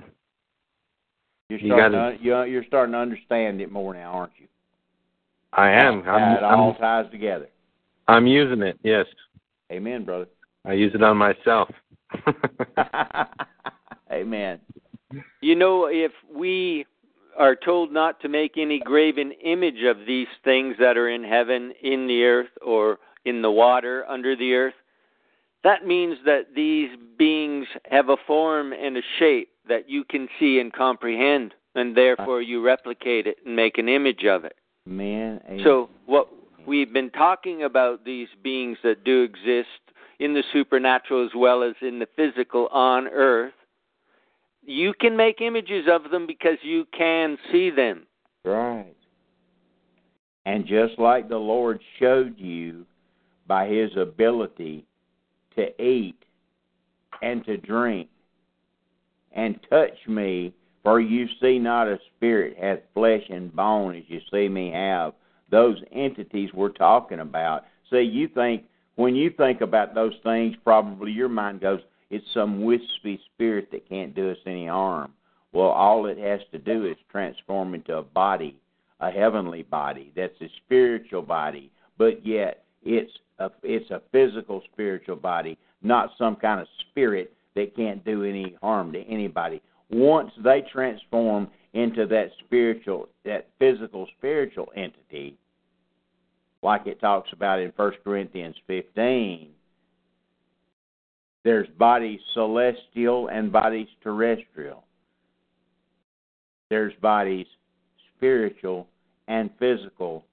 [1.50, 4.32] You're you starting gotta, to, to you you're starting to understand it more now, aren't
[4.38, 4.46] you?
[5.54, 6.02] I am.
[6.06, 7.48] I'm, it I'm, all ties together.
[8.06, 8.78] I'm using it.
[8.82, 9.06] Yes.
[9.72, 10.26] Amen, brother.
[10.66, 11.70] I use it on myself.
[14.12, 14.60] Amen.
[15.40, 16.84] You know, if we
[17.38, 21.72] are told not to make any graven image of these things that are in heaven,
[21.82, 24.74] in the earth, or in the water, under the earth,
[25.64, 30.58] that means that these beings have a form and a shape that you can see
[30.58, 34.56] and comprehend, and therefore you replicate it and make an image of it.
[34.86, 35.40] Man.
[35.64, 36.28] So what
[36.66, 39.70] we've been talking about these beings that do exist
[40.18, 43.52] in the supernatural as well as in the physical on earth.
[44.64, 48.06] You can make images of them because you can see them.
[48.44, 48.94] Right.
[50.44, 52.84] And just like the Lord showed you
[53.46, 54.84] by his ability
[55.56, 56.16] to eat
[57.22, 58.08] and to drink
[59.38, 60.52] and touch me,
[60.82, 65.12] for you see not a spirit hath flesh and bone as you see me have.
[65.48, 67.64] Those entities we're talking about.
[67.90, 68.64] See, you think
[68.96, 71.78] when you think about those things, probably your mind goes,
[72.10, 75.12] it's some wispy spirit that can't do us any harm.
[75.52, 78.58] Well, all it has to do is transform into a body,
[79.00, 80.10] a heavenly body.
[80.16, 86.34] That's a spiritual body, but yet it's a, it's a physical spiritual body, not some
[86.36, 89.60] kind of spirit they can't do any harm to anybody.
[89.90, 95.36] Once they transform into that spiritual, that physical spiritual entity,
[96.62, 99.48] like it talks about in 1 Corinthians 15,
[101.42, 104.84] there's bodies celestial and bodies terrestrial.
[106.70, 107.46] There's bodies
[108.16, 108.86] spiritual
[109.26, 110.24] and physical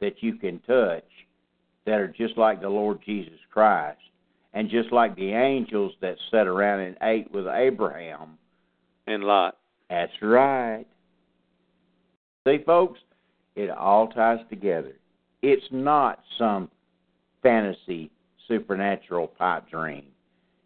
[0.00, 1.04] that you can touch
[1.86, 3.98] that are just like the Lord Jesus Christ.
[4.52, 8.36] And just like the angels that sat around and ate with Abraham
[9.06, 9.56] and Lot.
[9.88, 10.86] That's right.
[12.46, 13.00] See, folks,
[13.54, 14.94] it all ties together.
[15.42, 16.68] It's not some
[17.42, 18.10] fantasy
[18.48, 20.06] supernatural pipe dream,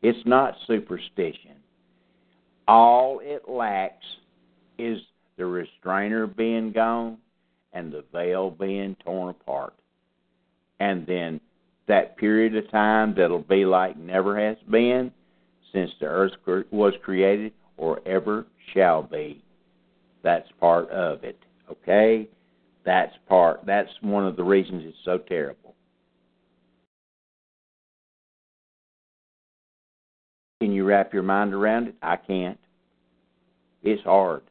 [0.03, 1.57] it's not superstition.
[2.67, 4.07] All it lacks
[4.79, 4.99] is
[5.37, 7.19] the restrainer being gone
[7.75, 9.75] and the veil being torn apart.
[10.81, 11.41] And then
[11.89, 15.13] that period of time that'll be like never has been
[15.73, 16.33] since the earth
[16.71, 19.43] was created or ever shall be.
[20.23, 21.39] That's part of it.
[21.71, 22.29] Okay?
[22.87, 23.61] That's part.
[23.67, 25.75] That's one of the reasons it's so terrible.
[30.61, 31.95] Can you wrap your mind around it?
[32.03, 32.59] I can't.
[33.83, 34.43] It's hard.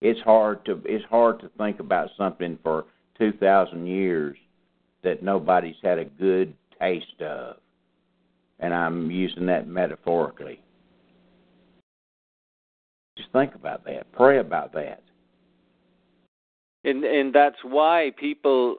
[0.00, 2.86] It's hard to it's hard to think about something for
[3.18, 4.36] 2000 years
[5.02, 7.56] that nobody's had a good taste of.
[8.60, 10.60] And I'm using that metaphorically.
[13.18, 14.10] Just think about that.
[14.12, 15.02] Pray about that.
[16.84, 18.76] And and that's why people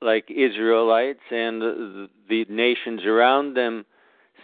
[0.00, 3.84] like Israelites and the, the nations around them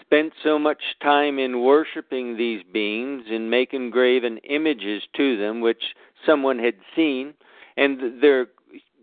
[0.01, 5.83] spent so much time in worshiping these beings and making graven images to them, which
[6.25, 7.35] someone had seen,
[7.77, 8.47] and their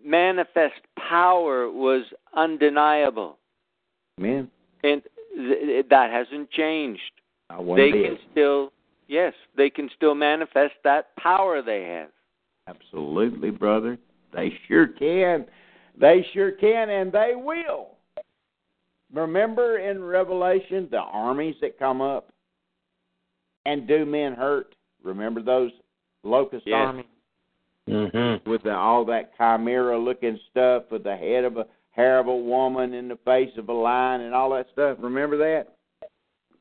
[0.08, 2.06] manifest power was
[2.36, 3.38] undeniable.
[4.18, 4.50] man,
[4.84, 5.02] And
[5.36, 7.02] th- that hasn't changed.
[7.50, 8.06] They bit.
[8.06, 8.72] can still,
[9.08, 12.10] yes, they can still manifest that power they have.
[12.76, 13.98] Absolutely, brother.
[14.34, 15.46] They sure can.
[16.00, 17.90] They sure can, and they will.
[19.14, 22.30] Remember in Revelation the armies that come up
[23.66, 24.76] and do men hurt?
[25.04, 25.72] Remember those
[26.24, 26.76] locust yes.
[26.88, 27.06] armies?
[27.88, 28.50] mm-hmm.
[28.50, 32.36] with the, all that chimera looking stuff with the head of a hair of a
[32.36, 34.98] woman in the face of a lion and all that stuff.
[35.02, 35.66] Remember that?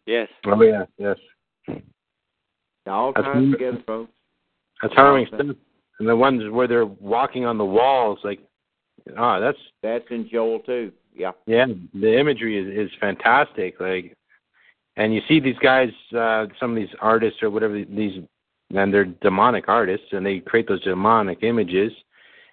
[0.06, 0.28] Yes.
[0.46, 1.16] Oh yeah, yes.
[2.86, 4.12] All that's, together, folks.
[4.80, 5.40] That's harrowing stuff.
[5.98, 8.40] And the ones where they're walking on the walls, like
[9.16, 10.92] ah, that's that's in Joel too.
[11.14, 11.32] Yeah.
[11.46, 13.80] Yeah, the imagery is is fantastic.
[13.80, 14.14] Like,
[14.96, 18.18] and you see these guys, uh, some of these artists or whatever, these
[18.74, 21.92] and they're demonic artists and they create those demonic images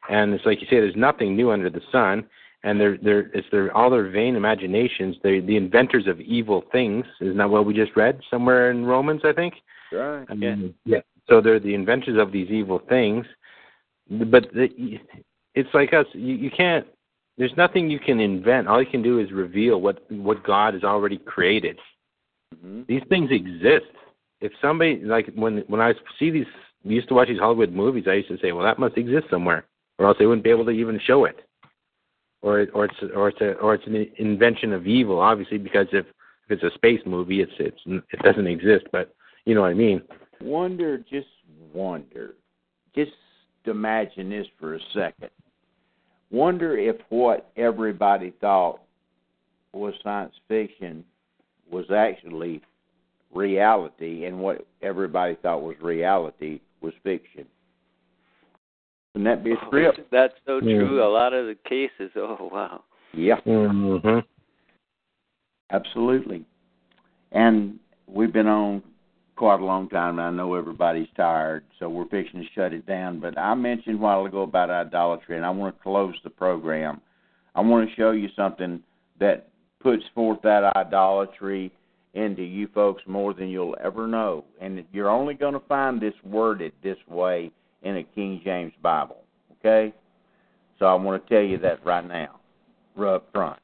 [0.10, 2.24] and it's like you say there's nothing new under the sun
[2.64, 7.06] and they're they're it's their all their vain imaginations they the inventors of evil things
[7.22, 9.56] isn't that what we just read somewhere in romans i think
[9.92, 10.98] right I mean, yeah.
[10.98, 13.26] yeah so they're the inventors of these evil things
[14.10, 14.68] but the,
[15.56, 16.86] it's like us you, you can't
[17.38, 20.84] there's nothing you can invent all you can do is reveal what what god has
[20.84, 21.80] already created
[22.56, 22.82] mm-hmm.
[22.88, 23.88] these things exist
[24.44, 26.46] if somebody like when when I see these
[26.84, 29.66] used to watch these Hollywood movies, I used to say, well, that must exist somewhere,
[29.98, 31.38] or else they wouldn't be able to even show it,
[32.42, 36.06] or or it's or it's a, or it's an invention of evil, obviously, because if
[36.50, 39.16] if it's a space movie, it's it's it doesn't exist, but
[39.46, 40.02] you know what I mean.
[40.42, 41.28] Wonder, just
[41.74, 42.36] wonder,
[42.94, 43.12] just
[43.66, 45.30] imagine this for a second.
[46.32, 48.82] Wonder if what everybody thought
[49.72, 51.06] was science fiction
[51.72, 52.62] was actually
[53.36, 57.46] reality, and what everybody thought was reality was fiction.
[59.16, 59.96] Wouldn't that be a trip?
[59.98, 60.98] Oh, that's so true.
[60.98, 61.06] Yeah.
[61.06, 62.12] A lot of the cases.
[62.16, 62.84] Oh wow.
[63.14, 63.40] Yeah.
[63.46, 64.20] Mm-hmm.
[65.72, 66.46] Absolutely.
[67.32, 68.82] And we've been on
[69.36, 72.86] quite a long time, and I know everybody's tired, so we're fixing to shut it
[72.86, 73.20] down.
[73.20, 77.02] But I mentioned a while ago about idolatry, and I want to close the program.
[77.56, 78.82] I want to show you something
[79.20, 79.48] that
[79.82, 81.72] puts forth that idolatry
[82.14, 84.46] into you folks more than you'll ever know.
[84.62, 89.24] And you're only going to find this worded this way in a King James Bible.
[89.60, 89.94] Okay?
[90.80, 92.40] So I want to tell you that right now,
[92.96, 93.60] right up front.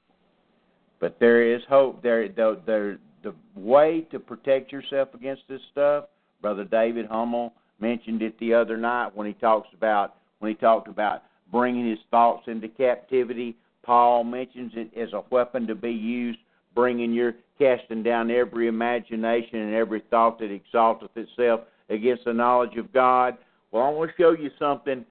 [1.00, 2.02] But there is hope.
[2.04, 6.06] There, the, the, the way to protect yourself against this stuff,
[6.42, 10.88] Brother David Hummel mentioned it the other night when he talks about when he talked
[10.88, 13.56] about bringing his thoughts into captivity.
[13.84, 16.40] Paul mentions it as a weapon to be used
[16.76, 22.78] bringing your casting down every imagination and every thought that exalteth itself against the knowledge
[22.78, 23.38] of God.
[23.72, 25.06] Well, I want to show you something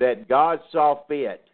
[0.00, 1.44] that God saw fit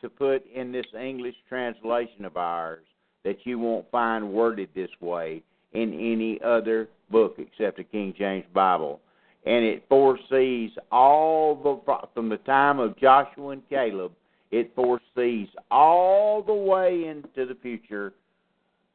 [0.00, 2.84] to put in this English translation of ours
[3.24, 5.42] that you won't find worded this way
[5.74, 9.00] in any other book except the King James Bible.
[9.44, 14.12] And it foresees all the from the time of Joshua and Caleb,
[14.50, 18.12] it foresees all the way into the future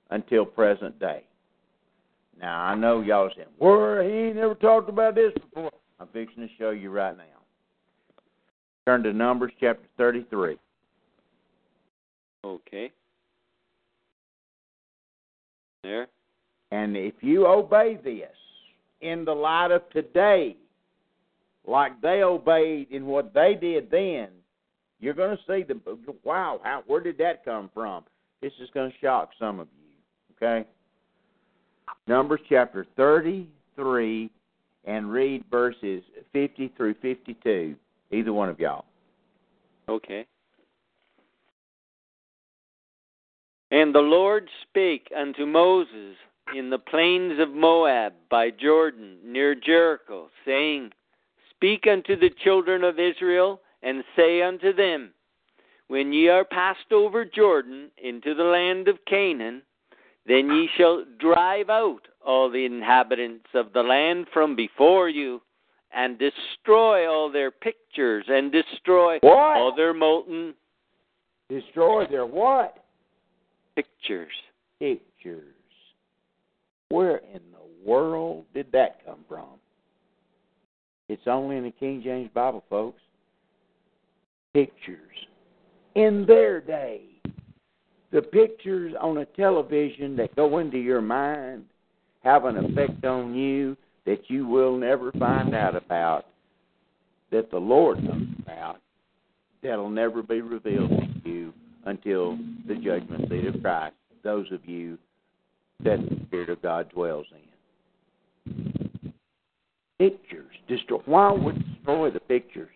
[0.09, 1.23] until present day.
[2.39, 6.47] Now I know y'all saying, "Where he ain't never talked about this before." I'm fixing
[6.47, 7.23] to show you right now.
[8.85, 10.57] Turn to Numbers chapter 33.
[12.43, 12.91] Okay.
[15.83, 16.07] There.
[16.71, 18.35] And if you obey this
[19.01, 20.57] in the light of today,
[21.65, 24.29] like they obeyed in what they did then,
[24.99, 25.79] you're going to see the
[26.23, 26.61] wow.
[26.63, 28.03] How, where did that come from?
[28.41, 29.76] This is going to shock some of you
[30.41, 30.67] okay?
[32.07, 34.31] Numbers chapter 33
[34.85, 37.75] and read verses 50 through 52,
[38.11, 38.85] either one of y'all.
[39.89, 40.25] Okay.
[43.71, 46.15] And the Lord spake unto Moses
[46.55, 50.91] in the plains of Moab by Jordan near Jericho, saying,
[51.53, 55.11] Speak unto the children of Israel, and say unto them,
[55.89, 59.61] When ye are passed over Jordan into the land of Canaan,
[60.27, 65.41] then ye shall drive out all the inhabitants of the land from before you,
[65.95, 69.33] and destroy all their pictures, and destroy what?
[69.57, 70.53] all their molten.
[71.49, 72.83] Destroy their what?
[73.77, 74.33] Pictures.
[74.81, 75.53] Pictures.
[76.89, 79.47] Where in the world did that come from?
[81.07, 82.99] It's only in the King James Bible, folks.
[84.53, 85.15] Pictures.
[85.95, 87.01] In their day
[88.11, 91.63] the pictures on a television that go into your mind
[92.23, 93.75] have an effect on you
[94.05, 96.25] that you will never find out about,
[97.31, 98.77] that the Lord knows about,
[99.61, 101.53] that'll never be revealed to you
[101.85, 104.97] until the judgment seat of Christ, those of you
[105.83, 109.13] that the Spirit of God dwells in.
[109.99, 110.51] Pictures.
[110.67, 110.99] Destroy.
[111.05, 112.69] Why would destroy the pictures?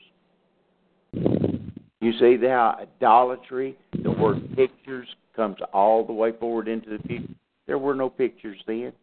[1.14, 7.34] You see how idolatry, the word pictures comes all the way forward into the future.
[7.68, 8.94] There were no pictures then.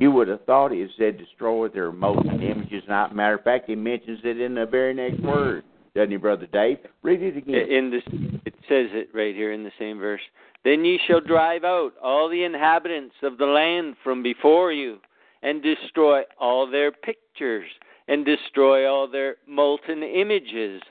[0.00, 2.82] You would have thought it said destroy their molten images.
[2.88, 6.46] Not matter of fact, he mentions it in the very next word, doesn't he, brother
[6.52, 6.78] Dave?
[7.02, 7.68] Read it again.
[7.70, 8.02] In this,
[8.44, 10.20] it says it right here in the same verse.
[10.64, 14.98] Then ye shall drive out all the inhabitants of the land from before you,
[15.42, 17.66] and destroy all their pictures,
[18.08, 20.82] and destroy all their molten images,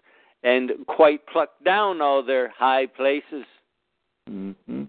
[0.43, 3.43] and quite pluck down all their high places
[4.29, 4.83] Mm-hmm.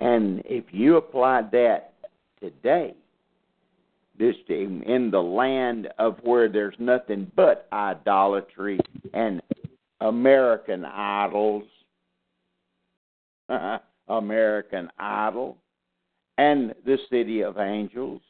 [0.00, 1.92] And if you apply that
[2.40, 2.94] today,
[4.18, 8.80] this in the land of where there's nothing but idolatry
[9.14, 9.40] and
[10.00, 11.64] American idols,
[14.08, 15.56] American idol,
[16.36, 18.20] and the city of angels.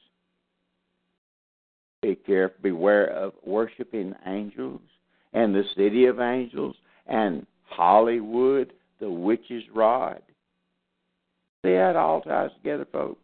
[2.02, 4.80] Be careful, beware of worshiping angels
[5.32, 6.76] and the city of angels
[7.06, 10.20] and Hollywood the witch's rod.
[11.62, 13.22] They had all ties together, folks.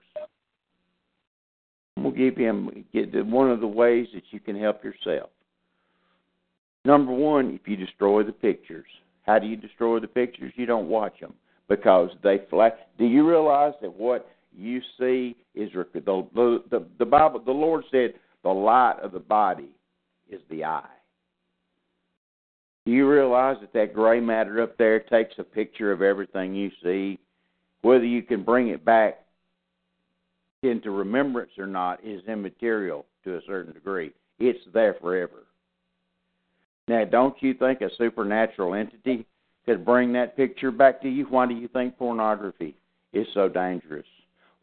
[1.97, 5.31] We'll give him one of the ways that you can help yourself.
[6.85, 8.87] Number one, if you destroy the pictures,
[9.23, 10.53] how do you destroy the pictures?
[10.57, 11.33] You don't watch them
[11.69, 12.73] because they flash.
[12.99, 15.85] Do you realize that what you see is the,
[16.31, 17.41] the the Bible?
[17.41, 19.71] The Lord said the light of the body
[20.29, 20.89] is the eye
[22.87, 27.19] you realize that that gray matter up there takes a picture of everything you see?
[27.83, 29.25] Whether you can bring it back
[30.63, 34.13] into remembrance or not is immaterial to a certain degree.
[34.39, 35.45] It's there forever.
[36.89, 39.27] Now, don't you think a supernatural entity
[39.65, 41.25] could bring that picture back to you?
[41.25, 42.75] Why do you think pornography
[43.15, 44.05] is so dangerous?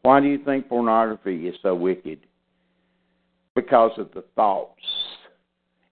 [0.02, 2.20] Why do you think pornography is so wicked?
[3.56, 4.80] Because of the thoughts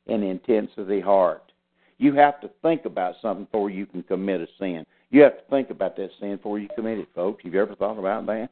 [0.06, 1.49] and intents of the heart
[2.00, 4.86] you have to think about something before you can commit a sin.
[5.10, 7.44] You have to think about that sin before you commit it, folks.
[7.44, 8.48] Have you ever thought about that?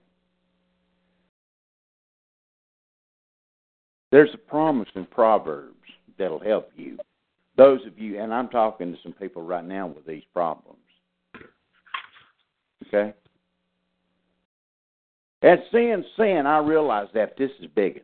[4.12, 5.72] There's a promise in Proverbs
[6.18, 6.98] that'll help you.
[7.56, 10.78] Those of you, and I'm talking to some people right now with these problems.
[12.88, 13.14] Okay?
[15.40, 18.02] As sin, sin, I realize that this is big.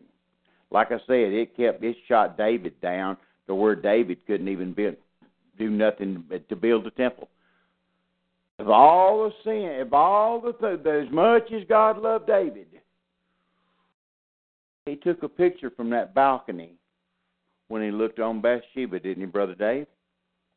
[0.70, 4.86] Like I said, it kept it shot David down to where David couldn't even be
[5.59, 7.28] do nothing but to build the temple.
[8.59, 12.66] Of all the sin, of all the th- as much as God loved David,
[14.86, 16.74] he took a picture from that balcony
[17.68, 19.86] when he looked on Bathsheba, didn't he, Brother Dave?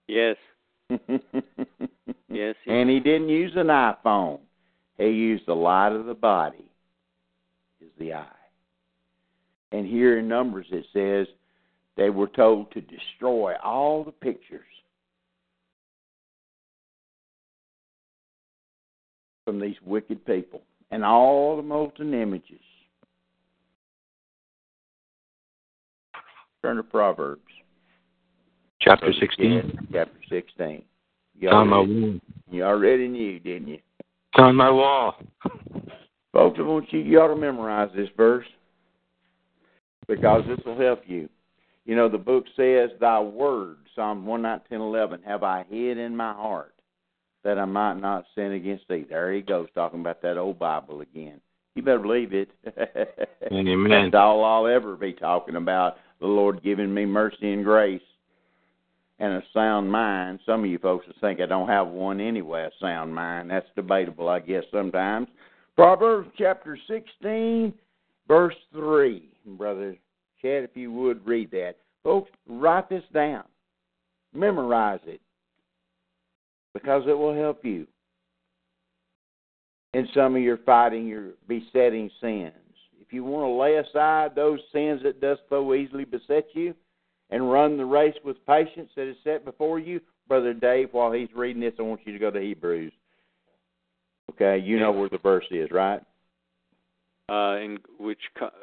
[0.07, 0.35] Yes.
[2.29, 2.55] yes.
[2.65, 4.39] He and he didn't use an iPhone.
[4.97, 6.69] He used the light of the body,
[7.81, 8.25] is the eye.
[9.71, 11.27] And here in Numbers it says
[11.97, 14.63] they were told to destroy all the pictures
[19.47, 20.61] from these wicked people
[20.91, 22.59] and all the molten images.
[26.61, 27.41] Turn to Proverbs.
[28.81, 29.87] Chapter 16.
[29.93, 30.83] Chapter 16.
[31.39, 32.19] You on my wall.
[32.51, 33.75] You already knew, didn't you?
[33.99, 35.15] It's on my wall.
[36.33, 38.45] Folks, I want you, you ought to memorize this verse
[40.09, 41.29] because this will help you.
[41.85, 46.73] You know, the book says, Thy word, Psalm 11, have I hid in my heart
[47.43, 49.05] that I might not sin against thee.
[49.07, 51.39] There he goes talking about that old Bible again.
[51.75, 52.49] You better believe it.
[53.51, 53.89] Amen.
[54.11, 55.97] That's all I'll ever be talking about.
[56.19, 58.01] The Lord giving me mercy and grace
[59.19, 60.39] and a sound mind.
[60.45, 63.51] Some of you folks will think I don't have one anyway, a sound mind.
[63.51, 65.27] That's debatable, I guess, sometimes.
[65.75, 67.71] Proverbs chapter 16,
[68.27, 69.29] verse 3.
[69.45, 69.91] Brother
[70.41, 71.75] Chad, if you would read that.
[72.03, 73.43] Folks, write this down,
[74.33, 75.19] memorize it
[76.81, 77.87] because it will help you
[79.93, 82.53] in some of your fighting your besetting sins.
[83.01, 86.75] If you want to lay aside those sins that does so easily beset you
[87.31, 91.29] and run the race with patience that is set before you, Brother Dave, while he's
[91.35, 92.93] reading this, I want you to go to Hebrews.
[94.31, 96.01] Okay, you know where the verse is, right?
[97.29, 98.53] Uh, in which about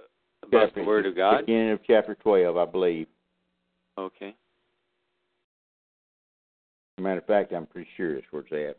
[0.51, 3.07] chapter, the Word of God, beginning of chapter twelve, I believe.
[3.99, 4.35] Okay
[7.03, 8.79] matter of fact, I'm pretty sure that's where it's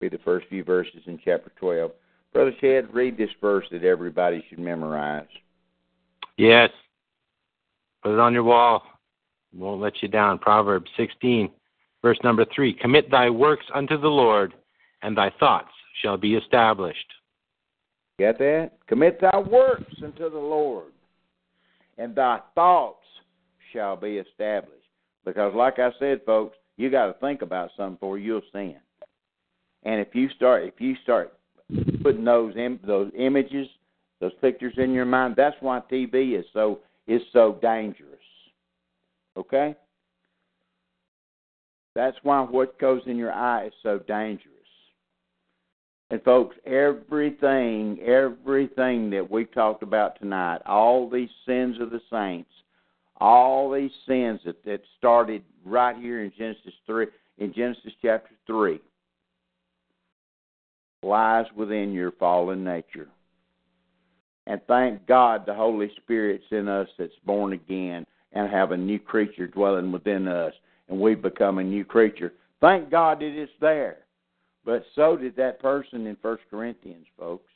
[0.00, 1.90] Be the first few verses in chapter 12.
[2.32, 5.26] Brother Chad, read this verse that everybody should memorize.
[6.36, 6.70] Yes.
[8.02, 8.82] Put it on your wall.
[9.54, 10.38] Won't let you down.
[10.38, 11.50] Proverbs 16,
[12.00, 12.74] verse number 3.
[12.74, 14.54] Commit thy works unto the Lord,
[15.02, 15.70] and thy thoughts
[16.00, 17.06] shall be established.
[18.18, 18.72] Get that?
[18.86, 20.92] Commit thy works unto the Lord,
[21.96, 23.02] and thy thoughts
[23.72, 24.72] shall be established.
[25.28, 28.76] Because, like I said, folks, you got to think about something before you'll sin.
[29.82, 31.34] And if you start, if you start
[32.02, 33.68] putting those Im- those images,
[34.22, 38.14] those pictures in your mind, that's why TV is so is so dangerous.
[39.36, 39.74] Okay.
[41.94, 44.54] That's why what goes in your eye is so dangerous.
[46.10, 52.48] And folks, everything, everything that we talked about tonight, all these sins of the saints,
[53.20, 57.08] all these sins that, that started right here in Genesis three
[57.38, 58.80] in Genesis chapter three
[61.02, 63.08] lies within your fallen nature.
[64.46, 68.98] And thank God the Holy Spirit's in us that's born again and have a new
[68.98, 70.52] creature dwelling within us
[70.88, 72.32] and we become a new creature.
[72.60, 73.98] Thank God that it's there.
[74.64, 77.48] But so did that person in First Corinthians, folks.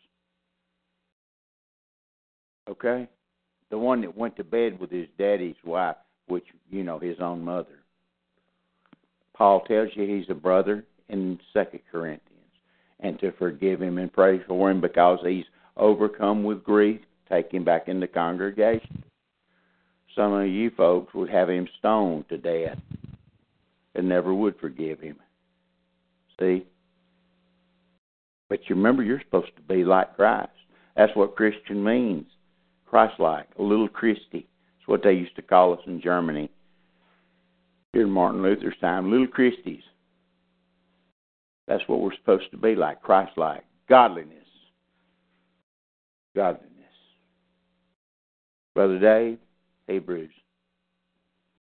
[2.70, 3.08] Okay?
[3.72, 5.96] the one that went to bed with his daddy's wife,
[6.28, 7.80] which you know his own mother.
[9.34, 12.20] Paul tells you he's a brother in Second Corinthians,
[13.00, 15.46] and to forgive him and pray for him because he's
[15.78, 17.00] overcome with grief,
[17.30, 19.02] take him back in the congregation.
[20.14, 22.78] Some of you folks would have him stoned to death
[23.94, 25.16] and never would forgive him.
[26.38, 26.66] See?
[28.50, 30.50] But you remember, you're supposed to be like Christ.
[30.94, 32.26] That's what Christian means.
[32.92, 34.46] Christ-like, a little christy
[34.78, 36.50] It's what they used to call us in Germany.
[37.94, 39.82] Here in Martin Luther's time, little Christies.
[41.68, 44.44] That's what we're supposed to be like, Christ-like, godliness,
[46.36, 46.68] godliness.
[48.74, 49.38] Brother Dave,
[49.88, 50.30] Hebrews.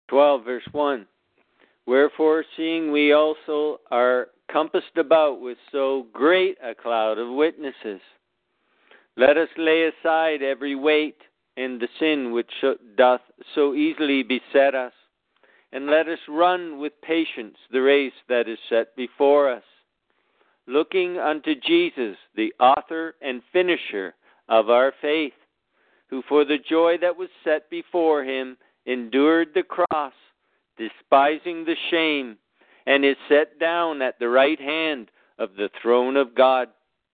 [0.10, 1.06] 12, verse 1.
[1.88, 8.02] Wherefore, seeing we also are compassed about with so great a cloud of witnesses,
[9.18, 11.18] let us lay aside every weight
[11.57, 12.52] and the sin which
[12.98, 13.22] doth
[13.56, 14.94] so easily beset us,
[15.72, 19.64] and let us run with patience the race that is set before us,
[20.68, 24.14] looking unto Jesus, the author and finisher
[24.49, 25.34] of our faith,
[26.11, 30.14] who for the joy that was set before him endured the cross,
[30.77, 32.38] despising the shame,
[32.85, 36.68] and is set down at the right hand of the throne of God.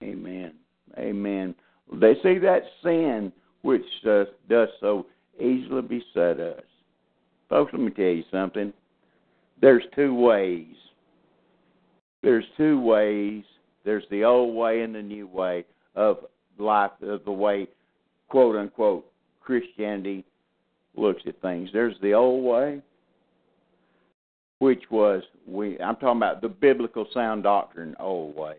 [0.04, 0.52] Amen.
[1.00, 1.56] Amen.
[2.00, 5.06] They say that sin which does so
[5.40, 6.64] easily beset us.
[7.50, 8.74] Folks, let me tell you something.
[9.62, 10.74] There's two ways.
[12.24, 13.44] There's two ways.
[13.86, 15.66] There's the old way and the new way
[15.96, 16.18] of
[16.58, 17.68] life, of the way,
[18.30, 19.10] quote unquote,
[19.40, 20.26] Christianity
[20.96, 21.70] looks at things.
[21.74, 22.82] There's the old way,
[24.60, 25.80] which was we.
[25.80, 28.56] I'm talking about the biblical sound doctrine old way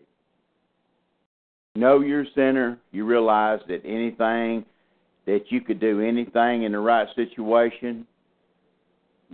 [1.76, 4.64] know you a sinner, you realize that anything
[5.26, 8.06] that you could do anything in the right situation,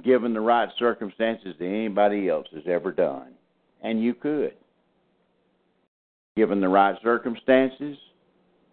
[0.04, 3.32] given the right circumstances that anybody else has ever done.
[3.82, 4.54] And you could.
[6.36, 7.96] Given the right circumstances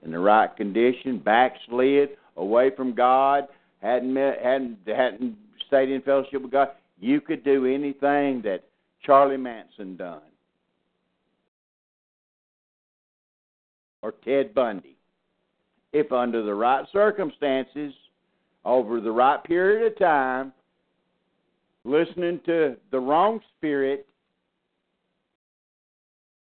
[0.03, 3.47] and the right condition, backslid away from God,
[3.81, 5.35] hadn't met, hadn't hadn't
[5.67, 6.69] stayed in fellowship with God,
[6.99, 8.61] you could do anything that
[9.03, 10.21] Charlie Manson done
[14.07, 14.95] or Ted Bundy.
[15.91, 17.93] If under the right circumstances,
[18.63, 20.53] over the right period of time,
[21.83, 24.07] listening to the wrong spirit.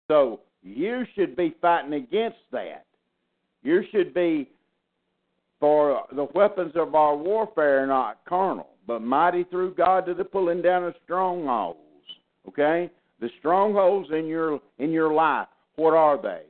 [0.07, 2.85] So you should be fighting against that.
[3.63, 4.49] You should be,
[5.59, 10.23] for the weapons of our warfare are not carnal, but mighty through God to the
[10.23, 11.79] pulling down of strongholds.
[12.47, 15.47] Okay, the strongholds in your in your life.
[15.75, 16.43] What are they?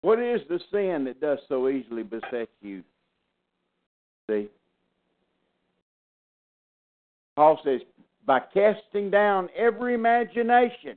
[0.00, 2.82] What is the sin that does so easily beset you?
[4.30, 4.48] See?
[7.34, 7.80] Paul says,
[8.26, 10.96] by casting down every imagination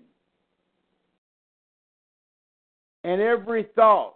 [3.04, 4.16] and every thought,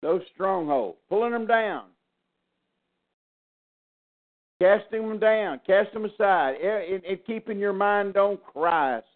[0.00, 1.84] those strongholds, pulling them down,
[4.60, 9.06] casting them down, casting them aside, and, keeping your mind on Christ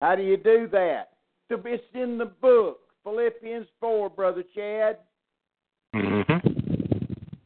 [0.00, 1.10] How do you do that?
[1.50, 4.98] It's in the book, Philippians 4, Brother Chad.
[5.94, 7.36] Mm-hmm.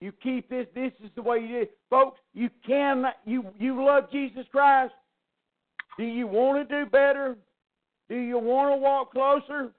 [0.00, 0.66] You keep this.
[0.74, 4.92] This is the way you do Folks, you cannot, you, you love Jesus Christ.
[5.98, 7.36] Do you want to do better?
[8.10, 9.72] Do you want to walk closer?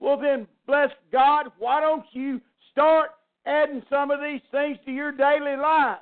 [0.00, 2.40] Well, then, bless God, why don't you
[2.72, 3.10] start
[3.46, 5.98] adding some of these things to your daily life?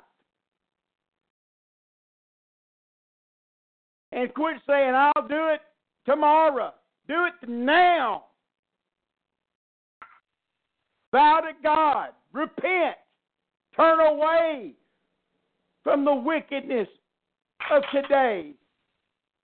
[4.11, 5.61] and quit saying, I'll do it
[6.05, 6.73] tomorrow.
[7.07, 8.25] Do it now.
[11.11, 12.09] Bow to God.
[12.33, 12.95] Repent.
[13.75, 14.73] Turn away
[15.83, 16.87] from the wickedness
[17.71, 18.51] of today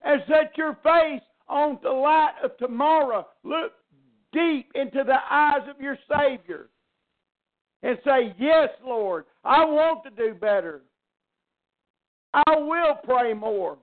[0.03, 3.25] and set your face on the light of tomorrow.
[3.43, 3.73] Look
[4.33, 6.69] deep into the eyes of your Savior
[7.83, 10.81] and say, Yes, Lord, I want to do better.
[12.33, 13.77] I will pray more.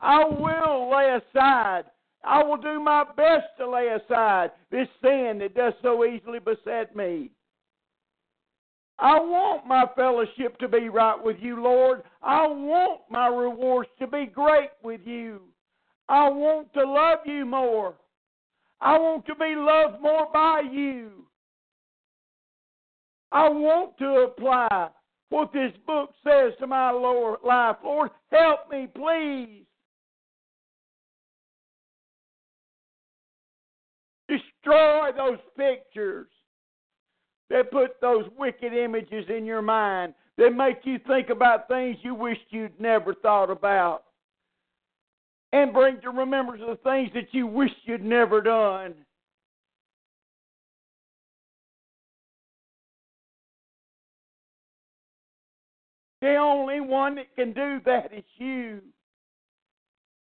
[0.00, 1.84] I will lay aside.
[2.24, 6.94] I will do my best to lay aside this sin that does so easily beset
[6.94, 7.30] me.
[8.98, 12.02] I want my fellowship to be right with you, Lord.
[12.20, 15.40] I want my rewards to be great with you.
[16.08, 17.94] I want to love you more.
[18.80, 21.10] I want to be loved more by you.
[23.30, 24.88] I want to apply
[25.28, 27.76] what this book says to my lower life.
[27.84, 29.64] Lord, help me, please.
[34.28, 36.26] Destroy those pictures
[37.50, 42.14] that put those wicked images in your mind that make you think about things you
[42.14, 44.02] wished you'd never thought about.
[45.52, 48.92] And bring to remembrance the things that you wished you'd never done.
[56.20, 58.80] The only one that can do that is you.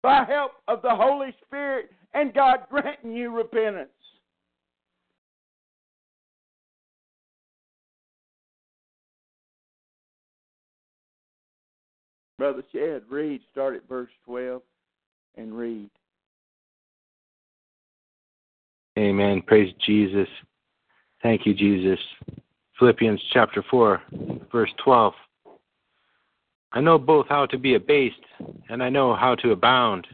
[0.02, 3.90] By help of the Holy Spirit and God granting you repentance.
[12.38, 13.02] Brother Chad.
[13.10, 14.62] read, start at verse 12
[15.36, 15.90] and read.
[18.98, 19.42] Amen.
[19.46, 20.28] Praise Jesus.
[21.22, 21.98] Thank you, Jesus.
[22.78, 24.02] Philippians chapter 4,
[24.50, 25.12] verse 12.
[26.72, 28.16] I know both how to be abased
[28.70, 30.06] and I know how to abound.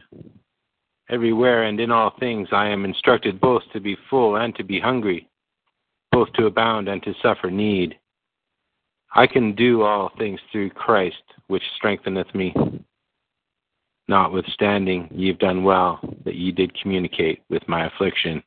[1.09, 4.79] Everywhere and in all things I am instructed both to be full and to be
[4.79, 5.29] hungry,
[6.11, 7.95] both to abound and to suffer need.
[9.15, 12.53] I can do all things through Christ, which strengtheneth me.
[14.09, 18.43] Notwithstanding, ye have done well that ye did communicate with my affliction.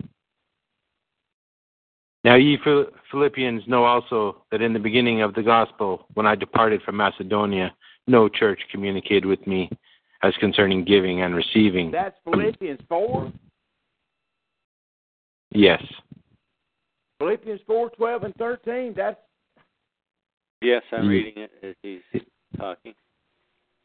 [2.24, 2.58] Now, ye
[3.10, 7.74] Philippians know also that in the beginning of the gospel, when I departed from Macedonia,
[8.06, 9.70] no church communicated with me
[10.22, 11.90] as concerning giving and receiving.
[11.90, 13.32] That's um, Philippians 4?
[15.52, 15.82] Yes.
[17.18, 18.94] Philippians 4 12 and 13.
[18.96, 19.16] That's.
[20.62, 22.22] Yes, I'm reading it as he's
[22.56, 22.94] talking.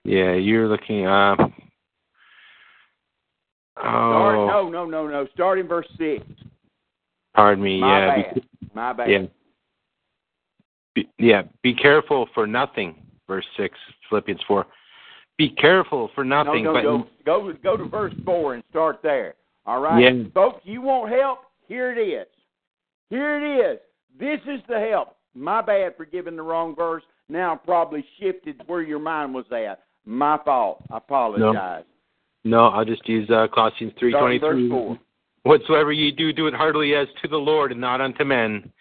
[0.04, 1.36] Yeah, you're looking Uh,
[3.78, 3.82] Oh.
[3.82, 5.28] Start, no, no, no, no.
[5.34, 6.24] Start in verse 6.
[7.34, 7.80] Pardon me.
[7.82, 8.16] My yeah.
[8.22, 8.42] Bad.
[8.74, 9.10] My bad.
[9.12, 9.24] Yeah.
[10.94, 11.42] Be, yeah.
[11.64, 12.96] Be careful for nothing,
[13.28, 13.76] verse 6,
[14.10, 14.66] Philippians 4.
[15.38, 16.64] Be careful for nothing.
[16.64, 16.74] No, no,
[17.22, 17.26] but...
[17.26, 19.36] go, go, go to verse 4 and start there.
[19.66, 20.02] All right?
[20.02, 20.24] Yeah.
[20.34, 21.40] Folks, you want help?
[21.68, 22.28] Here it is.
[23.10, 23.80] Here it is.
[24.18, 25.18] This is the help.
[25.34, 27.04] My bad for giving the wrong verse.
[27.28, 29.82] Now I probably shifted where your mind was at.
[30.06, 30.84] My fault.
[30.92, 31.84] I apologize.
[32.46, 34.98] No, no I'll just use uh, Colossians 3.23.
[35.44, 38.72] Whatsoever ye do, do it heartily as to the Lord and not unto men.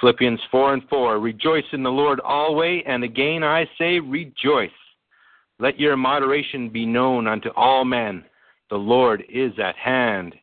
[0.00, 1.20] Philippians 4 and 4.
[1.20, 4.70] Rejoice in the Lord always, and again I say, rejoice.
[5.62, 8.24] Let your moderation be known unto all men.
[8.68, 10.34] The Lord is at hand.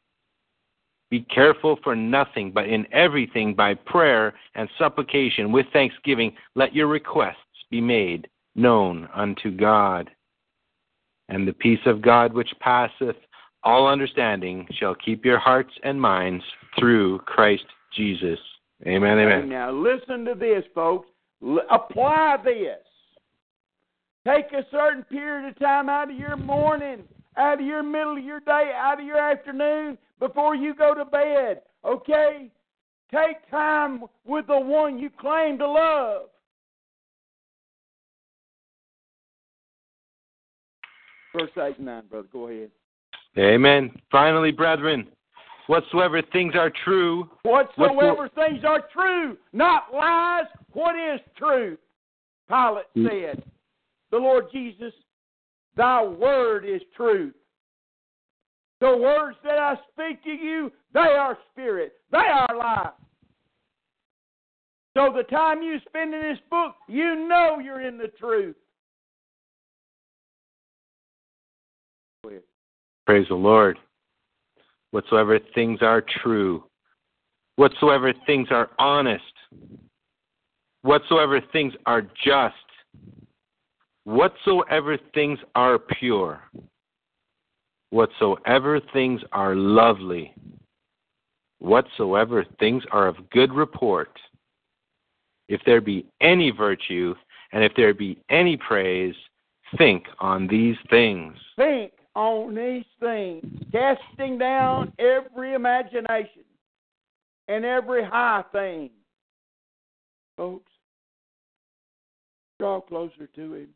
[1.12, 6.88] Be careful for nothing, but in everything by prayer and supplication with thanksgiving, let your
[6.88, 10.10] requests be made known unto God.
[11.28, 13.18] And the peace of God which passeth
[13.64, 16.46] all understanding shall keep your hearts and minds
[16.80, 18.40] through Christ Jesus.
[18.88, 19.50] Amen, amen.
[19.50, 21.10] Now listen to this, folks.
[21.44, 22.78] L- apply this.
[24.28, 27.04] Take a certain period of time out of your morning,
[27.38, 31.06] out of your middle of your day, out of your afternoon before you go to
[31.06, 32.52] bed, okay?
[33.12, 36.24] Take time with the one you claim to love.
[41.34, 42.28] Verse 8 and 9, brother.
[42.32, 42.72] Go ahead.
[43.38, 43.92] Amen.
[44.12, 45.08] Finally, brethren,
[45.68, 47.30] whatsoever things are true.
[47.44, 50.46] Whatsoever things are true, not lies.
[50.74, 51.78] What is true?
[52.50, 53.08] Pilate mm.
[53.36, 53.44] said
[54.12, 54.94] the Lord Jesus,
[55.76, 57.34] Thy word is truth.
[58.82, 62.94] The words that I speak to you, they are spirit, they are life.
[64.98, 68.56] So the time you spend in this book, you know you're in the truth.
[73.06, 73.78] Praise the Lord.
[74.92, 76.64] Whatsoever things are true,
[77.58, 79.24] whatsoever things are honest,
[80.82, 82.56] whatsoever things are just,
[84.10, 86.42] Whatsoever things are pure,
[87.92, 90.34] whatsoever things are lovely,
[91.60, 94.10] whatsoever things are of good report,
[95.48, 97.14] if there be any virtue,
[97.54, 99.14] and if there be any praise,
[99.78, 101.38] think on these things.
[101.56, 106.44] Think on these things, casting down every imagination
[107.48, 108.90] and every high thing.
[110.36, 110.72] Folks,
[112.60, 113.68] draw closer to Him.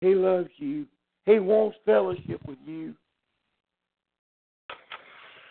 [0.00, 0.86] He loves you.
[1.24, 2.94] He wants fellowship with you.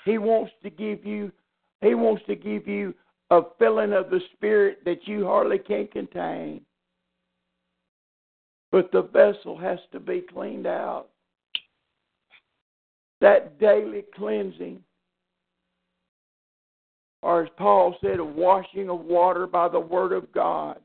[0.06, 1.32] He wants to give you
[1.82, 2.96] he wants to give you
[3.32, 6.62] a filling of the spirit that you hardly can contain.
[8.72, 11.10] But the vessel has to be cleaned out.
[13.20, 14.80] That daily cleansing
[17.22, 20.80] or as Paul said, a washing of water by the word of God.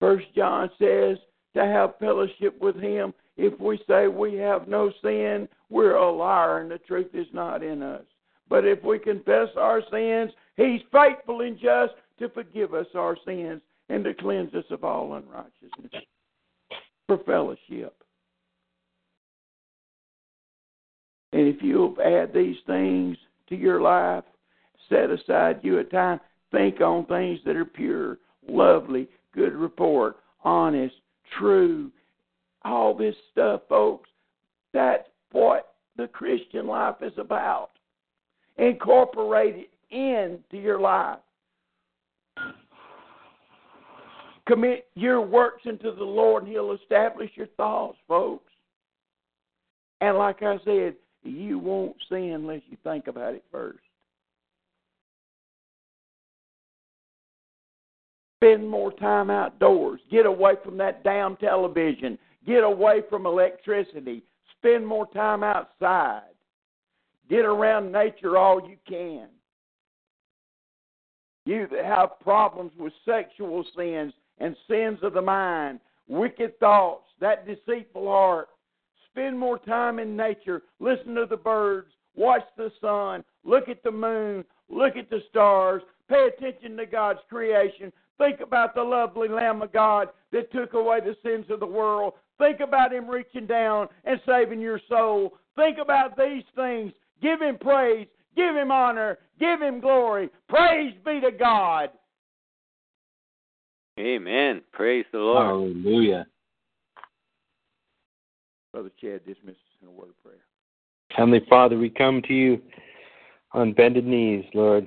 [0.00, 1.18] First John says
[1.54, 3.12] to have fellowship with him.
[3.36, 7.62] If we say we have no sin, we're a liar and the truth is not
[7.62, 8.04] in us.
[8.48, 13.60] But if we confess our sins, he's faithful and just to forgive us our sins
[13.88, 16.02] and to cleanse us of all unrighteousness
[17.06, 17.94] for fellowship.
[21.32, 23.16] And if you add these things
[23.50, 24.24] to your life,
[24.88, 26.18] set aside you a time,
[26.50, 28.18] think on things that are pure,
[28.48, 30.94] lovely, good report, honest,
[31.38, 31.90] true,
[32.64, 34.10] all this stuff, folks.
[34.72, 37.70] That's what the Christian life is about.
[38.58, 41.18] Incorporate it into your life.
[44.46, 48.52] Commit your works unto the Lord, and He'll establish your thoughts, folks.
[50.00, 53.78] And like I said, you won't sin unless you think about it first.
[58.42, 60.00] Spend more time outdoors.
[60.10, 62.18] Get away from that damn television.
[62.46, 64.22] Get away from electricity.
[64.58, 66.22] Spend more time outside.
[67.28, 69.28] Get around nature all you can.
[71.44, 77.46] You that have problems with sexual sins and sins of the mind, wicked thoughts, that
[77.46, 78.48] deceitful heart,
[79.12, 80.62] spend more time in nature.
[80.78, 81.92] Listen to the birds.
[82.16, 83.22] Watch the sun.
[83.44, 84.46] Look at the moon.
[84.70, 85.82] Look at the stars.
[86.08, 91.00] Pay attention to God's creation Think about the lovely Lamb of God that took away
[91.00, 92.12] the sins of the world.
[92.36, 95.38] Think about Him reaching down and saving your soul.
[95.56, 96.92] Think about these things.
[97.22, 98.06] Give Him praise.
[98.36, 99.16] Give Him honor.
[99.38, 100.28] Give Him glory.
[100.50, 101.88] Praise be to God.
[103.98, 104.60] Amen.
[104.70, 105.46] Praise the Lord.
[105.72, 106.26] Hallelujah.
[108.74, 110.36] Brother Chad, dismiss in a word of prayer.
[111.12, 112.60] Heavenly Father, we come to you
[113.54, 114.86] on bended knees, Lord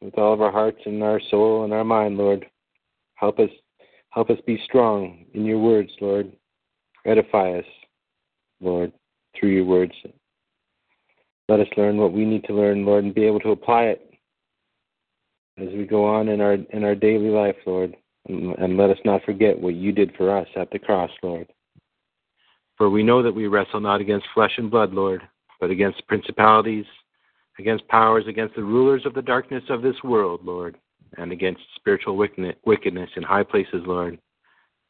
[0.00, 2.46] with all of our hearts and our soul and our mind, Lord.
[3.16, 3.50] Help us
[4.10, 6.32] help us be strong in your words, Lord.
[7.06, 7.64] Edify us,
[8.60, 8.92] Lord,
[9.38, 9.92] through your words.
[11.48, 14.10] Let us learn what we need to learn, Lord, and be able to apply it
[15.58, 17.96] as we go on in our in our daily life, Lord.
[18.28, 21.46] And, and let us not forget what you did for us at the cross, Lord.
[22.76, 25.22] For we know that we wrestle not against flesh and blood, Lord,
[25.60, 26.84] but against principalities,
[27.58, 30.76] against powers, against the rulers of the darkness of this world, Lord,
[31.18, 34.18] and against spiritual wickedness in high places, Lord.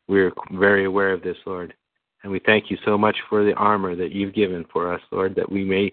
[0.09, 1.75] We are very aware of this, Lord.
[2.23, 5.35] And we thank you so much for the armor that you've given for us, Lord,
[5.37, 5.93] that we may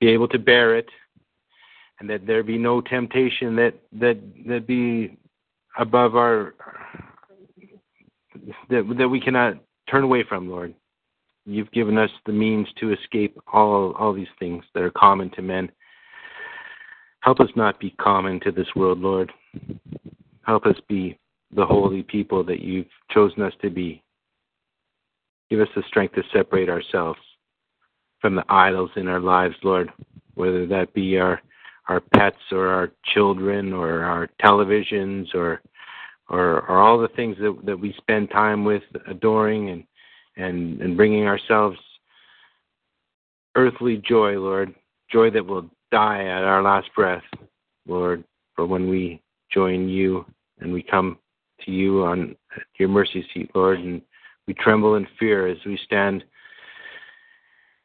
[0.00, 0.88] be able to bear it,
[2.00, 4.16] and that there be no temptation that that
[4.46, 5.18] that be
[5.78, 6.54] above our
[8.70, 9.54] that that we cannot
[9.90, 10.74] turn away from, Lord.
[11.46, 15.42] You've given us the means to escape all all these things that are common to
[15.42, 15.70] men,
[17.20, 19.32] Help us not be common to this world, Lord.
[20.46, 21.18] Help us be
[21.54, 24.02] the holy people that you've chosen us to be.
[25.50, 27.18] Give us the strength to separate ourselves
[28.20, 29.90] from the idols in our lives, Lord,
[30.34, 31.40] whether that be our
[31.88, 35.60] our pets or our children or our televisions or
[36.28, 39.84] or, or all the things that, that we spend time with adoring and,
[40.36, 41.76] and, and bringing ourselves
[43.56, 44.72] earthly joy, Lord,
[45.10, 47.22] joy that will die at our last breath,
[47.86, 49.20] Lord, for when we
[49.52, 50.24] join you
[50.60, 51.18] and we come
[51.64, 52.36] to you on
[52.78, 54.00] your mercy seat, Lord, and
[54.46, 56.24] we tremble in fear as we stand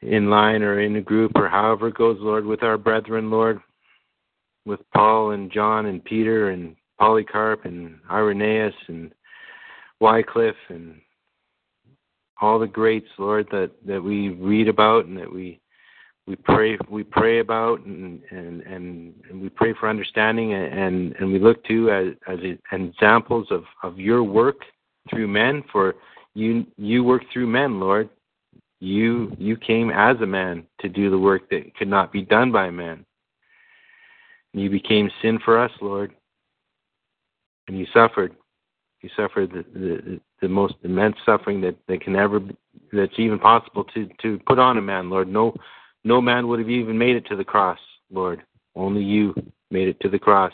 [0.02, 3.60] in line or in a group or however it goes, Lord, with our brethren, Lord,
[4.66, 9.14] with Paul and John and Peter and Polycarp and Irenaeus and
[10.00, 11.00] Wycliffe and
[12.42, 15.60] all the greats, Lord, that, that we read about and that we
[16.28, 21.32] we pray we pray about and and and, and we pray for understanding and and
[21.32, 22.40] we look to as as
[22.72, 24.58] examples of of your work
[25.10, 25.96] through men for
[26.34, 28.10] you you work through men lord
[28.80, 32.52] you you came as a man to do the work that could not be done
[32.52, 33.06] by man
[34.54, 36.12] you became sin for us lord
[37.68, 38.36] and you suffered
[39.02, 42.40] you suffered the, the, the most immense suffering that, that can ever
[42.92, 45.28] that's even possible to, to put on a man, Lord.
[45.28, 45.54] No
[46.06, 47.80] no man would have even made it to the cross,
[48.12, 48.44] Lord.
[48.76, 49.34] Only you
[49.72, 50.54] made it to the cross.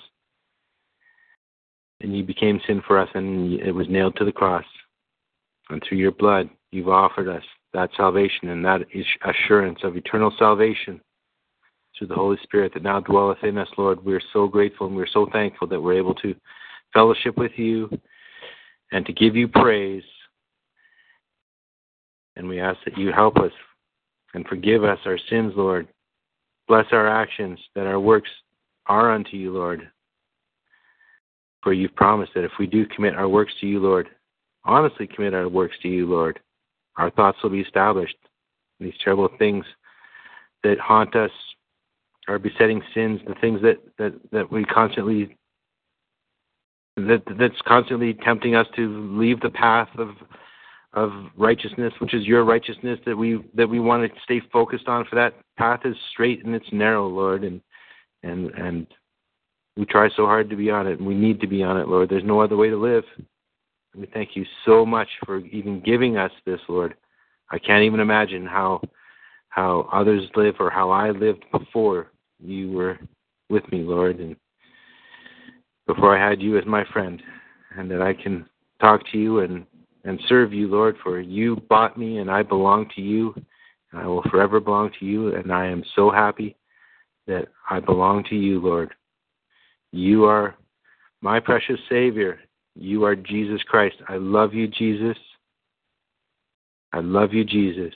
[1.99, 4.63] And you became sin for us, and it was nailed to the cross.
[5.69, 8.81] And through your blood, you've offered us that salvation and that
[9.25, 11.01] assurance of eternal salvation
[11.97, 14.03] through the Holy Spirit that now dwelleth in us, Lord.
[14.03, 16.33] We are so grateful and we are so thankful that we're able to
[16.93, 17.89] fellowship with you
[18.93, 20.03] and to give you praise.
[22.37, 23.51] And we ask that you help us
[24.33, 25.87] and forgive us our sins, Lord.
[26.67, 28.29] Bless our actions, that our works
[28.85, 29.89] are unto you, Lord.
[31.63, 34.07] For you've promised that if we do commit our works to you, Lord,
[34.63, 36.39] honestly commit our works to you, Lord,
[36.97, 38.15] our thoughts will be established.
[38.79, 39.65] These terrible things
[40.63, 41.31] that haunt us,
[42.27, 45.37] our besetting sins, the things that, that, that we constantly
[46.97, 50.09] that that's constantly tempting us to leave the path of
[50.93, 55.05] of righteousness, which is your righteousness that we that we want to stay focused on.
[55.09, 57.61] For that path is straight and it's narrow, Lord, and
[58.23, 58.87] and and
[59.77, 61.87] we try so hard to be on it, and we need to be on it,
[61.87, 62.09] Lord.
[62.09, 63.03] There's no other way to live.
[63.17, 66.95] And we thank you so much for even giving us this, Lord.
[67.51, 68.81] I can't even imagine how
[69.49, 72.07] how others live or how I lived before
[72.41, 72.97] you were
[73.49, 74.35] with me, Lord, and
[75.87, 77.21] before I had you as my friend,
[77.77, 78.45] and that I can
[78.79, 79.65] talk to you and
[80.03, 83.33] and serve you, Lord, for you bought me and I belong to you.
[83.91, 86.55] And I will forever belong to you, and I am so happy
[87.27, 88.93] that I belong to you, Lord.
[89.91, 90.55] You are
[91.21, 92.39] my precious Savior.
[92.73, 93.97] You are Jesus Christ.
[94.07, 95.17] I love you, Jesus.
[96.93, 97.93] I love you, Jesus.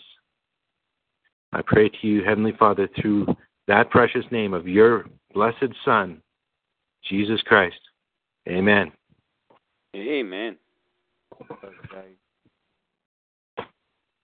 [1.53, 3.27] I pray to you, Heavenly Father, through
[3.69, 6.21] that precious name of your blessed Son,
[7.09, 7.79] Jesus Christ.
[8.49, 8.91] Amen.
[9.95, 10.57] Amen.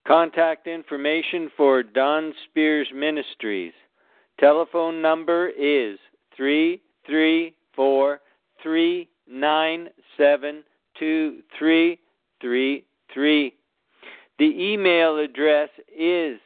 [0.07, 3.73] Contact information for Don Spears Ministries.
[4.39, 5.97] Telephone number is
[6.35, 8.19] 334
[8.63, 10.63] 397
[10.99, 13.53] 2333.
[14.39, 16.39] The email address is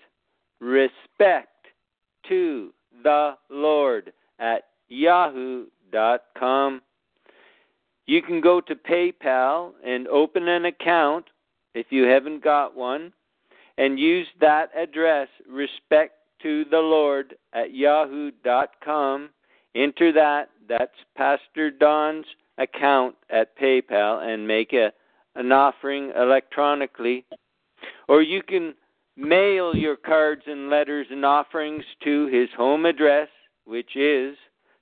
[0.59, 1.53] respect
[2.27, 2.73] to
[3.03, 6.81] the Lord at yahoo.com.
[8.07, 11.25] You can go to PayPal and open an account
[11.73, 13.11] if you haven't got one
[13.77, 16.11] and use that address respect
[16.43, 19.29] to the Lord at yahoo.com.
[19.75, 22.25] Enter that, that's Pastor Don's
[22.57, 24.93] account at PayPal, and make a,
[25.35, 27.25] an offering electronically.
[28.07, 28.73] Or you can
[29.17, 33.27] mail your cards and letters and offerings to his home address,
[33.65, 34.37] which is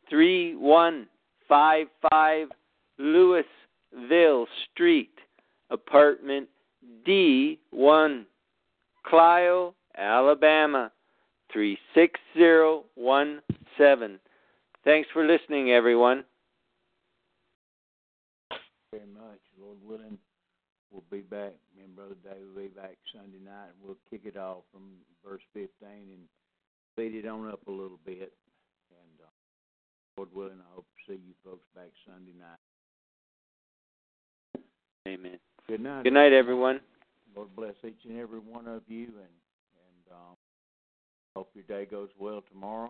[0.10, 2.50] 3155
[3.00, 5.18] Louisville Street,
[5.70, 6.48] apartment
[7.08, 8.26] D1,
[9.06, 10.92] Clio, Alabama
[11.54, 14.20] 36017.
[14.84, 16.24] Thanks for listening, everyone.
[18.92, 19.40] Very much.
[19.60, 20.18] Lord willing,
[20.92, 21.54] we'll be back.
[21.76, 24.84] Me and Brother David will be back Sunday night, and we'll kick it off from
[25.26, 26.28] verse 15 and
[26.94, 28.32] speed it on up a little bit.
[28.94, 29.28] And uh,
[30.18, 32.60] Lord willing, I hope to see you folks back Sunday night.
[35.08, 35.38] Amen.
[35.68, 36.04] Good night.
[36.06, 36.80] Good night, everyone.
[37.36, 39.36] Lord bless each and every one of you, and
[39.76, 40.36] and um,
[41.36, 42.90] hope your day goes well tomorrow.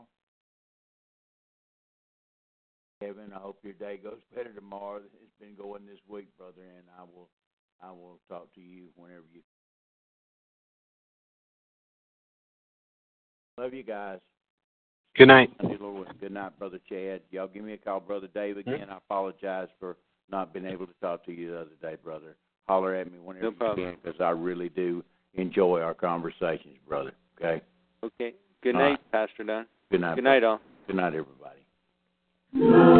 [3.01, 6.53] Kevin, I hope your day goes better tomorrow than it's been going this week, brother.
[6.75, 7.29] And I will,
[7.81, 9.41] I will talk to you whenever you.
[13.57, 14.19] Love you guys.
[15.17, 15.49] Good night.
[16.19, 17.21] Good night, brother Chad.
[17.31, 18.53] Y'all give me a call, brother Dave.
[18.55, 18.69] Hmm?
[18.69, 19.97] Again, I apologize for
[20.33, 22.35] not been able to talk to you the other day, brother.
[22.67, 23.79] Holler at me whenever no problem.
[23.87, 25.03] you can because I really do
[25.35, 27.11] enjoy our conversations, brother.
[27.39, 27.61] Okay.
[28.03, 28.33] Okay.
[28.63, 29.11] Good night, right.
[29.11, 29.65] Pastor Don.
[29.91, 30.15] Good night.
[30.15, 30.59] Good night, all.
[30.87, 31.13] Good night,
[32.59, 32.91] everybody.